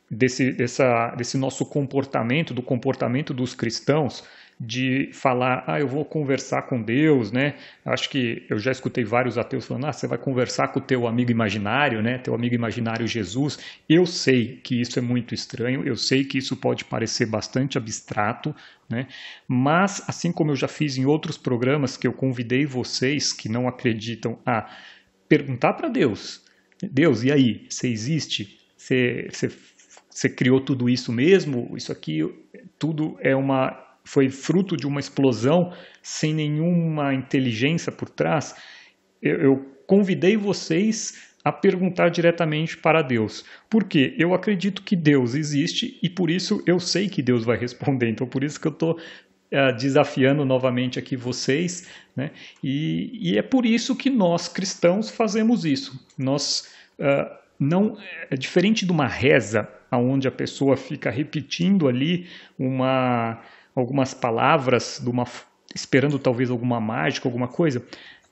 desse, 0.10 0.52
dessa, 0.52 1.16
desse 1.16 1.38
nosso 1.38 1.66
comportamento, 1.66 2.54
do 2.54 2.62
comportamento 2.62 3.34
dos 3.34 3.56
cristãos, 3.56 4.24
de 4.60 5.10
falar, 5.14 5.64
ah, 5.66 5.80
eu 5.80 5.88
vou 5.88 6.04
conversar 6.04 6.64
com 6.64 6.82
Deus, 6.82 7.32
né? 7.32 7.56
Acho 7.86 8.10
que 8.10 8.46
eu 8.50 8.60
já 8.60 8.72
escutei 8.72 9.06
vários 9.06 9.38
ateus 9.38 9.66
falando, 9.66 9.86
ah, 9.86 9.94
você 9.94 10.06
vai 10.06 10.18
conversar 10.18 10.68
com 10.68 10.80
o 10.80 10.82
teu 10.82 11.08
amigo 11.08 11.32
imaginário, 11.32 12.02
né? 12.02 12.18
Teu 12.18 12.36
amigo 12.36 12.54
imaginário 12.54 13.08
Jesus. 13.08 13.58
Eu 13.88 14.06
sei 14.06 14.58
que 14.62 14.82
isso 14.82 15.00
é 15.00 15.02
muito 15.02 15.34
estranho, 15.34 15.88
eu 15.88 15.96
sei 15.96 16.26
que 16.26 16.38
isso 16.38 16.58
pode 16.58 16.84
parecer 16.84 17.26
bastante 17.26 17.78
abstrato, 17.78 18.54
né? 18.90 19.08
Mas, 19.48 20.04
assim 20.10 20.30
como 20.30 20.52
eu 20.52 20.58
já 20.58 20.68
fiz 20.68 20.98
em 20.98 21.06
outros 21.06 21.38
programas 21.38 21.96
que 21.96 22.06
eu 22.06 22.12
convidei 22.12 22.66
vocês 22.66 23.32
que 23.32 23.48
não 23.48 23.66
acreditam 23.66 24.38
a 24.46 24.70
perguntar 25.30 25.74
para 25.74 25.88
Deus, 25.88 26.44
Deus, 26.84 27.24
e 27.24 27.32
aí, 27.32 27.66
você 27.70 27.88
existe? 27.88 28.60
Você, 28.76 29.30
você, 29.32 29.52
você 30.10 30.30
criou 30.30 30.60
tudo 30.60 30.90
isso 30.90 31.14
mesmo? 31.14 31.74
Isso 31.78 31.92
aqui, 31.94 32.30
tudo 32.78 33.18
é 33.22 33.36
uma 33.36 33.89
foi 34.10 34.28
fruto 34.32 34.76
de 34.76 34.88
uma 34.88 35.00
explosão 35.00 35.72
sem 36.02 36.34
nenhuma 36.34 37.14
inteligência 37.14 37.92
por 37.92 38.10
trás, 38.10 38.56
eu, 39.22 39.40
eu 39.40 39.76
convidei 39.86 40.36
vocês 40.36 41.30
a 41.44 41.52
perguntar 41.52 42.10
diretamente 42.10 42.76
para 42.76 43.04
Deus. 43.04 43.46
Por 43.70 43.84
quê? 43.84 44.16
Eu 44.18 44.34
acredito 44.34 44.82
que 44.82 44.96
Deus 44.96 45.36
existe 45.36 46.00
e 46.02 46.10
por 46.10 46.32
isso 46.32 46.64
eu 46.66 46.80
sei 46.80 47.08
que 47.08 47.22
Deus 47.22 47.46
vai 47.46 47.56
responder. 47.56 48.10
Então, 48.10 48.26
por 48.26 48.44
isso 48.44 48.60
que 48.60 48.66
eu 48.66 48.72
estou 48.72 49.00
eh, 49.52 49.72
desafiando 49.74 50.44
novamente 50.44 50.98
aqui 50.98 51.16
vocês, 51.16 51.88
né? 52.16 52.32
E, 52.64 53.12
e, 53.14 53.38
é 53.38 53.44
por 53.44 53.64
isso 53.64 53.96
que 53.96 54.10
nós 54.10 54.48
cristãos 54.48 55.12
fazemos 55.12 55.66
isso. 55.66 56.04
Nós 56.18 56.68
uh, 56.98 57.32
não 57.60 57.96
é 58.30 58.36
diferente 58.36 58.86
de 58.86 58.92
uma 58.92 59.08
reza, 59.08 59.70
onde 59.92 60.28
a 60.28 60.32
pessoa 60.32 60.76
fica 60.76 61.10
repetindo 61.10 61.88
ali 61.88 62.28
uma 62.58 63.40
algumas 63.80 64.14
palavras 64.14 65.00
uma 65.06 65.26
esperando 65.74 66.18
talvez 66.18 66.50
alguma 66.50 66.80
mágica, 66.80 67.28
alguma 67.28 67.48
coisa. 67.48 67.86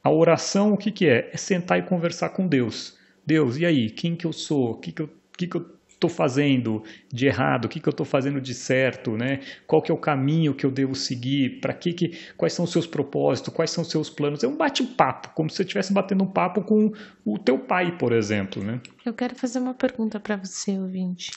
A 0.03 0.09
oração, 0.09 0.73
o 0.73 0.77
que, 0.77 0.91
que 0.91 1.07
é? 1.07 1.29
É 1.33 1.37
sentar 1.37 1.77
e 1.77 1.83
conversar 1.83 2.29
com 2.29 2.47
Deus. 2.47 2.97
Deus, 3.25 3.57
e 3.57 3.65
aí? 3.65 3.89
Quem 3.89 4.15
que 4.15 4.25
eu 4.25 4.33
sou? 4.33 4.71
O 4.71 4.75
que, 4.75 4.91
que 4.91 5.01
eu, 5.01 5.09
que 5.37 5.47
que 5.47 5.57
eu 5.57 5.77
estou 5.97 6.09
fazendo 6.09 6.83
de 7.11 7.25
errado, 7.25 7.65
o 7.65 7.69
que, 7.69 7.79
que 7.79 7.89
eu 7.89 7.91
estou 7.91 8.05
fazendo 8.05 8.39
de 8.39 8.53
certo, 8.53 9.17
né? 9.17 9.41
Qual 9.65 9.81
que 9.81 9.91
é 9.91 9.93
o 9.93 9.97
caminho 9.97 10.53
que 10.53 10.63
eu 10.63 10.71
devo 10.71 10.95
seguir, 10.95 11.59
para 11.59 11.73
que, 11.73 11.91
que 11.91 12.17
quais 12.37 12.53
são 12.53 12.65
os 12.65 12.71
seus 12.71 12.85
propósitos, 12.85 13.53
quais 13.53 13.71
são 13.71 13.81
os 13.81 13.89
seus 13.89 14.09
planos. 14.09 14.43
É 14.43 14.47
um 14.47 14.55
bate-papo, 14.55 15.29
como 15.33 15.49
se 15.49 15.57
você 15.57 15.63
estivesse 15.63 15.91
batendo 15.91 16.23
um 16.23 16.27
papo 16.27 16.61
com 16.61 16.93
o 17.25 17.37
teu 17.39 17.57
pai, 17.57 17.97
por 17.97 18.13
exemplo, 18.13 18.63
né? 18.63 18.79
Eu 19.03 19.13
quero 19.13 19.35
fazer 19.35 19.59
uma 19.59 19.73
pergunta 19.73 20.19
para 20.19 20.35
você, 20.37 20.77
ouvinte. 20.77 21.31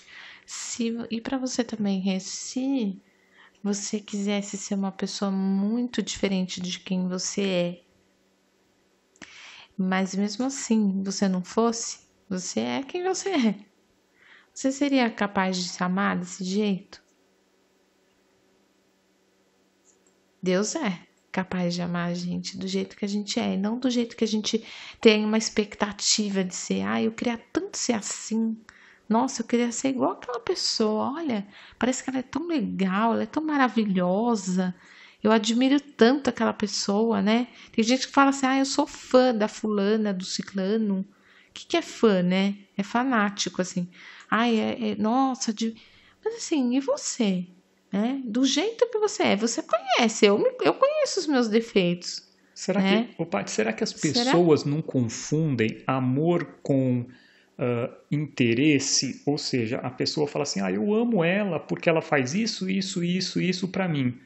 Se, 0.45 0.95
e 1.11 1.21
para 1.21 1.39
você 1.39 1.65
também, 1.65 2.21
se 2.21 3.01
você 3.63 4.01
quisesse 4.01 4.57
ser 4.57 4.75
uma 4.75 4.93
pessoa 4.93 5.31
muito 5.31 6.03
diferente 6.03 6.61
de 6.61 6.79
quem 6.81 7.09
você 7.09 7.43
é, 7.43 7.85
mas 9.77 10.15
mesmo 10.15 10.45
assim 10.45 11.03
você 11.03 11.29
não 11.29 11.43
fosse, 11.43 12.01
você 12.29 12.61
é 12.61 12.83
quem 12.83 13.03
você 13.03 13.31
é. 13.31 13.71
Você 14.53 14.71
seria 14.73 15.09
capaz 15.11 15.57
de 15.57 15.69
se 15.69 15.83
amar 15.83 16.19
desse 16.19 16.45
jeito? 16.45 17.03
Deus 20.43 20.75
é 20.75 21.07
capaz 21.31 21.75
de 21.75 21.83
amar 21.83 22.11
a 22.11 22.15
gente 22.15 22.59
do 22.59 22.67
jeito 22.67 22.97
que 22.97 23.05
a 23.05 23.09
gente 23.09 23.39
é, 23.39 23.55
e 23.55 23.57
não 23.57 23.79
do 23.79 23.89
jeito 23.89 24.17
que 24.17 24.25
a 24.25 24.29
gente 24.29 24.65
tem 25.01 25.25
uma 25.25 25.39
expectativa 25.39 26.43
de 26.43 26.55
ser. 26.55 26.83
Ah, 26.83 27.03
eu 27.03 27.13
queria 27.13 27.39
tanto 27.53 27.79
ser 27.79 27.93
assim. 27.93 28.57
Nossa, 29.11 29.43
eu 29.43 29.47
queria 29.47 29.73
ser 29.73 29.89
igual 29.89 30.13
aquela 30.13 30.39
pessoa. 30.39 31.15
Olha, 31.17 31.45
parece 31.77 32.05
que 32.05 32.11
ela 32.11 32.21
é 32.21 32.23
tão 32.23 32.47
legal, 32.47 33.13
ela 33.13 33.25
é 33.25 33.27
tão 33.27 33.43
maravilhosa. 33.43 34.73
Eu 35.21 35.33
admiro 35.33 35.81
tanto 35.81 36.31
aquela 36.31 36.53
pessoa, 36.53 37.21
né? 37.21 37.49
Tem 37.73 37.83
gente 37.83 38.07
que 38.07 38.13
fala 38.13 38.31
assim: 38.31 38.47
ah, 38.47 38.59
eu 38.61 38.65
sou 38.65 38.87
fã 38.87 39.35
da 39.35 39.49
fulana, 39.49 40.15
do 40.15 40.25
ciclano. 40.25 41.01
O 41.01 41.53
que, 41.53 41.67
que 41.67 41.77
é 41.77 41.83
fã, 41.83 42.23
né? 42.23 42.55
É 42.79 42.85
fanático, 42.85 43.61
assim. 43.61 43.89
Ai, 44.31 44.57
é, 44.61 44.91
é 44.91 44.95
nossa, 44.95 45.53
de... 45.53 45.75
mas 46.25 46.37
assim, 46.37 46.77
e 46.77 46.81
você? 46.81 47.49
Né? 47.93 48.23
Do 48.25 48.45
jeito 48.45 48.89
que 48.89 48.99
você 49.01 49.25
é, 49.25 49.37
você 49.37 49.61
conhece, 49.61 50.25
eu, 50.25 50.41
eu 50.63 50.75
conheço 50.75 51.19
os 51.19 51.27
meus 51.27 51.49
defeitos. 51.49 52.23
Será 52.55 52.81
né? 52.81 53.09
que, 53.17 53.21
opa, 53.21 53.45
será 53.49 53.73
que 53.73 53.83
as 53.83 53.93
pessoas 53.93 54.61
será? 54.61 54.73
não 54.73 54.81
confundem 54.81 55.83
amor 55.89 56.59
com 56.63 57.07
uh, 57.61 57.95
interesse? 58.11 59.23
Ou 59.27 59.37
seja, 59.37 59.77
a 59.79 59.91
pessoa 59.91 60.27
fala 60.27 60.45
assim, 60.45 60.61
ah, 60.61 60.73
eu 60.73 60.95
amo 60.95 61.23
ela 61.23 61.61
porque 61.61 61.89
ela 61.89 62.01
faz 62.01 62.35
isso, 62.35 62.69
isso, 62.71 63.05
isso, 63.05 63.41
isso 63.41 63.69
para 63.69 63.87
mim. 63.87 64.19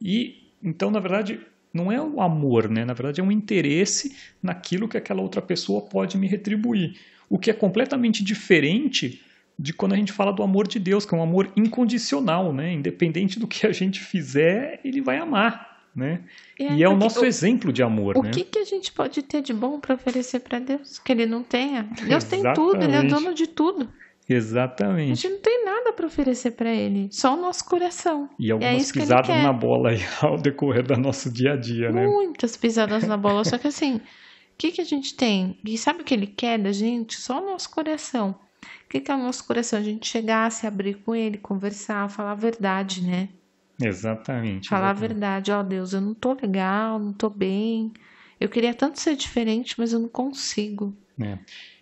E 0.00 0.52
então, 0.62 0.90
na 0.90 1.00
verdade, 1.00 1.40
não 1.72 1.90
é 1.90 2.00
o 2.00 2.20
amor, 2.20 2.68
né? 2.68 2.84
Na 2.84 2.94
verdade, 2.94 3.20
é 3.20 3.24
um 3.24 3.32
interesse 3.32 4.16
naquilo 4.42 4.88
que 4.88 4.96
aquela 4.96 5.20
outra 5.20 5.42
pessoa 5.42 5.82
pode 5.82 6.16
me 6.16 6.26
retribuir. 6.26 6.96
O 7.28 7.38
que 7.38 7.50
é 7.50 7.54
completamente 7.54 8.22
diferente 8.22 9.20
de 9.58 9.72
quando 9.72 9.92
a 9.92 9.96
gente 9.96 10.12
fala 10.12 10.32
do 10.32 10.42
amor 10.42 10.66
de 10.66 10.78
Deus, 10.78 11.04
que 11.04 11.14
é 11.14 11.18
um 11.18 11.22
amor 11.22 11.50
incondicional, 11.56 12.52
né? 12.52 12.72
Independente 12.72 13.38
do 13.38 13.46
que 13.46 13.66
a 13.66 13.72
gente 13.72 14.00
fizer, 14.00 14.80
ele 14.84 15.00
vai 15.00 15.18
amar, 15.18 15.73
né? 15.94 16.22
É, 16.58 16.74
e 16.74 16.82
é 16.82 16.88
o 16.88 16.96
nosso 16.96 17.20
o, 17.20 17.24
exemplo 17.24 17.72
de 17.72 17.82
amor, 17.82 18.16
o 18.16 18.22
né? 18.22 18.30
O 18.30 18.32
que, 18.32 18.44
que 18.44 18.58
a 18.58 18.64
gente 18.64 18.92
pode 18.92 19.22
ter 19.22 19.40
de 19.42 19.52
bom 19.52 19.78
para 19.78 19.94
oferecer 19.94 20.40
para 20.40 20.58
Deus 20.58 20.98
que 20.98 21.12
ele 21.12 21.26
não 21.26 21.42
tenha? 21.42 21.88
Deus 22.06 22.24
tem 22.24 22.42
tudo, 22.52 22.82
ele 22.82 22.96
é 22.96 23.02
dono 23.02 23.34
de 23.34 23.46
tudo. 23.46 23.88
Exatamente. 24.28 25.12
A 25.12 25.14
gente 25.14 25.28
não 25.28 25.40
tem 25.40 25.64
nada 25.64 25.92
para 25.92 26.06
oferecer 26.06 26.52
para 26.52 26.72
ele, 26.72 27.08
só 27.10 27.36
o 27.36 27.40
nosso 27.40 27.64
coração. 27.66 28.28
E 28.38 28.50
algumas 28.50 28.90
é 28.90 28.92
pisadas 28.92 29.42
na 29.42 29.52
bola 29.52 29.90
aí 29.90 30.00
ao 30.22 30.38
decorrer 30.38 30.82
do 30.82 30.96
nosso 30.96 31.30
dia 31.30 31.52
a 31.52 31.56
dia, 31.56 31.90
Muitas 31.90 31.94
né? 31.94 32.06
Muitas 32.06 32.56
pisadas 32.56 33.04
na 33.04 33.16
bola, 33.16 33.44
só 33.44 33.58
que 33.58 33.68
assim, 33.68 33.96
o 33.96 34.00
que, 34.56 34.72
que 34.72 34.80
a 34.80 34.84
gente 34.84 35.14
tem? 35.14 35.58
E 35.64 35.76
sabe 35.76 36.00
o 36.00 36.04
que 36.04 36.14
ele 36.14 36.26
quer 36.26 36.58
da 36.58 36.72
gente? 36.72 37.20
Só 37.20 37.42
o 37.42 37.46
nosso 37.52 37.70
coração. 37.70 38.34
O 38.86 38.88
que, 38.88 39.00
que 39.00 39.10
é 39.10 39.14
o 39.14 39.18
nosso 39.18 39.46
coração? 39.46 39.78
A 39.78 39.82
gente 39.82 40.06
chegar, 40.06 40.50
se 40.50 40.66
abrir 40.66 40.94
com 41.04 41.14
ele, 41.14 41.36
conversar, 41.36 42.08
falar 42.08 42.32
a 42.32 42.36
verdade, 42.36 43.02
né? 43.02 43.28
Exatamente. 43.80 44.68
Falar 44.68 44.92
exatamente. 44.92 45.04
a 45.04 45.08
verdade, 45.08 45.52
ó 45.52 45.60
oh, 45.60 45.62
Deus, 45.62 45.92
eu 45.92 46.00
não 46.00 46.14
tô 46.14 46.34
legal, 46.34 46.98
não 46.98 47.12
tô 47.12 47.28
bem. 47.28 47.92
Eu 48.40 48.48
queria 48.48 48.74
tanto 48.74 49.00
ser 49.00 49.16
diferente, 49.16 49.74
mas 49.78 49.92
eu 49.92 50.00
não 50.00 50.08
consigo. 50.08 50.94
É. 51.20 51.38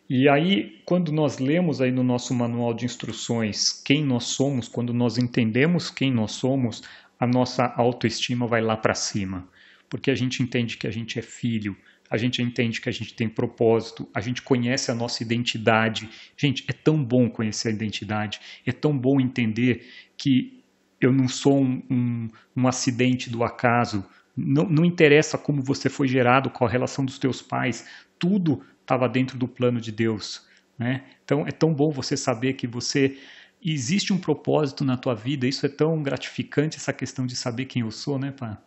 E 0.08 0.28
aí, 0.28 0.82
quando 0.84 1.10
nós 1.10 1.38
lemos 1.38 1.80
aí 1.80 1.90
no 1.90 2.02
nosso 2.02 2.34
manual 2.34 2.74
de 2.74 2.84
instruções 2.84 3.72
quem 3.72 4.04
nós 4.04 4.24
somos, 4.24 4.68
quando 4.68 4.92
nós 4.92 5.16
entendemos 5.16 5.90
quem 5.90 6.12
nós 6.12 6.32
somos, 6.32 6.82
a 7.18 7.26
nossa 7.26 7.64
autoestima 7.76 8.46
vai 8.46 8.60
lá 8.60 8.76
para 8.76 8.94
cima, 8.94 9.48
porque 9.88 10.10
a 10.10 10.14
gente 10.14 10.42
entende 10.42 10.76
que 10.76 10.86
a 10.86 10.90
gente 10.90 11.18
é 11.18 11.22
filho, 11.22 11.76
a 12.10 12.18
gente 12.18 12.42
entende 12.42 12.78
que 12.78 12.90
a 12.90 12.92
gente 12.92 13.14
tem 13.14 13.26
propósito, 13.26 14.06
a 14.12 14.20
gente 14.20 14.42
conhece 14.42 14.90
a 14.90 14.94
nossa 14.94 15.22
identidade. 15.22 16.10
Gente, 16.36 16.62
é 16.68 16.72
tão 16.74 17.02
bom 17.02 17.30
conhecer 17.30 17.68
a 17.68 17.72
identidade, 17.72 18.38
é 18.66 18.72
tão 18.72 18.96
bom 18.96 19.18
entender 19.18 19.88
que 20.14 20.61
eu 21.06 21.12
não 21.12 21.28
sou 21.28 21.60
um, 21.60 21.82
um, 21.90 22.28
um 22.56 22.68
acidente 22.68 23.30
do 23.30 23.42
acaso, 23.44 24.04
não, 24.36 24.64
não 24.64 24.84
interessa 24.84 25.36
como 25.36 25.62
você 25.62 25.88
foi 25.88 26.08
gerado, 26.08 26.50
qual 26.50 26.68
a 26.68 26.70
relação 26.70 27.04
dos 27.04 27.18
teus 27.18 27.42
pais, 27.42 27.86
tudo 28.18 28.64
estava 28.80 29.08
dentro 29.08 29.38
do 29.38 29.46
plano 29.46 29.80
de 29.80 29.92
Deus. 29.92 30.46
Né? 30.78 31.04
Então 31.24 31.46
é 31.46 31.50
tão 31.50 31.72
bom 31.72 31.90
você 31.90 32.16
saber 32.16 32.54
que 32.54 32.66
você 32.66 33.18
existe 33.64 34.12
um 34.12 34.18
propósito 34.18 34.84
na 34.84 34.96
tua 34.96 35.14
vida. 35.14 35.46
Isso 35.46 35.64
é 35.64 35.68
tão 35.68 36.02
gratificante 36.02 36.76
essa 36.76 36.92
questão 36.92 37.26
de 37.26 37.36
saber 37.36 37.66
quem 37.66 37.82
eu 37.82 37.90
sou, 37.90 38.18
né, 38.18 38.32
pá? 38.32 38.58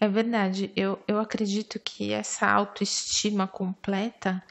É 0.00 0.08
verdade. 0.08 0.72
Eu, 0.74 0.98
eu 1.06 1.20
acredito 1.20 1.78
que 1.78 2.12
essa 2.12 2.50
autoestima 2.50 3.46
completa, 3.46 4.42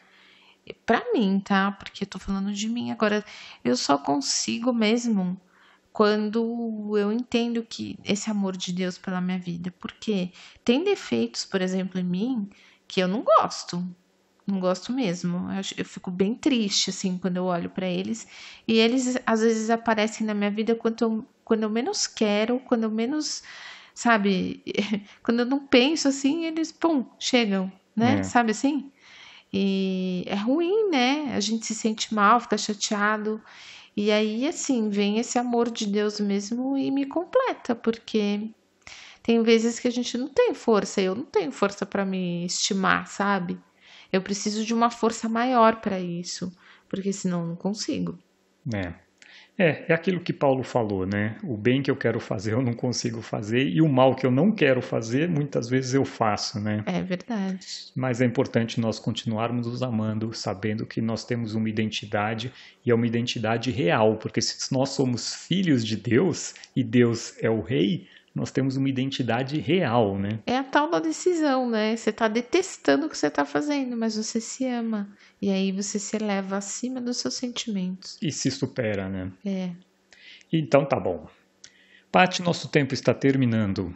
para 0.85 1.03
mim, 1.11 1.41
tá? 1.43 1.71
Porque 1.71 2.03
eu 2.03 2.07
tô 2.07 2.19
falando 2.19 2.53
de 2.53 2.69
mim 2.69 2.91
agora, 2.91 3.25
eu 3.63 3.75
só 3.75 3.97
consigo 3.97 4.71
mesmo 4.71 5.39
quando 6.00 6.97
eu 6.97 7.12
entendo 7.12 7.62
que 7.62 8.00
esse 8.06 8.32
amor 8.32 8.56
de 8.56 8.72
Deus 8.72 8.97
pela 8.97 9.20
minha 9.20 9.38
vida, 9.38 9.70
porque 9.82 10.32
tem 10.64 10.82
defeitos, 10.82 11.43
por 11.43 11.62
exemplo, 11.62 12.00
em 12.00 12.06
mim 12.06 12.50
que 12.88 13.02
eu 13.02 13.08
não 13.10 13.22
gosto. 13.22 13.86
Não 14.47 14.62
gosto 14.62 14.93
mesmo. 14.93 15.52
Eu, 15.52 15.62
eu 15.80 15.84
fico 15.84 16.10
bem 16.10 16.36
triste, 16.36 16.89
assim, 16.89 17.18
quando 17.18 17.36
eu 17.36 17.43
olho 17.43 17.70
para 17.70 17.86
eles. 17.86 18.26
E 18.66 18.78
eles, 18.78 19.18
às 19.26 19.41
vezes, 19.41 19.70
aparecem 19.70 20.26
na 20.26 20.34
minha 20.34 20.50
vida 20.50 20.74
quando 20.74 21.02
eu, 21.02 21.26
quando 21.43 21.64
eu 21.64 21.70
menos 21.70 22.08
quero, 22.08 22.62
quando 22.62 22.84
eu 22.84 22.91
menos 22.91 23.43
sabe? 23.93 24.64
Quando 25.22 25.41
eu 25.41 25.45
não 25.45 25.68
penso 25.68 26.08
assim, 26.08 26.45
eles, 26.45 26.72
pum, 26.72 27.06
chegam, 27.20 27.70
né? 27.93 28.20
É. 28.20 28.24
Sabe 28.24 28.52
assim? 28.52 28.89
E 29.52 30.24
é 30.28 30.36
ruim, 30.36 30.89
né? 30.89 31.36
A 31.36 31.41
gente 31.41 31.66
se 31.66 31.76
sente 31.76 32.14
mal, 32.16 32.39
fica 32.39 32.58
chateado. 32.58 33.41
E 34.02 34.14
aí, 34.14 34.47
assim, 34.47 34.88
vem 34.88 35.20
esse 35.20 35.38
amor 35.38 35.70
de 35.70 35.86
Deus 35.86 36.22
mesmo 36.22 36.78
e 36.78 36.89
me 36.89 37.06
completa, 37.06 37.76
porque 37.76 38.50
tem 39.22 39.43
vezes 39.43 39.78
que 39.78 39.89
a 39.89 39.91
gente 39.91 40.18
não 40.18 40.30
tem 40.30 40.54
força, 40.54 41.02
eu 41.02 41.14
não 41.14 41.26
tenho 41.26 41.52
força 41.52 41.86
para 41.86 42.06
me 42.06 42.45
estimar, 42.45 43.08
sabe? 43.08 43.60
Eu 44.10 44.22
preciso 44.22 44.64
de 44.64 44.74
uma 44.74 44.89
força 44.89 45.28
maior 45.28 45.82
para 45.82 46.00
isso, 46.00 46.50
porque 46.88 47.12
senão 47.12 47.41
eu 47.41 47.47
não 47.47 47.56
consigo. 47.58 48.18
É. 48.74 48.93
É, 49.60 49.84
é 49.89 49.93
aquilo 49.93 50.22
que 50.22 50.32
Paulo 50.32 50.64
falou, 50.64 51.05
né? 51.05 51.36
O 51.43 51.57
bem 51.57 51.82
que 51.82 51.91
eu 51.91 51.95
quero 51.95 52.18
fazer 52.18 52.53
eu 52.53 52.62
não 52.62 52.74
consigo 52.74 53.22
fazer 53.22 53.68
e 53.68 53.82
o 53.82 53.89
mal 53.89 54.16
que 54.16 54.26
eu 54.26 54.32
não 54.32 54.53
quero 54.53 54.82
fazer 54.82 55.28
muitas 55.28 55.68
vezes 55.68 55.93
eu 55.93 56.05
faço, 56.05 56.62
né? 56.62 56.82
É 56.86 57.01
verdade. 57.01 57.68
Mas 57.93 58.22
é 58.22 58.26
importante 58.26 58.80
nós 58.80 58.99
continuarmos 58.99 59.68
nos 59.68 59.84
amando, 59.84 60.34
sabendo 60.34 60.86
que 60.86 61.01
nós 61.01 61.26
temos 61.26 61.55
uma 61.55 61.68
identidade 61.68 62.53
e 62.86 62.89
é 62.89 62.95
uma 62.95 63.05
identidade 63.05 63.70
real, 63.70 64.16
porque 64.16 64.41
se 64.41 64.74
nós 64.74 64.91
somos 64.91 65.36
filhos 65.36 65.86
de 65.86 65.97
Deus 65.97 66.55
e 66.74 66.82
Deus 66.82 67.36
é 67.43 67.49
o 67.49 67.62
rei, 67.62 68.07
nós 68.39 68.51
temos 68.51 68.77
uma 68.77 68.87
identidade 68.87 69.59
real, 69.59 70.17
né? 70.17 70.39
É 70.45 70.57
a 70.57 70.63
tal 70.63 70.89
da 70.89 70.99
decisão, 70.99 71.69
né? 71.69 71.95
Você 71.95 72.09
está 72.09 72.27
detestando 72.27 73.05
o 73.05 73.09
que 73.09 73.17
você 73.17 73.27
está 73.27 73.45
fazendo, 73.45 73.97
mas 73.97 74.15
você 74.15 74.39
se 74.39 74.65
ama. 74.65 75.09
E 75.41 75.49
aí 75.49 75.71
você 75.71 75.99
se 75.99 76.15
eleva 76.15 76.57
acima 76.57 77.01
dos 77.01 77.17
seus 77.17 77.33
sentimentos. 77.33 78.17
E 78.21 78.31
se 78.31 78.49
supera, 78.49 79.09
né? 79.09 79.31
É. 79.45 79.71
Então 80.51 80.85
tá 80.85 80.99
bom. 80.99 81.27
Paty, 82.11 82.41
nosso 82.41 82.69
tempo 82.69 82.93
está 82.93 83.13
terminando. 83.13 83.93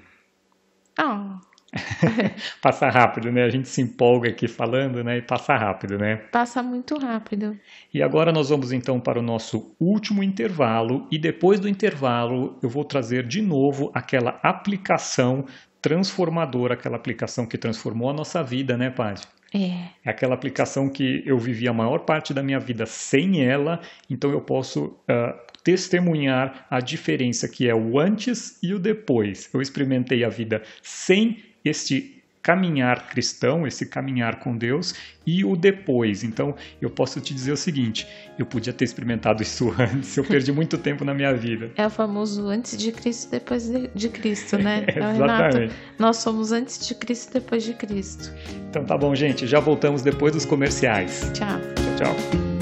Ah. 0.97 1.39
Oh. 1.41 1.52
passa 2.61 2.89
rápido, 2.89 3.31
né? 3.31 3.43
A 3.43 3.49
gente 3.49 3.67
se 3.67 3.81
empolga 3.81 4.29
aqui 4.29 4.47
falando, 4.47 5.03
né? 5.03 5.17
E 5.17 5.21
passa 5.21 5.55
rápido, 5.55 5.97
né? 5.97 6.17
Passa 6.31 6.61
muito 6.61 6.97
rápido. 6.97 7.57
E 7.93 8.01
agora 8.01 8.31
nós 8.31 8.49
vamos 8.49 8.71
então 8.71 8.99
para 8.99 9.19
o 9.19 9.23
nosso 9.23 9.75
último 9.79 10.23
intervalo. 10.23 11.07
E 11.11 11.17
depois 11.17 11.59
do 11.59 11.67
intervalo, 11.67 12.57
eu 12.61 12.69
vou 12.69 12.83
trazer 12.83 13.27
de 13.27 13.41
novo 13.41 13.91
aquela 13.93 14.39
aplicação 14.43 15.45
transformadora, 15.81 16.75
aquela 16.75 16.95
aplicação 16.95 17.45
que 17.45 17.57
transformou 17.57 18.09
a 18.09 18.13
nossa 18.13 18.41
vida, 18.41 18.77
né, 18.77 18.89
Paty? 18.89 19.27
É. 19.53 19.89
É 20.03 20.09
aquela 20.09 20.33
aplicação 20.33 20.89
que 20.89 21.21
eu 21.25 21.37
vivi 21.37 21.67
a 21.67 21.73
maior 21.73 21.99
parte 21.99 22.33
da 22.33 22.41
minha 22.41 22.59
vida 22.59 22.85
sem 22.85 23.45
ela, 23.45 23.79
então 24.09 24.31
eu 24.31 24.41
posso 24.41 24.85
uh, 24.85 25.53
testemunhar 25.63 26.65
a 26.69 26.79
diferença 26.79 27.47
que 27.47 27.69
é 27.69 27.75
o 27.75 27.99
antes 27.99 28.57
e 28.63 28.73
o 28.73 28.79
depois. 28.79 29.49
Eu 29.53 29.61
experimentei 29.61 30.23
a 30.23 30.29
vida 30.29 30.63
sem 30.81 31.52
este 31.63 32.23
caminhar 32.43 33.07
cristão, 33.07 33.65
esse 33.65 33.85
caminhar 33.85 34.35
com 34.39 34.55
Deus 34.55 34.93
e 35.25 35.45
o 35.45 35.55
depois. 35.55 36.25
Então, 36.25 36.53
eu 36.81 36.89
posso 36.89 37.21
te 37.21 37.33
dizer 37.33 37.53
o 37.53 37.57
seguinte: 37.57 38.05
eu 38.37 38.45
podia 38.45 38.73
ter 38.73 38.83
experimentado 38.83 39.41
isso 39.41 39.73
antes, 39.79 40.15
eu 40.17 40.25
perdi 40.25 40.51
muito 40.51 40.77
tempo 40.77 41.05
na 41.05 41.13
minha 41.13 41.33
vida. 41.33 41.71
É 41.77 41.87
o 41.87 41.89
famoso 41.89 42.49
antes 42.49 42.77
de 42.77 42.91
Cristo, 42.91 43.31
depois 43.31 43.71
de 43.95 44.09
Cristo, 44.09 44.57
né? 44.57 44.83
É, 44.93 44.99
exatamente. 44.99 45.57
Renato, 45.57 45.75
nós 45.97 46.17
somos 46.17 46.51
antes 46.51 46.85
de 46.85 46.93
Cristo, 46.93 47.33
depois 47.33 47.63
de 47.63 47.73
Cristo. 47.73 48.31
Então 48.69 48.83
tá 48.83 48.97
bom, 48.97 49.15
gente, 49.15 49.47
já 49.47 49.59
voltamos 49.59 50.01
depois 50.01 50.33
dos 50.33 50.45
comerciais. 50.45 51.31
Tchau. 51.33 51.59
Tchau, 51.97 52.13
tchau. 52.13 52.52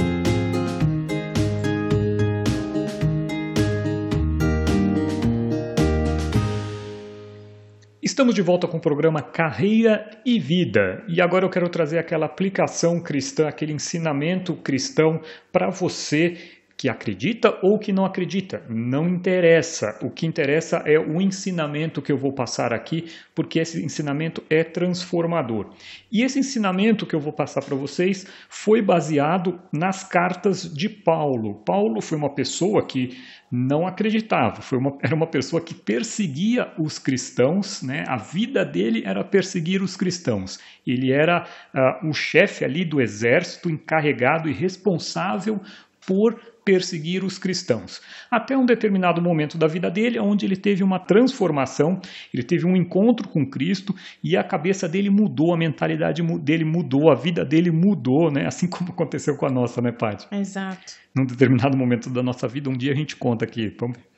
Estamos 8.22 8.36
de 8.36 8.44
volta 8.44 8.68
com 8.68 8.78
o 8.78 8.80
programa 8.80 9.20
Carreira 9.20 10.08
e 10.24 10.38
Vida. 10.38 11.04
E 11.08 11.20
agora 11.20 11.44
eu 11.44 11.50
quero 11.50 11.68
trazer 11.68 11.98
aquela 11.98 12.28
aplicação 12.28 13.02
cristã, 13.02 13.48
aquele 13.48 13.74
ensinamento 13.74 14.54
cristão 14.58 15.20
para 15.52 15.72
você 15.72 16.38
que 16.82 16.90
acredita 16.90 17.60
ou 17.62 17.78
que 17.78 17.94
não 17.94 18.06
acredita, 18.06 18.64
não 18.68 19.08
interessa. 19.08 20.00
O 20.02 20.10
que 20.10 20.26
interessa 20.26 20.78
é 20.78 20.98
o 20.98 21.22
ensinamento 21.22 22.02
que 22.02 22.12
eu 22.12 22.18
vou 22.18 22.34
passar 22.34 22.74
aqui, 22.74 23.06
porque 23.36 23.60
esse 23.60 23.86
ensinamento 23.86 24.44
é 24.50 24.64
transformador. 24.64 25.70
E 26.12 26.24
esse 26.24 26.40
ensinamento 26.40 27.06
que 27.06 27.16
eu 27.16 27.20
vou 27.20 27.34
passar 27.34 27.62
para 27.62 27.76
vocês 27.76 28.26
foi 28.50 28.82
baseado 28.82 29.60
nas 29.72 30.04
cartas 30.04 30.64
de 30.64 30.90
Paulo. 30.90 31.54
Paulo 31.64 32.02
foi 32.02 32.18
uma 32.18 32.34
pessoa 32.34 32.84
que 32.84 33.16
não 33.52 33.86
acreditava, 33.86 34.60
foi 34.64 34.80
uma, 34.80 34.98
era 35.04 35.14
uma 35.14 35.28
pessoa 35.28 35.62
que 35.62 35.76
perseguia 35.76 36.74
os 36.80 36.98
cristãos, 36.98 37.84
né? 37.84 38.06
a 38.08 38.18
vida 38.18 38.66
dele 38.66 39.04
era 39.06 39.24
perseguir 39.24 39.84
os 39.84 39.96
cristãos. 39.96 40.58
Ele 40.88 41.12
era 41.12 41.46
uh, 41.76 42.10
o 42.10 42.12
chefe 42.12 42.66
ali 42.66 42.84
do 42.84 43.00
exército, 43.00 43.70
encarregado 43.70 44.50
e 44.50 44.54
responsável 44.54 45.62
por 46.08 46.40
perseguir 46.64 47.24
os 47.24 47.38
cristãos. 47.38 48.02
Até 48.30 48.58
um 48.58 48.66
determinado 48.66 49.22
momento 49.22 49.58
da 49.58 49.68
vida 49.68 49.90
dele, 49.90 50.20
onde 50.20 50.46
ele 50.46 50.56
teve 50.56 50.84
uma 50.84 51.00
transformação, 51.00 52.00
ele 52.34 52.44
teve 52.44 52.66
um 52.66 52.76
encontro 52.76 53.28
com 53.28 53.46
Cristo 53.46 53.96
e 54.24 54.38
a 54.38 54.44
cabeça 54.44 54.88
dele 54.88 55.10
mudou, 55.10 55.54
a 55.54 55.58
mentalidade 55.58 56.22
dele 56.40 56.64
mudou, 56.64 57.12
a 57.12 57.16
vida 57.16 57.44
dele 57.44 57.72
mudou, 57.72 58.32
né? 58.32 58.46
Assim 58.46 58.68
como 58.68 58.92
aconteceu 58.92 59.36
com 59.36 59.46
a 59.46 59.50
nossa, 59.50 59.82
né, 59.82 59.92
Paty? 59.92 60.28
Exato. 60.32 60.94
Num 61.16 61.26
determinado 61.26 61.76
momento 61.76 62.10
da 62.10 62.24
nossa 62.24 62.48
vida, 62.48 62.70
um 62.70 62.78
dia 62.78 62.92
a 62.92 62.96
gente 62.96 63.16
conta 63.16 63.46
aqui. 63.46 63.76
Vamos 63.80 63.98
ver. 63.98 64.11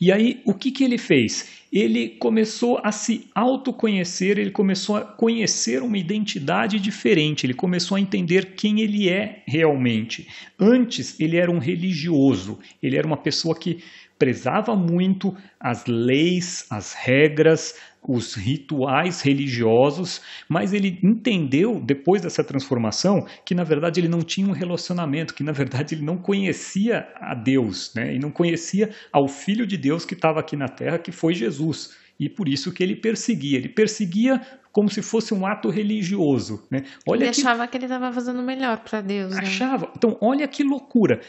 E 0.00 0.10
aí, 0.10 0.40
o 0.44 0.54
que, 0.54 0.70
que 0.70 0.84
ele 0.84 0.98
fez? 0.98 1.60
Ele 1.72 2.08
começou 2.08 2.80
a 2.82 2.90
se 2.90 3.28
autoconhecer, 3.34 4.38
ele 4.38 4.50
começou 4.50 4.96
a 4.96 5.02
conhecer 5.02 5.82
uma 5.82 5.98
identidade 5.98 6.80
diferente, 6.80 7.46
ele 7.46 7.54
começou 7.54 7.96
a 7.96 8.00
entender 8.00 8.54
quem 8.54 8.80
ele 8.80 9.08
é 9.08 9.42
realmente. 9.46 10.26
Antes, 10.58 11.18
ele 11.20 11.36
era 11.36 11.50
um 11.50 11.58
religioso, 11.58 12.58
ele 12.82 12.96
era 12.96 13.06
uma 13.06 13.16
pessoa 13.16 13.54
que 13.54 13.82
prezava 14.18 14.76
muito 14.76 15.34
as 15.58 15.86
leis, 15.86 16.66
as 16.68 16.92
regras, 16.92 17.74
os 18.06 18.34
rituais 18.34 19.20
religiosos, 19.20 20.20
mas 20.48 20.72
ele 20.72 20.98
entendeu 21.02 21.80
depois 21.80 22.22
dessa 22.22 22.42
transformação 22.42 23.24
que 23.44 23.54
na 23.54 23.62
verdade 23.62 24.00
ele 24.00 24.08
não 24.08 24.20
tinha 24.20 24.46
um 24.46 24.52
relacionamento, 24.52 25.34
que 25.34 25.44
na 25.44 25.52
verdade 25.52 25.94
ele 25.94 26.04
não 26.04 26.16
conhecia 26.16 27.06
a 27.16 27.34
Deus, 27.34 27.92
né? 27.94 28.14
E 28.14 28.18
não 28.18 28.30
conhecia 28.30 28.90
ao 29.12 29.28
Filho 29.28 29.66
de 29.66 29.76
Deus 29.76 30.04
que 30.04 30.14
estava 30.14 30.40
aqui 30.40 30.56
na 30.56 30.68
Terra, 30.68 30.98
que 30.98 31.12
foi 31.12 31.34
Jesus. 31.34 31.94
E 32.18 32.28
por 32.28 32.48
isso 32.48 32.72
que 32.72 32.82
ele 32.82 32.96
perseguia. 32.96 33.56
Ele 33.56 33.68
perseguia 33.70 34.40
como 34.72 34.88
se 34.90 35.00
fosse 35.02 35.32
um 35.32 35.46
ato 35.46 35.70
religioso. 35.70 36.62
Né? 36.70 36.82
Olha 37.08 37.24
ele 37.24 37.32
que... 37.32 37.40
achava 37.40 37.66
que 37.66 37.78
ele 37.78 37.86
estava 37.86 38.12
fazendo 38.12 38.42
melhor 38.42 38.78
para 38.84 39.00
Deus. 39.00 39.34
Né? 39.34 39.40
Achava. 39.40 39.90
Então, 39.96 40.16
olha 40.20 40.46
que 40.46 40.62
loucura 40.62 41.20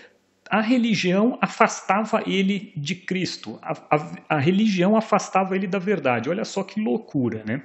a 0.51 0.59
religião 0.59 1.37
afastava 1.41 2.21
ele 2.27 2.73
de 2.75 2.93
Cristo, 2.93 3.57
a, 3.61 3.71
a, 3.89 4.35
a, 4.35 4.37
religião 4.37 4.97
afastava 4.97 5.55
ele 5.55 5.65
da 5.65 5.79
verdade. 5.79 6.29
Olha 6.29 6.43
só 6.43 6.61
que 6.61 6.81
loucura, 6.81 7.41
né? 7.45 7.61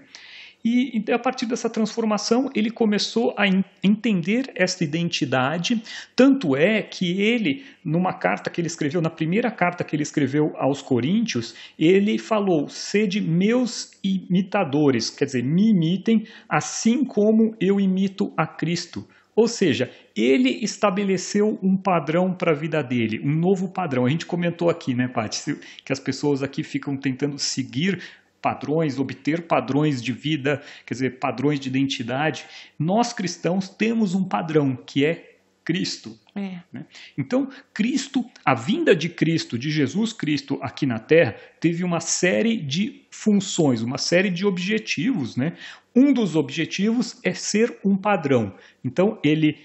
E 0.64 1.04
a 1.12 1.18
partir 1.18 1.46
dessa 1.46 1.70
transformação, 1.70 2.50
ele 2.54 2.70
começou 2.70 3.34
a 3.36 3.44
entender 3.84 4.50
esta 4.54 4.82
identidade. 4.82 5.80
Tanto 6.14 6.56
é 6.56 6.82
que 6.82 7.20
ele, 7.20 7.64
numa 7.84 8.12
carta 8.12 8.50
que 8.50 8.60
ele 8.60 8.66
escreveu, 8.66 9.00
na 9.00 9.10
primeira 9.10 9.48
carta 9.50 9.84
que 9.84 9.94
ele 9.94 10.02
escreveu 10.02 10.54
aos 10.56 10.82
Coríntios, 10.82 11.54
ele 11.78 12.18
falou: 12.18 12.68
Sede 12.68 13.20
meus 13.20 13.92
imitadores, 14.02 15.08
quer 15.10 15.26
dizer, 15.26 15.44
me 15.44 15.70
imitem 15.70 16.26
assim 16.48 17.04
como 17.04 17.54
eu 17.60 17.80
imito 17.80 18.32
a 18.36 18.46
Cristo. 18.46 19.06
Ou 19.36 19.46
seja, 19.46 19.92
ele 20.16 20.48
estabeleceu 20.64 21.58
um 21.62 21.76
padrão 21.76 22.32
para 22.32 22.52
a 22.52 22.54
vida 22.54 22.82
dele, 22.82 23.20
um 23.22 23.34
novo 23.34 23.68
padrão. 23.68 24.06
A 24.06 24.08
gente 24.08 24.24
comentou 24.24 24.70
aqui, 24.70 24.94
né, 24.94 25.06
Paty, 25.06 25.58
que 25.84 25.92
as 25.92 26.00
pessoas 26.00 26.42
aqui 26.42 26.62
ficam 26.62 26.96
tentando 26.96 27.38
seguir 27.38 28.02
padrões, 28.40 28.98
obter 28.98 29.42
padrões 29.42 30.00
de 30.00 30.12
vida, 30.12 30.62
quer 30.86 30.94
dizer, 30.94 31.18
padrões 31.18 31.60
de 31.60 31.68
identidade. 31.68 32.46
Nós 32.78 33.12
cristãos 33.12 33.68
temos 33.68 34.14
um 34.14 34.24
padrão 34.24 34.74
que 34.74 35.04
é 35.04 35.36
Cristo. 35.62 36.18
É. 36.36 36.60
Né? 36.70 36.84
Então, 37.16 37.48
Cristo, 37.72 38.24
a 38.44 38.54
vinda 38.54 38.94
de 38.94 39.08
Cristo, 39.08 39.58
de 39.58 39.70
Jesus 39.70 40.12
Cristo 40.12 40.58
aqui 40.60 40.84
na 40.84 40.98
Terra, 40.98 41.34
teve 41.58 41.82
uma 41.82 42.00
série 42.00 42.56
de 42.58 43.06
funções, 43.10 43.80
uma 43.80 43.98
série 43.98 44.28
de 44.28 44.44
objetivos. 44.44 45.34
Né? 45.36 45.54
Um 45.94 46.12
dos 46.12 46.36
objetivos 46.36 47.18
é 47.24 47.32
ser 47.32 47.78
um 47.82 47.96
padrão. 47.96 48.54
Então, 48.84 49.18
ele 49.24 49.58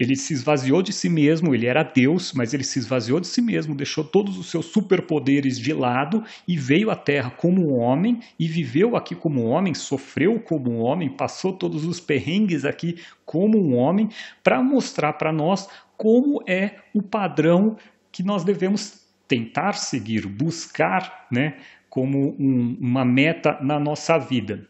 ele 0.00 0.16
se 0.16 0.32
esvaziou 0.32 0.80
de 0.80 0.94
si 0.94 1.10
mesmo, 1.10 1.54
ele 1.54 1.66
era 1.66 1.82
Deus, 1.82 2.32
mas 2.32 2.54
ele 2.54 2.64
se 2.64 2.78
esvaziou 2.78 3.20
de 3.20 3.26
si 3.26 3.42
mesmo, 3.42 3.74
deixou 3.74 4.02
todos 4.02 4.38
os 4.38 4.50
seus 4.50 4.64
superpoderes 4.64 5.58
de 5.58 5.74
lado 5.74 6.24
e 6.48 6.56
veio 6.56 6.90
à 6.90 6.96
Terra 6.96 7.28
como 7.28 7.68
um 7.68 7.78
homem 7.78 8.18
e 8.38 8.48
viveu 8.48 8.96
aqui 8.96 9.14
como 9.14 9.42
um 9.42 9.50
homem, 9.50 9.74
sofreu 9.74 10.40
como 10.40 10.70
um 10.70 10.80
homem, 10.80 11.10
passou 11.10 11.52
todos 11.52 11.84
os 11.84 12.00
perrengues 12.00 12.64
aqui 12.64 12.96
como 13.26 13.58
um 13.58 13.76
homem, 13.76 14.08
para 14.42 14.62
mostrar 14.62 15.12
para 15.12 15.30
nós 15.30 15.68
como 16.00 16.42
é 16.46 16.76
o 16.94 17.02
padrão 17.02 17.76
que 18.10 18.22
nós 18.22 18.42
devemos 18.42 19.06
tentar 19.28 19.74
seguir, 19.74 20.26
buscar, 20.26 21.26
né, 21.30 21.58
como 21.90 22.34
um, 22.40 22.74
uma 22.80 23.04
meta 23.04 23.58
na 23.60 23.78
nossa 23.78 24.16
vida. 24.16 24.66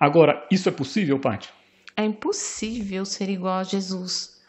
Agora, 0.00 0.44
isso 0.50 0.68
é 0.68 0.72
possível, 0.72 1.20
Paty? 1.20 1.48
É 1.96 2.04
impossível 2.04 3.04
ser 3.04 3.30
igual 3.30 3.60
a 3.60 3.62
Jesus. 3.62 4.42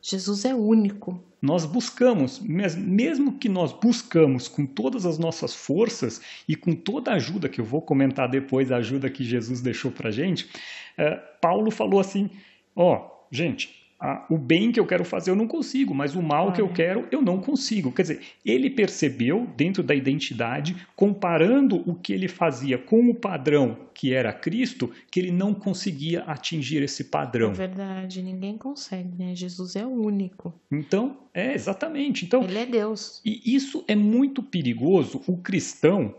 Jesus 0.00 0.44
é 0.44 0.54
único. 0.54 1.20
Nós 1.42 1.66
buscamos, 1.66 2.38
mesmo 2.38 3.36
que 3.36 3.48
nós 3.48 3.72
buscamos 3.72 4.46
com 4.46 4.64
todas 4.64 5.04
as 5.04 5.18
nossas 5.18 5.52
forças 5.52 6.20
e 6.46 6.54
com 6.54 6.76
toda 6.76 7.10
a 7.10 7.14
ajuda 7.16 7.48
que 7.48 7.60
eu 7.60 7.64
vou 7.64 7.82
comentar 7.82 8.28
depois, 8.28 8.70
a 8.70 8.76
ajuda 8.76 9.10
que 9.10 9.24
Jesus 9.24 9.60
deixou 9.60 9.90
para 9.90 10.12
gente, 10.12 10.48
é, 10.96 11.16
Paulo 11.40 11.72
falou 11.72 11.98
assim: 11.98 12.30
ó, 12.76 12.94
oh, 12.94 13.26
gente, 13.32 13.83
o 14.28 14.36
bem 14.36 14.70
que 14.70 14.78
eu 14.78 14.86
quero 14.86 15.04
fazer 15.04 15.30
eu 15.30 15.36
não 15.36 15.46
consigo, 15.46 15.94
mas 15.94 16.14
o 16.14 16.22
mal 16.22 16.52
que 16.52 16.60
eu 16.60 16.68
quero 16.68 17.06
eu 17.10 17.22
não 17.22 17.40
consigo. 17.40 17.92
Quer 17.92 18.02
dizer, 18.02 18.20
ele 18.44 18.70
percebeu 18.70 19.46
dentro 19.56 19.82
da 19.82 19.94
identidade, 19.94 20.76
comparando 20.96 21.82
o 21.88 21.94
que 21.94 22.12
ele 22.12 22.28
fazia 22.28 22.76
com 22.76 23.08
o 23.08 23.14
padrão 23.14 23.76
que 23.94 24.12
era 24.12 24.32
Cristo, 24.32 24.90
que 25.10 25.20
ele 25.20 25.30
não 25.30 25.54
conseguia 25.54 26.22
atingir 26.24 26.82
esse 26.82 27.04
padrão. 27.04 27.50
É 27.50 27.54
verdade, 27.54 28.22
ninguém 28.22 28.58
consegue, 28.58 29.10
né? 29.16 29.34
Jesus 29.34 29.76
é 29.76 29.86
o 29.86 29.90
único. 29.90 30.52
Então, 30.70 31.16
é 31.32 31.54
exatamente. 31.54 32.24
Então, 32.24 32.42
ele 32.42 32.58
é 32.58 32.66
Deus. 32.66 33.22
E 33.24 33.54
isso 33.54 33.84
é 33.86 33.94
muito 33.94 34.42
perigoso. 34.42 35.22
O 35.26 35.36
cristão 35.36 36.14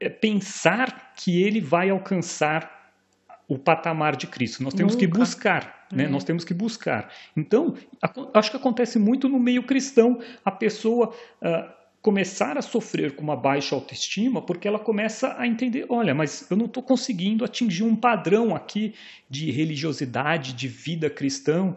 é 0.00 0.08
pensar 0.08 1.12
que 1.14 1.42
ele 1.42 1.60
vai 1.60 1.90
alcançar 1.90 2.80
o 3.46 3.58
patamar 3.58 4.16
de 4.16 4.26
Cristo. 4.26 4.62
Nós 4.62 4.74
temos 4.74 4.94
Nunca. 4.94 5.06
que 5.06 5.12
buscar, 5.12 5.79
né? 5.90 6.04
Uhum. 6.04 6.10
Nós 6.10 6.24
temos 6.24 6.44
que 6.44 6.54
buscar. 6.54 7.12
Então, 7.36 7.74
acho 8.34 8.50
que 8.50 8.56
acontece 8.56 8.98
muito 8.98 9.28
no 9.28 9.38
meio 9.38 9.62
cristão 9.62 10.20
a 10.44 10.50
pessoa 10.50 11.12
uh, 11.42 11.80
começar 12.02 12.56
a 12.56 12.62
sofrer 12.62 13.14
com 13.14 13.22
uma 13.22 13.36
baixa 13.36 13.74
autoestima 13.74 14.40
porque 14.40 14.66
ela 14.66 14.78
começa 14.78 15.34
a 15.38 15.46
entender, 15.46 15.86
olha, 15.88 16.14
mas 16.14 16.50
eu 16.50 16.56
não 16.56 16.66
estou 16.66 16.82
conseguindo 16.82 17.44
atingir 17.44 17.82
um 17.82 17.94
padrão 17.94 18.54
aqui 18.54 18.94
de 19.28 19.50
religiosidade, 19.50 20.54
de 20.54 20.68
vida 20.68 21.10
cristã, 21.10 21.76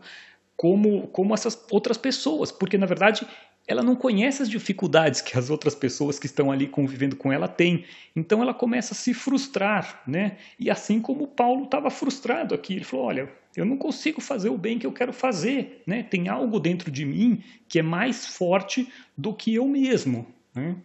como, 0.55 1.07
como 1.07 1.33
essas 1.33 1.61
outras 1.69 1.97
pessoas, 1.97 2.51
porque 2.51 2.77
na 2.77 2.85
verdade 2.85 3.27
ela 3.67 3.81
não 3.81 3.95
conhece 3.95 4.41
as 4.41 4.49
dificuldades 4.49 5.21
que 5.21 5.37
as 5.37 5.49
outras 5.49 5.73
pessoas 5.73 6.19
que 6.19 6.25
estão 6.25 6.51
ali 6.51 6.67
convivendo 6.67 7.15
com 7.15 7.31
ela 7.31 7.47
têm. 7.47 7.85
Então 8.15 8.41
ela 8.41 8.53
começa 8.53 8.93
a 8.93 8.97
se 8.97 9.13
frustrar, 9.13 10.03
né? 10.05 10.37
E 10.59 10.69
assim 10.69 10.99
como 10.99 11.27
Paulo 11.27 11.63
estava 11.63 11.89
frustrado 11.89 12.53
aqui, 12.53 12.75
ele 12.75 12.83
falou: 12.83 13.05
olha, 13.05 13.31
eu 13.55 13.65
não 13.65 13.77
consigo 13.77 14.19
fazer 14.19 14.49
o 14.49 14.57
bem 14.57 14.79
que 14.79 14.85
eu 14.85 14.91
quero 14.91 15.13
fazer, 15.13 15.83
né? 15.85 16.03
Tem 16.03 16.27
algo 16.27 16.59
dentro 16.59 16.89
de 16.89 17.05
mim 17.05 17.43
que 17.67 17.79
é 17.79 17.83
mais 17.83 18.25
forte 18.25 18.91
do 19.17 19.33
que 19.33 19.53
eu 19.53 19.67
mesmo. 19.67 20.27
Né? 20.55 20.75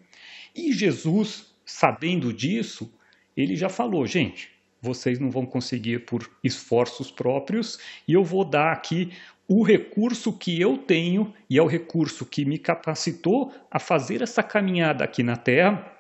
E 0.54 0.72
Jesus, 0.72 1.54
sabendo 1.64 2.32
disso, 2.32 2.92
ele 3.36 3.56
já 3.56 3.68
falou: 3.68 4.06
gente, 4.06 4.50
vocês 4.80 5.18
não 5.18 5.30
vão 5.30 5.46
conseguir 5.46 6.04
por 6.04 6.30
esforços 6.44 7.10
próprios, 7.10 7.78
e 8.06 8.12
eu 8.12 8.22
vou 8.22 8.44
dar 8.44 8.72
aqui 8.72 9.12
o 9.46 9.62
recurso 9.62 10.30
que 10.30 10.60
eu 10.60 10.76
tenho 10.76 11.32
e 11.48 11.56
é 11.56 11.62
o 11.62 11.66
recurso 11.66 12.26
que 12.26 12.44
me 12.44 12.58
capacitou 12.58 13.50
a 13.70 13.78
fazer 13.78 14.20
essa 14.20 14.42
caminhada 14.42 15.02
aqui 15.02 15.22
na 15.22 15.36
Terra 15.36 15.90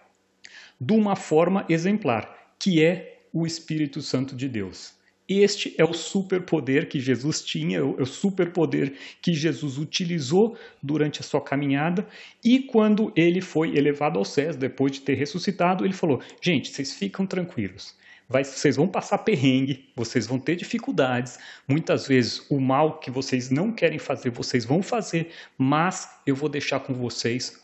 de 0.78 0.92
uma 0.92 1.16
forma 1.16 1.64
exemplar, 1.66 2.54
que 2.58 2.84
é 2.84 3.22
o 3.32 3.46
Espírito 3.46 4.02
Santo 4.02 4.36
de 4.36 4.48
Deus. 4.48 4.97
Este 5.28 5.74
é 5.76 5.84
o 5.84 5.92
superpoder 5.92 6.88
que 6.88 6.98
Jesus 6.98 7.42
tinha, 7.42 7.78
é 7.78 7.82
o 7.82 8.06
superpoder 8.06 8.94
que 9.20 9.34
Jesus 9.34 9.76
utilizou 9.76 10.56
durante 10.82 11.20
a 11.20 11.22
sua 11.22 11.40
caminhada. 11.40 12.06
E 12.42 12.60
quando 12.60 13.12
ele 13.14 13.42
foi 13.42 13.76
elevado 13.76 14.18
aos 14.18 14.28
céus, 14.30 14.56
depois 14.56 14.92
de 14.92 15.02
ter 15.02 15.14
ressuscitado, 15.14 15.84
ele 15.84 15.92
falou: 15.92 16.22
Gente, 16.40 16.70
vocês 16.70 16.94
ficam 16.94 17.26
tranquilos. 17.26 17.94
Vai, 18.26 18.44
vocês 18.44 18.76
vão 18.76 18.86
passar 18.86 19.18
perrengue, 19.18 19.88
vocês 19.96 20.26
vão 20.26 20.38
ter 20.38 20.54
dificuldades. 20.56 21.38
Muitas 21.66 22.06
vezes 22.06 22.44
o 22.50 22.60
mal 22.60 22.98
que 22.98 23.10
vocês 23.10 23.50
não 23.50 23.72
querem 23.72 23.98
fazer, 23.98 24.30
vocês 24.30 24.66
vão 24.66 24.82
fazer, 24.82 25.30
mas 25.56 26.10
eu 26.26 26.36
vou 26.36 26.48
deixar 26.48 26.80
com 26.80 26.92
vocês 26.92 27.58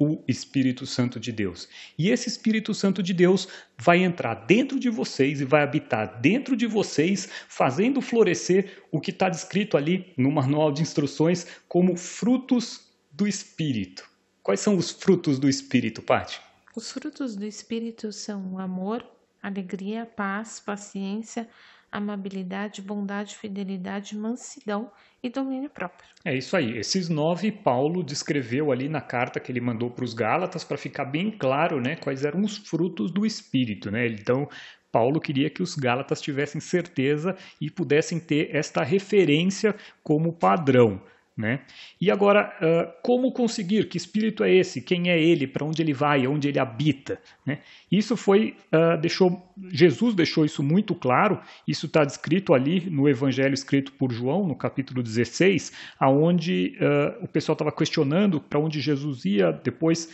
o 0.00 0.24
Espírito 0.26 0.86
Santo 0.86 1.20
de 1.20 1.30
Deus. 1.30 1.68
E 1.98 2.08
esse 2.08 2.26
Espírito 2.26 2.72
Santo 2.72 3.02
de 3.02 3.12
Deus 3.12 3.46
vai 3.76 4.02
entrar 4.02 4.34
dentro 4.46 4.80
de 4.80 4.88
vocês 4.88 5.42
e 5.42 5.44
vai 5.44 5.62
habitar 5.62 6.18
dentro 6.22 6.56
de 6.56 6.66
vocês, 6.66 7.28
fazendo 7.46 8.00
florescer 8.00 8.82
o 8.90 8.98
que 8.98 9.10
está 9.10 9.28
descrito 9.28 9.76
ali 9.76 10.14
no 10.16 10.30
manual 10.30 10.72
de 10.72 10.80
instruções 10.80 11.46
como 11.68 11.98
frutos 11.98 12.88
do 13.12 13.28
Espírito. 13.28 14.08
Quais 14.42 14.60
são 14.60 14.74
os 14.74 14.90
frutos 14.90 15.38
do 15.38 15.50
Espírito, 15.50 16.00
Paty? 16.00 16.40
Os 16.74 16.90
frutos 16.90 17.36
do 17.36 17.44
Espírito 17.44 18.10
são 18.10 18.58
amor, 18.58 19.04
alegria, 19.42 20.06
paz, 20.06 20.60
paciência, 20.60 21.46
amabilidade, 21.90 22.80
bondade, 22.82 23.36
fidelidade, 23.36 24.16
mansidão 24.16 24.90
e 25.22 25.28
domínio 25.28 25.68
próprio. 25.68 26.08
É 26.24 26.36
isso 26.36 26.56
aí. 26.56 26.78
Esses 26.78 27.08
nove 27.08 27.50
Paulo 27.50 28.02
descreveu 28.02 28.70
ali 28.70 28.88
na 28.88 29.00
carta 29.00 29.40
que 29.40 29.50
ele 29.50 29.60
mandou 29.60 29.90
para 29.90 30.04
os 30.04 30.14
Gálatas 30.14 30.64
para 30.64 30.76
ficar 30.76 31.04
bem 31.04 31.30
claro, 31.30 31.80
né, 31.80 31.96
quais 31.96 32.24
eram 32.24 32.42
os 32.42 32.56
frutos 32.56 33.10
do 33.10 33.26
espírito, 33.26 33.90
né? 33.90 34.06
Então, 34.06 34.48
Paulo 34.92 35.20
queria 35.20 35.50
que 35.50 35.62
os 35.62 35.74
Gálatas 35.74 36.20
tivessem 36.20 36.60
certeza 36.60 37.36
e 37.60 37.70
pudessem 37.70 38.18
ter 38.18 38.54
esta 38.54 38.82
referência 38.82 39.74
como 40.02 40.32
padrão. 40.32 41.00
Né? 41.36 41.60
E 41.98 42.10
agora, 42.10 42.52
uh, 42.60 42.92
como 43.02 43.32
conseguir? 43.32 43.88
Que 43.88 43.96
espírito 43.96 44.44
é 44.44 44.52
esse? 44.52 44.82
Quem 44.82 45.08
é 45.08 45.18
ele? 45.18 45.46
Para 45.46 45.64
onde 45.64 45.80
ele 45.80 45.94
vai? 45.94 46.26
Onde 46.26 46.48
ele 46.48 46.58
habita? 46.58 47.18
Né? 47.46 47.60
Isso 47.90 48.14
foi, 48.14 48.56
uh, 48.74 49.00
deixou, 49.00 49.50
Jesus 49.72 50.14
deixou 50.14 50.44
isso 50.44 50.62
muito 50.62 50.94
claro. 50.94 51.40
Isso 51.66 51.86
está 51.86 52.04
descrito 52.04 52.52
ali 52.52 52.90
no 52.90 53.08
Evangelho 53.08 53.54
escrito 53.54 53.92
por 53.92 54.12
João, 54.12 54.46
no 54.46 54.54
capítulo 54.54 55.02
16, 55.02 55.72
aonde 55.98 56.76
uh, 56.78 57.24
o 57.24 57.28
pessoal 57.28 57.54
estava 57.54 57.72
questionando 57.72 58.38
para 58.38 58.58
onde 58.58 58.80
Jesus 58.80 59.24
ia 59.24 59.50
depois 59.50 60.10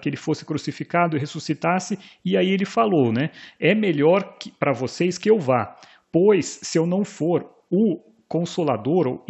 que 0.00 0.08
ele 0.08 0.16
fosse 0.16 0.44
crucificado 0.44 1.16
e 1.16 1.20
ressuscitasse. 1.20 1.98
E 2.24 2.36
aí 2.36 2.48
ele 2.50 2.64
falou, 2.64 3.12
né? 3.12 3.30
É 3.58 3.74
melhor 3.74 4.36
para 4.58 4.72
vocês 4.72 5.18
que 5.18 5.28
eu 5.28 5.38
vá, 5.38 5.76
pois 6.12 6.60
se 6.62 6.78
eu 6.78 6.86
não 6.86 7.04
for, 7.04 7.50
o 7.70 8.13
consolador 8.34 9.06
ou 9.06 9.24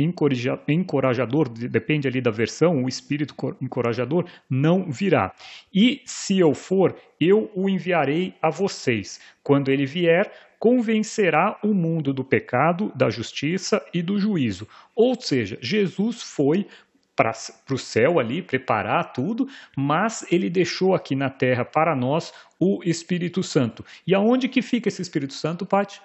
encorajador, 0.66 1.46
depende 1.50 2.08
ali 2.08 2.22
da 2.22 2.30
versão, 2.30 2.82
o 2.82 2.88
espírito 2.88 3.34
encorajador 3.60 4.24
não 4.48 4.90
virá. 4.90 5.34
E 5.74 6.00
se 6.06 6.38
eu 6.38 6.54
for, 6.54 6.96
eu 7.20 7.50
o 7.54 7.68
enviarei 7.68 8.32
a 8.40 8.48
vocês. 8.48 9.20
Quando 9.42 9.70
ele 9.70 9.84
vier, 9.84 10.32
convencerá 10.58 11.58
o 11.62 11.74
mundo 11.74 12.14
do 12.14 12.24
pecado, 12.24 12.90
da 12.94 13.10
justiça 13.10 13.84
e 13.92 14.00
do 14.00 14.18
juízo. 14.18 14.66
Ou 14.96 15.20
seja, 15.20 15.58
Jesus 15.60 16.22
foi 16.22 16.66
para 17.14 17.34
o 17.70 17.76
céu 17.76 18.18
ali, 18.18 18.40
preparar 18.40 19.12
tudo, 19.12 19.46
mas 19.76 20.24
ele 20.32 20.48
deixou 20.48 20.94
aqui 20.94 21.14
na 21.14 21.28
terra 21.28 21.62
para 21.62 21.94
nós 21.94 22.32
o 22.58 22.80
Espírito 22.82 23.42
Santo. 23.42 23.84
E 24.06 24.14
aonde 24.14 24.48
que 24.48 24.62
fica 24.62 24.88
esse 24.88 25.02
Espírito 25.02 25.34
Santo, 25.34 25.66
Paty? 25.66 26.00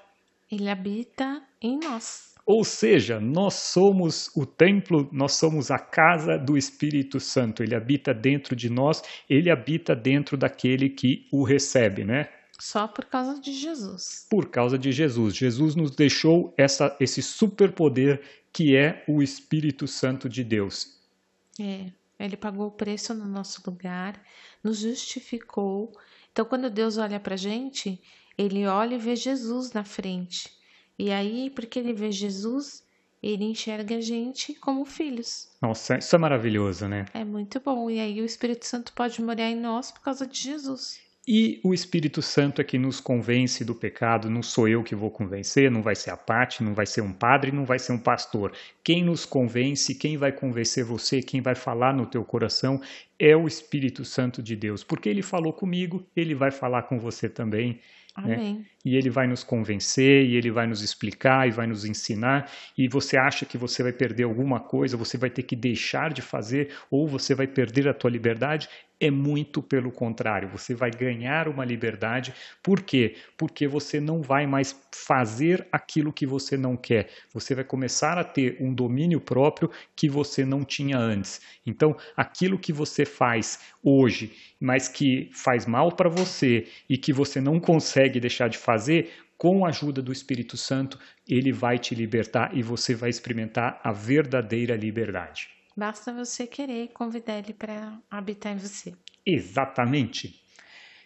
Ele 0.51 0.67
habita 0.67 1.41
em 1.61 1.79
nós. 1.79 2.28
Ou 2.49 2.63
seja, 2.63 3.19
nós 3.19 3.53
somos 3.53 4.35
o 4.35 4.43
templo, 4.43 5.07
nós 5.11 5.33
somos 5.33 5.69
a 5.69 5.77
casa 5.77 6.35
do 6.35 6.57
Espírito 6.57 7.19
Santo. 7.19 7.61
Ele 7.61 7.75
habita 7.75 8.11
dentro 8.11 8.55
de 8.55 8.71
nós, 8.71 9.03
ele 9.29 9.51
habita 9.51 9.95
dentro 9.95 10.35
daquele 10.35 10.89
que 10.89 11.27
o 11.31 11.43
recebe, 11.43 12.03
né? 12.03 12.27
Só 12.59 12.87
por 12.87 13.05
causa 13.05 13.39
de 13.39 13.53
Jesus. 13.53 14.25
Por 14.27 14.49
causa 14.49 14.79
de 14.79 14.91
Jesus. 14.91 15.35
Jesus 15.35 15.75
nos 15.75 15.91
deixou 15.91 16.51
essa, 16.57 16.97
esse 16.99 17.21
superpoder 17.21 18.19
que 18.51 18.75
é 18.75 19.03
o 19.07 19.21
Espírito 19.21 19.87
Santo 19.87 20.27
de 20.27 20.43
Deus. 20.43 20.99
É, 21.59 21.91
ele 22.19 22.35
pagou 22.35 22.65
o 22.65 22.71
preço 22.71 23.13
no 23.13 23.25
nosso 23.25 23.61
lugar, 23.63 24.19
nos 24.63 24.79
justificou. 24.79 25.95
Então, 26.31 26.43
quando 26.45 26.67
Deus 26.67 26.97
olha 26.97 27.19
para 27.19 27.35
gente, 27.35 28.01
ele 28.35 28.65
olha 28.65 28.95
e 28.95 28.97
vê 28.97 29.15
Jesus 29.15 29.71
na 29.71 29.83
frente. 29.83 30.57
E 30.99 31.11
aí, 31.11 31.49
porque 31.49 31.79
ele 31.79 31.93
vê 31.93 32.11
Jesus, 32.11 32.83
ele 33.23 33.45
enxerga 33.45 33.95
a 33.95 34.01
gente 34.01 34.53
como 34.55 34.83
filhos. 34.83 35.47
Nossa, 35.61 35.97
isso 35.97 36.13
é 36.13 36.19
maravilhoso, 36.19 36.89
né? 36.89 37.05
É 37.13 37.23
muito 37.23 37.61
bom. 37.61 37.89
E 37.89 38.01
aí 38.01 38.21
o 38.21 38.25
Espírito 38.25 38.65
Santo 38.65 38.91
pode 38.91 39.21
morar 39.21 39.49
em 39.49 39.55
nós 39.55 39.91
por 39.91 40.01
causa 40.01 40.27
de 40.27 40.37
Jesus. 40.37 40.99
E 41.31 41.61
o 41.63 41.73
Espírito 41.75 42.21
Santo 42.21 42.59
é 42.59 42.63
que 42.63 42.79
nos 42.79 42.99
convence 42.99 43.63
do 43.63 43.75
pecado, 43.75 44.29
não 44.29 44.41
sou 44.41 44.67
eu 44.67 44.83
que 44.83 44.95
vou 44.95 45.11
convencer, 45.11 45.69
não 45.69 45.81
vai 45.81 45.95
ser 45.95 46.09
a 46.09 46.17
parte, 46.17 46.63
não 46.63 46.73
vai 46.73 46.87
ser 46.87 47.01
um 47.01 47.13
padre, 47.13 47.51
não 47.51 47.65
vai 47.65 47.77
ser 47.77 47.91
um 47.91 47.99
pastor. 47.99 48.51
Quem 48.83 49.03
nos 49.03 49.25
convence, 49.25 49.93
quem 49.93 50.17
vai 50.17 50.31
convencer 50.31 50.83
você, 50.83 51.21
quem 51.21 51.39
vai 51.39 51.53
falar 51.55 51.93
no 51.93 52.07
teu 52.07 52.25
coração 52.25 52.81
é 53.19 53.37
o 53.37 53.47
Espírito 53.47 54.03
Santo 54.03 54.41
de 54.41 54.55
Deus, 54.55 54.83
porque 54.83 55.07
ele 55.07 55.21
falou 55.21 55.53
comigo, 55.53 56.03
ele 56.15 56.33
vai 56.33 56.49
falar 56.49 56.83
com 56.83 56.99
você 56.99 57.29
também. 57.29 57.79
Né? 58.17 58.45
E 58.83 58.95
ele 58.95 59.09
vai 59.09 59.27
nos 59.27 59.43
convencer, 59.43 60.25
e 60.25 60.35
ele 60.35 60.51
vai 60.51 60.67
nos 60.67 60.81
explicar, 60.81 61.47
e 61.47 61.51
vai 61.51 61.67
nos 61.67 61.85
ensinar. 61.85 62.51
E 62.77 62.87
você 62.87 63.17
acha 63.17 63.45
que 63.45 63.57
você 63.57 63.83
vai 63.83 63.93
perder 63.93 64.23
alguma 64.23 64.59
coisa, 64.59 64.97
você 64.97 65.17
vai 65.17 65.29
ter 65.29 65.43
que 65.43 65.55
deixar 65.55 66.11
de 66.13 66.21
fazer, 66.21 66.73
ou 66.89 67.07
você 67.07 67.33
vai 67.35 67.47
perder 67.47 67.87
a 67.87 67.93
tua 67.93 68.09
liberdade? 68.09 68.67
É 69.01 69.09
muito 69.09 69.63
pelo 69.63 69.93
contrário, 69.93 70.49
você 70.49 70.75
vai 70.75 70.91
ganhar 70.91 71.47
uma 71.47 71.63
liberdade. 71.63 72.33
Por 72.61 72.81
quê? 72.81 73.15
Porque 73.37 73.65
você 73.65 73.97
não 74.01 74.21
vai 74.21 74.45
mais 74.45 74.77
fazer 74.93 75.65
aquilo 75.71 76.11
que 76.11 76.25
você 76.25 76.57
não 76.57 76.75
quer. 76.75 77.09
Você 77.33 77.55
vai 77.55 77.63
começar 77.63 78.17
a 78.17 78.25
ter 78.25 78.57
um 78.59 78.73
domínio 78.73 79.21
próprio 79.21 79.71
que 79.95 80.09
você 80.09 80.43
não 80.43 80.65
tinha 80.65 80.97
antes. 80.97 81.39
Então, 81.65 81.95
aquilo 82.17 82.59
que 82.59 82.73
você 82.73 83.05
faz 83.05 83.59
hoje, 83.81 84.33
mas 84.59 84.89
que 84.89 85.29
faz 85.33 85.65
mal 85.65 85.93
para 85.93 86.09
você 86.09 86.67
e 86.89 86.97
que 86.97 87.13
você 87.13 87.39
não 87.39 87.57
consegue 87.57 88.19
deixar 88.19 88.49
de 88.49 88.57
fazer, 88.57 89.13
com 89.37 89.65
a 89.65 89.69
ajuda 89.69 90.01
do 90.01 90.11
Espírito 90.11 90.57
Santo, 90.57 90.99
ele 91.25 91.53
vai 91.53 91.79
te 91.79 91.95
libertar 91.95 92.51
e 92.53 92.61
você 92.61 92.93
vai 92.93 93.09
experimentar 93.09 93.79
a 93.81 93.93
verdadeira 93.93 94.75
liberdade. 94.75 95.58
Basta 95.79 96.11
você 96.11 96.45
querer 96.45 96.89
convidar 96.89 97.37
ele 97.37 97.53
para 97.53 97.97
habitar 98.11 98.51
em 98.51 98.57
você. 98.57 98.93
Exatamente. 99.25 100.35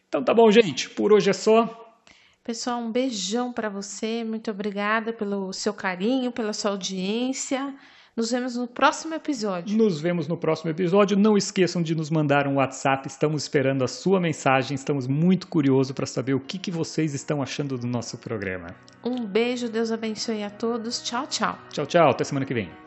Então 0.07 0.23
tá 0.23 0.33
bom, 0.33 0.49
gente. 0.49 0.89
Por 0.89 1.13
hoje 1.13 1.29
é 1.29 1.33
só. 1.33 1.95
Pessoal, 2.43 2.79
um 2.79 2.91
beijão 2.91 3.53
para 3.53 3.69
você. 3.69 4.23
Muito 4.23 4.49
obrigada 4.49 5.13
pelo 5.13 5.53
seu 5.53 5.75
carinho, 5.75 6.31
pela 6.31 6.53
sua 6.53 6.71
audiência. 6.71 7.71
Nos 8.17 8.31
vemos 8.31 8.55
no 8.57 8.67
próximo 8.67 9.13
episódio. 9.13 9.77
Nos 9.77 10.01
vemos 10.01 10.27
no 10.27 10.37
próximo 10.37 10.71
episódio. 10.71 11.15
Não 11.15 11.37
esqueçam 11.37 11.83
de 11.83 11.93
nos 11.93 12.09
mandar 12.09 12.47
um 12.47 12.55
WhatsApp. 12.55 13.07
Estamos 13.07 13.43
esperando 13.43 13.83
a 13.83 13.87
sua 13.87 14.19
mensagem. 14.19 14.73
Estamos 14.73 15.07
muito 15.07 15.47
curiosos 15.47 15.91
para 15.91 16.07
saber 16.07 16.33
o 16.33 16.39
que, 16.39 16.57
que 16.57 16.71
vocês 16.71 17.13
estão 17.13 17.43
achando 17.43 17.77
do 17.77 17.85
nosso 17.85 18.17
programa. 18.17 18.75
Um 19.05 19.23
beijo, 19.23 19.69
Deus 19.69 19.91
abençoe 19.91 20.41
a 20.41 20.49
todos. 20.49 20.99
Tchau, 21.03 21.27
tchau. 21.27 21.59
Tchau, 21.69 21.85
tchau. 21.85 22.09
Até 22.09 22.23
semana 22.23 22.45
que 22.47 22.55
vem. 22.55 22.82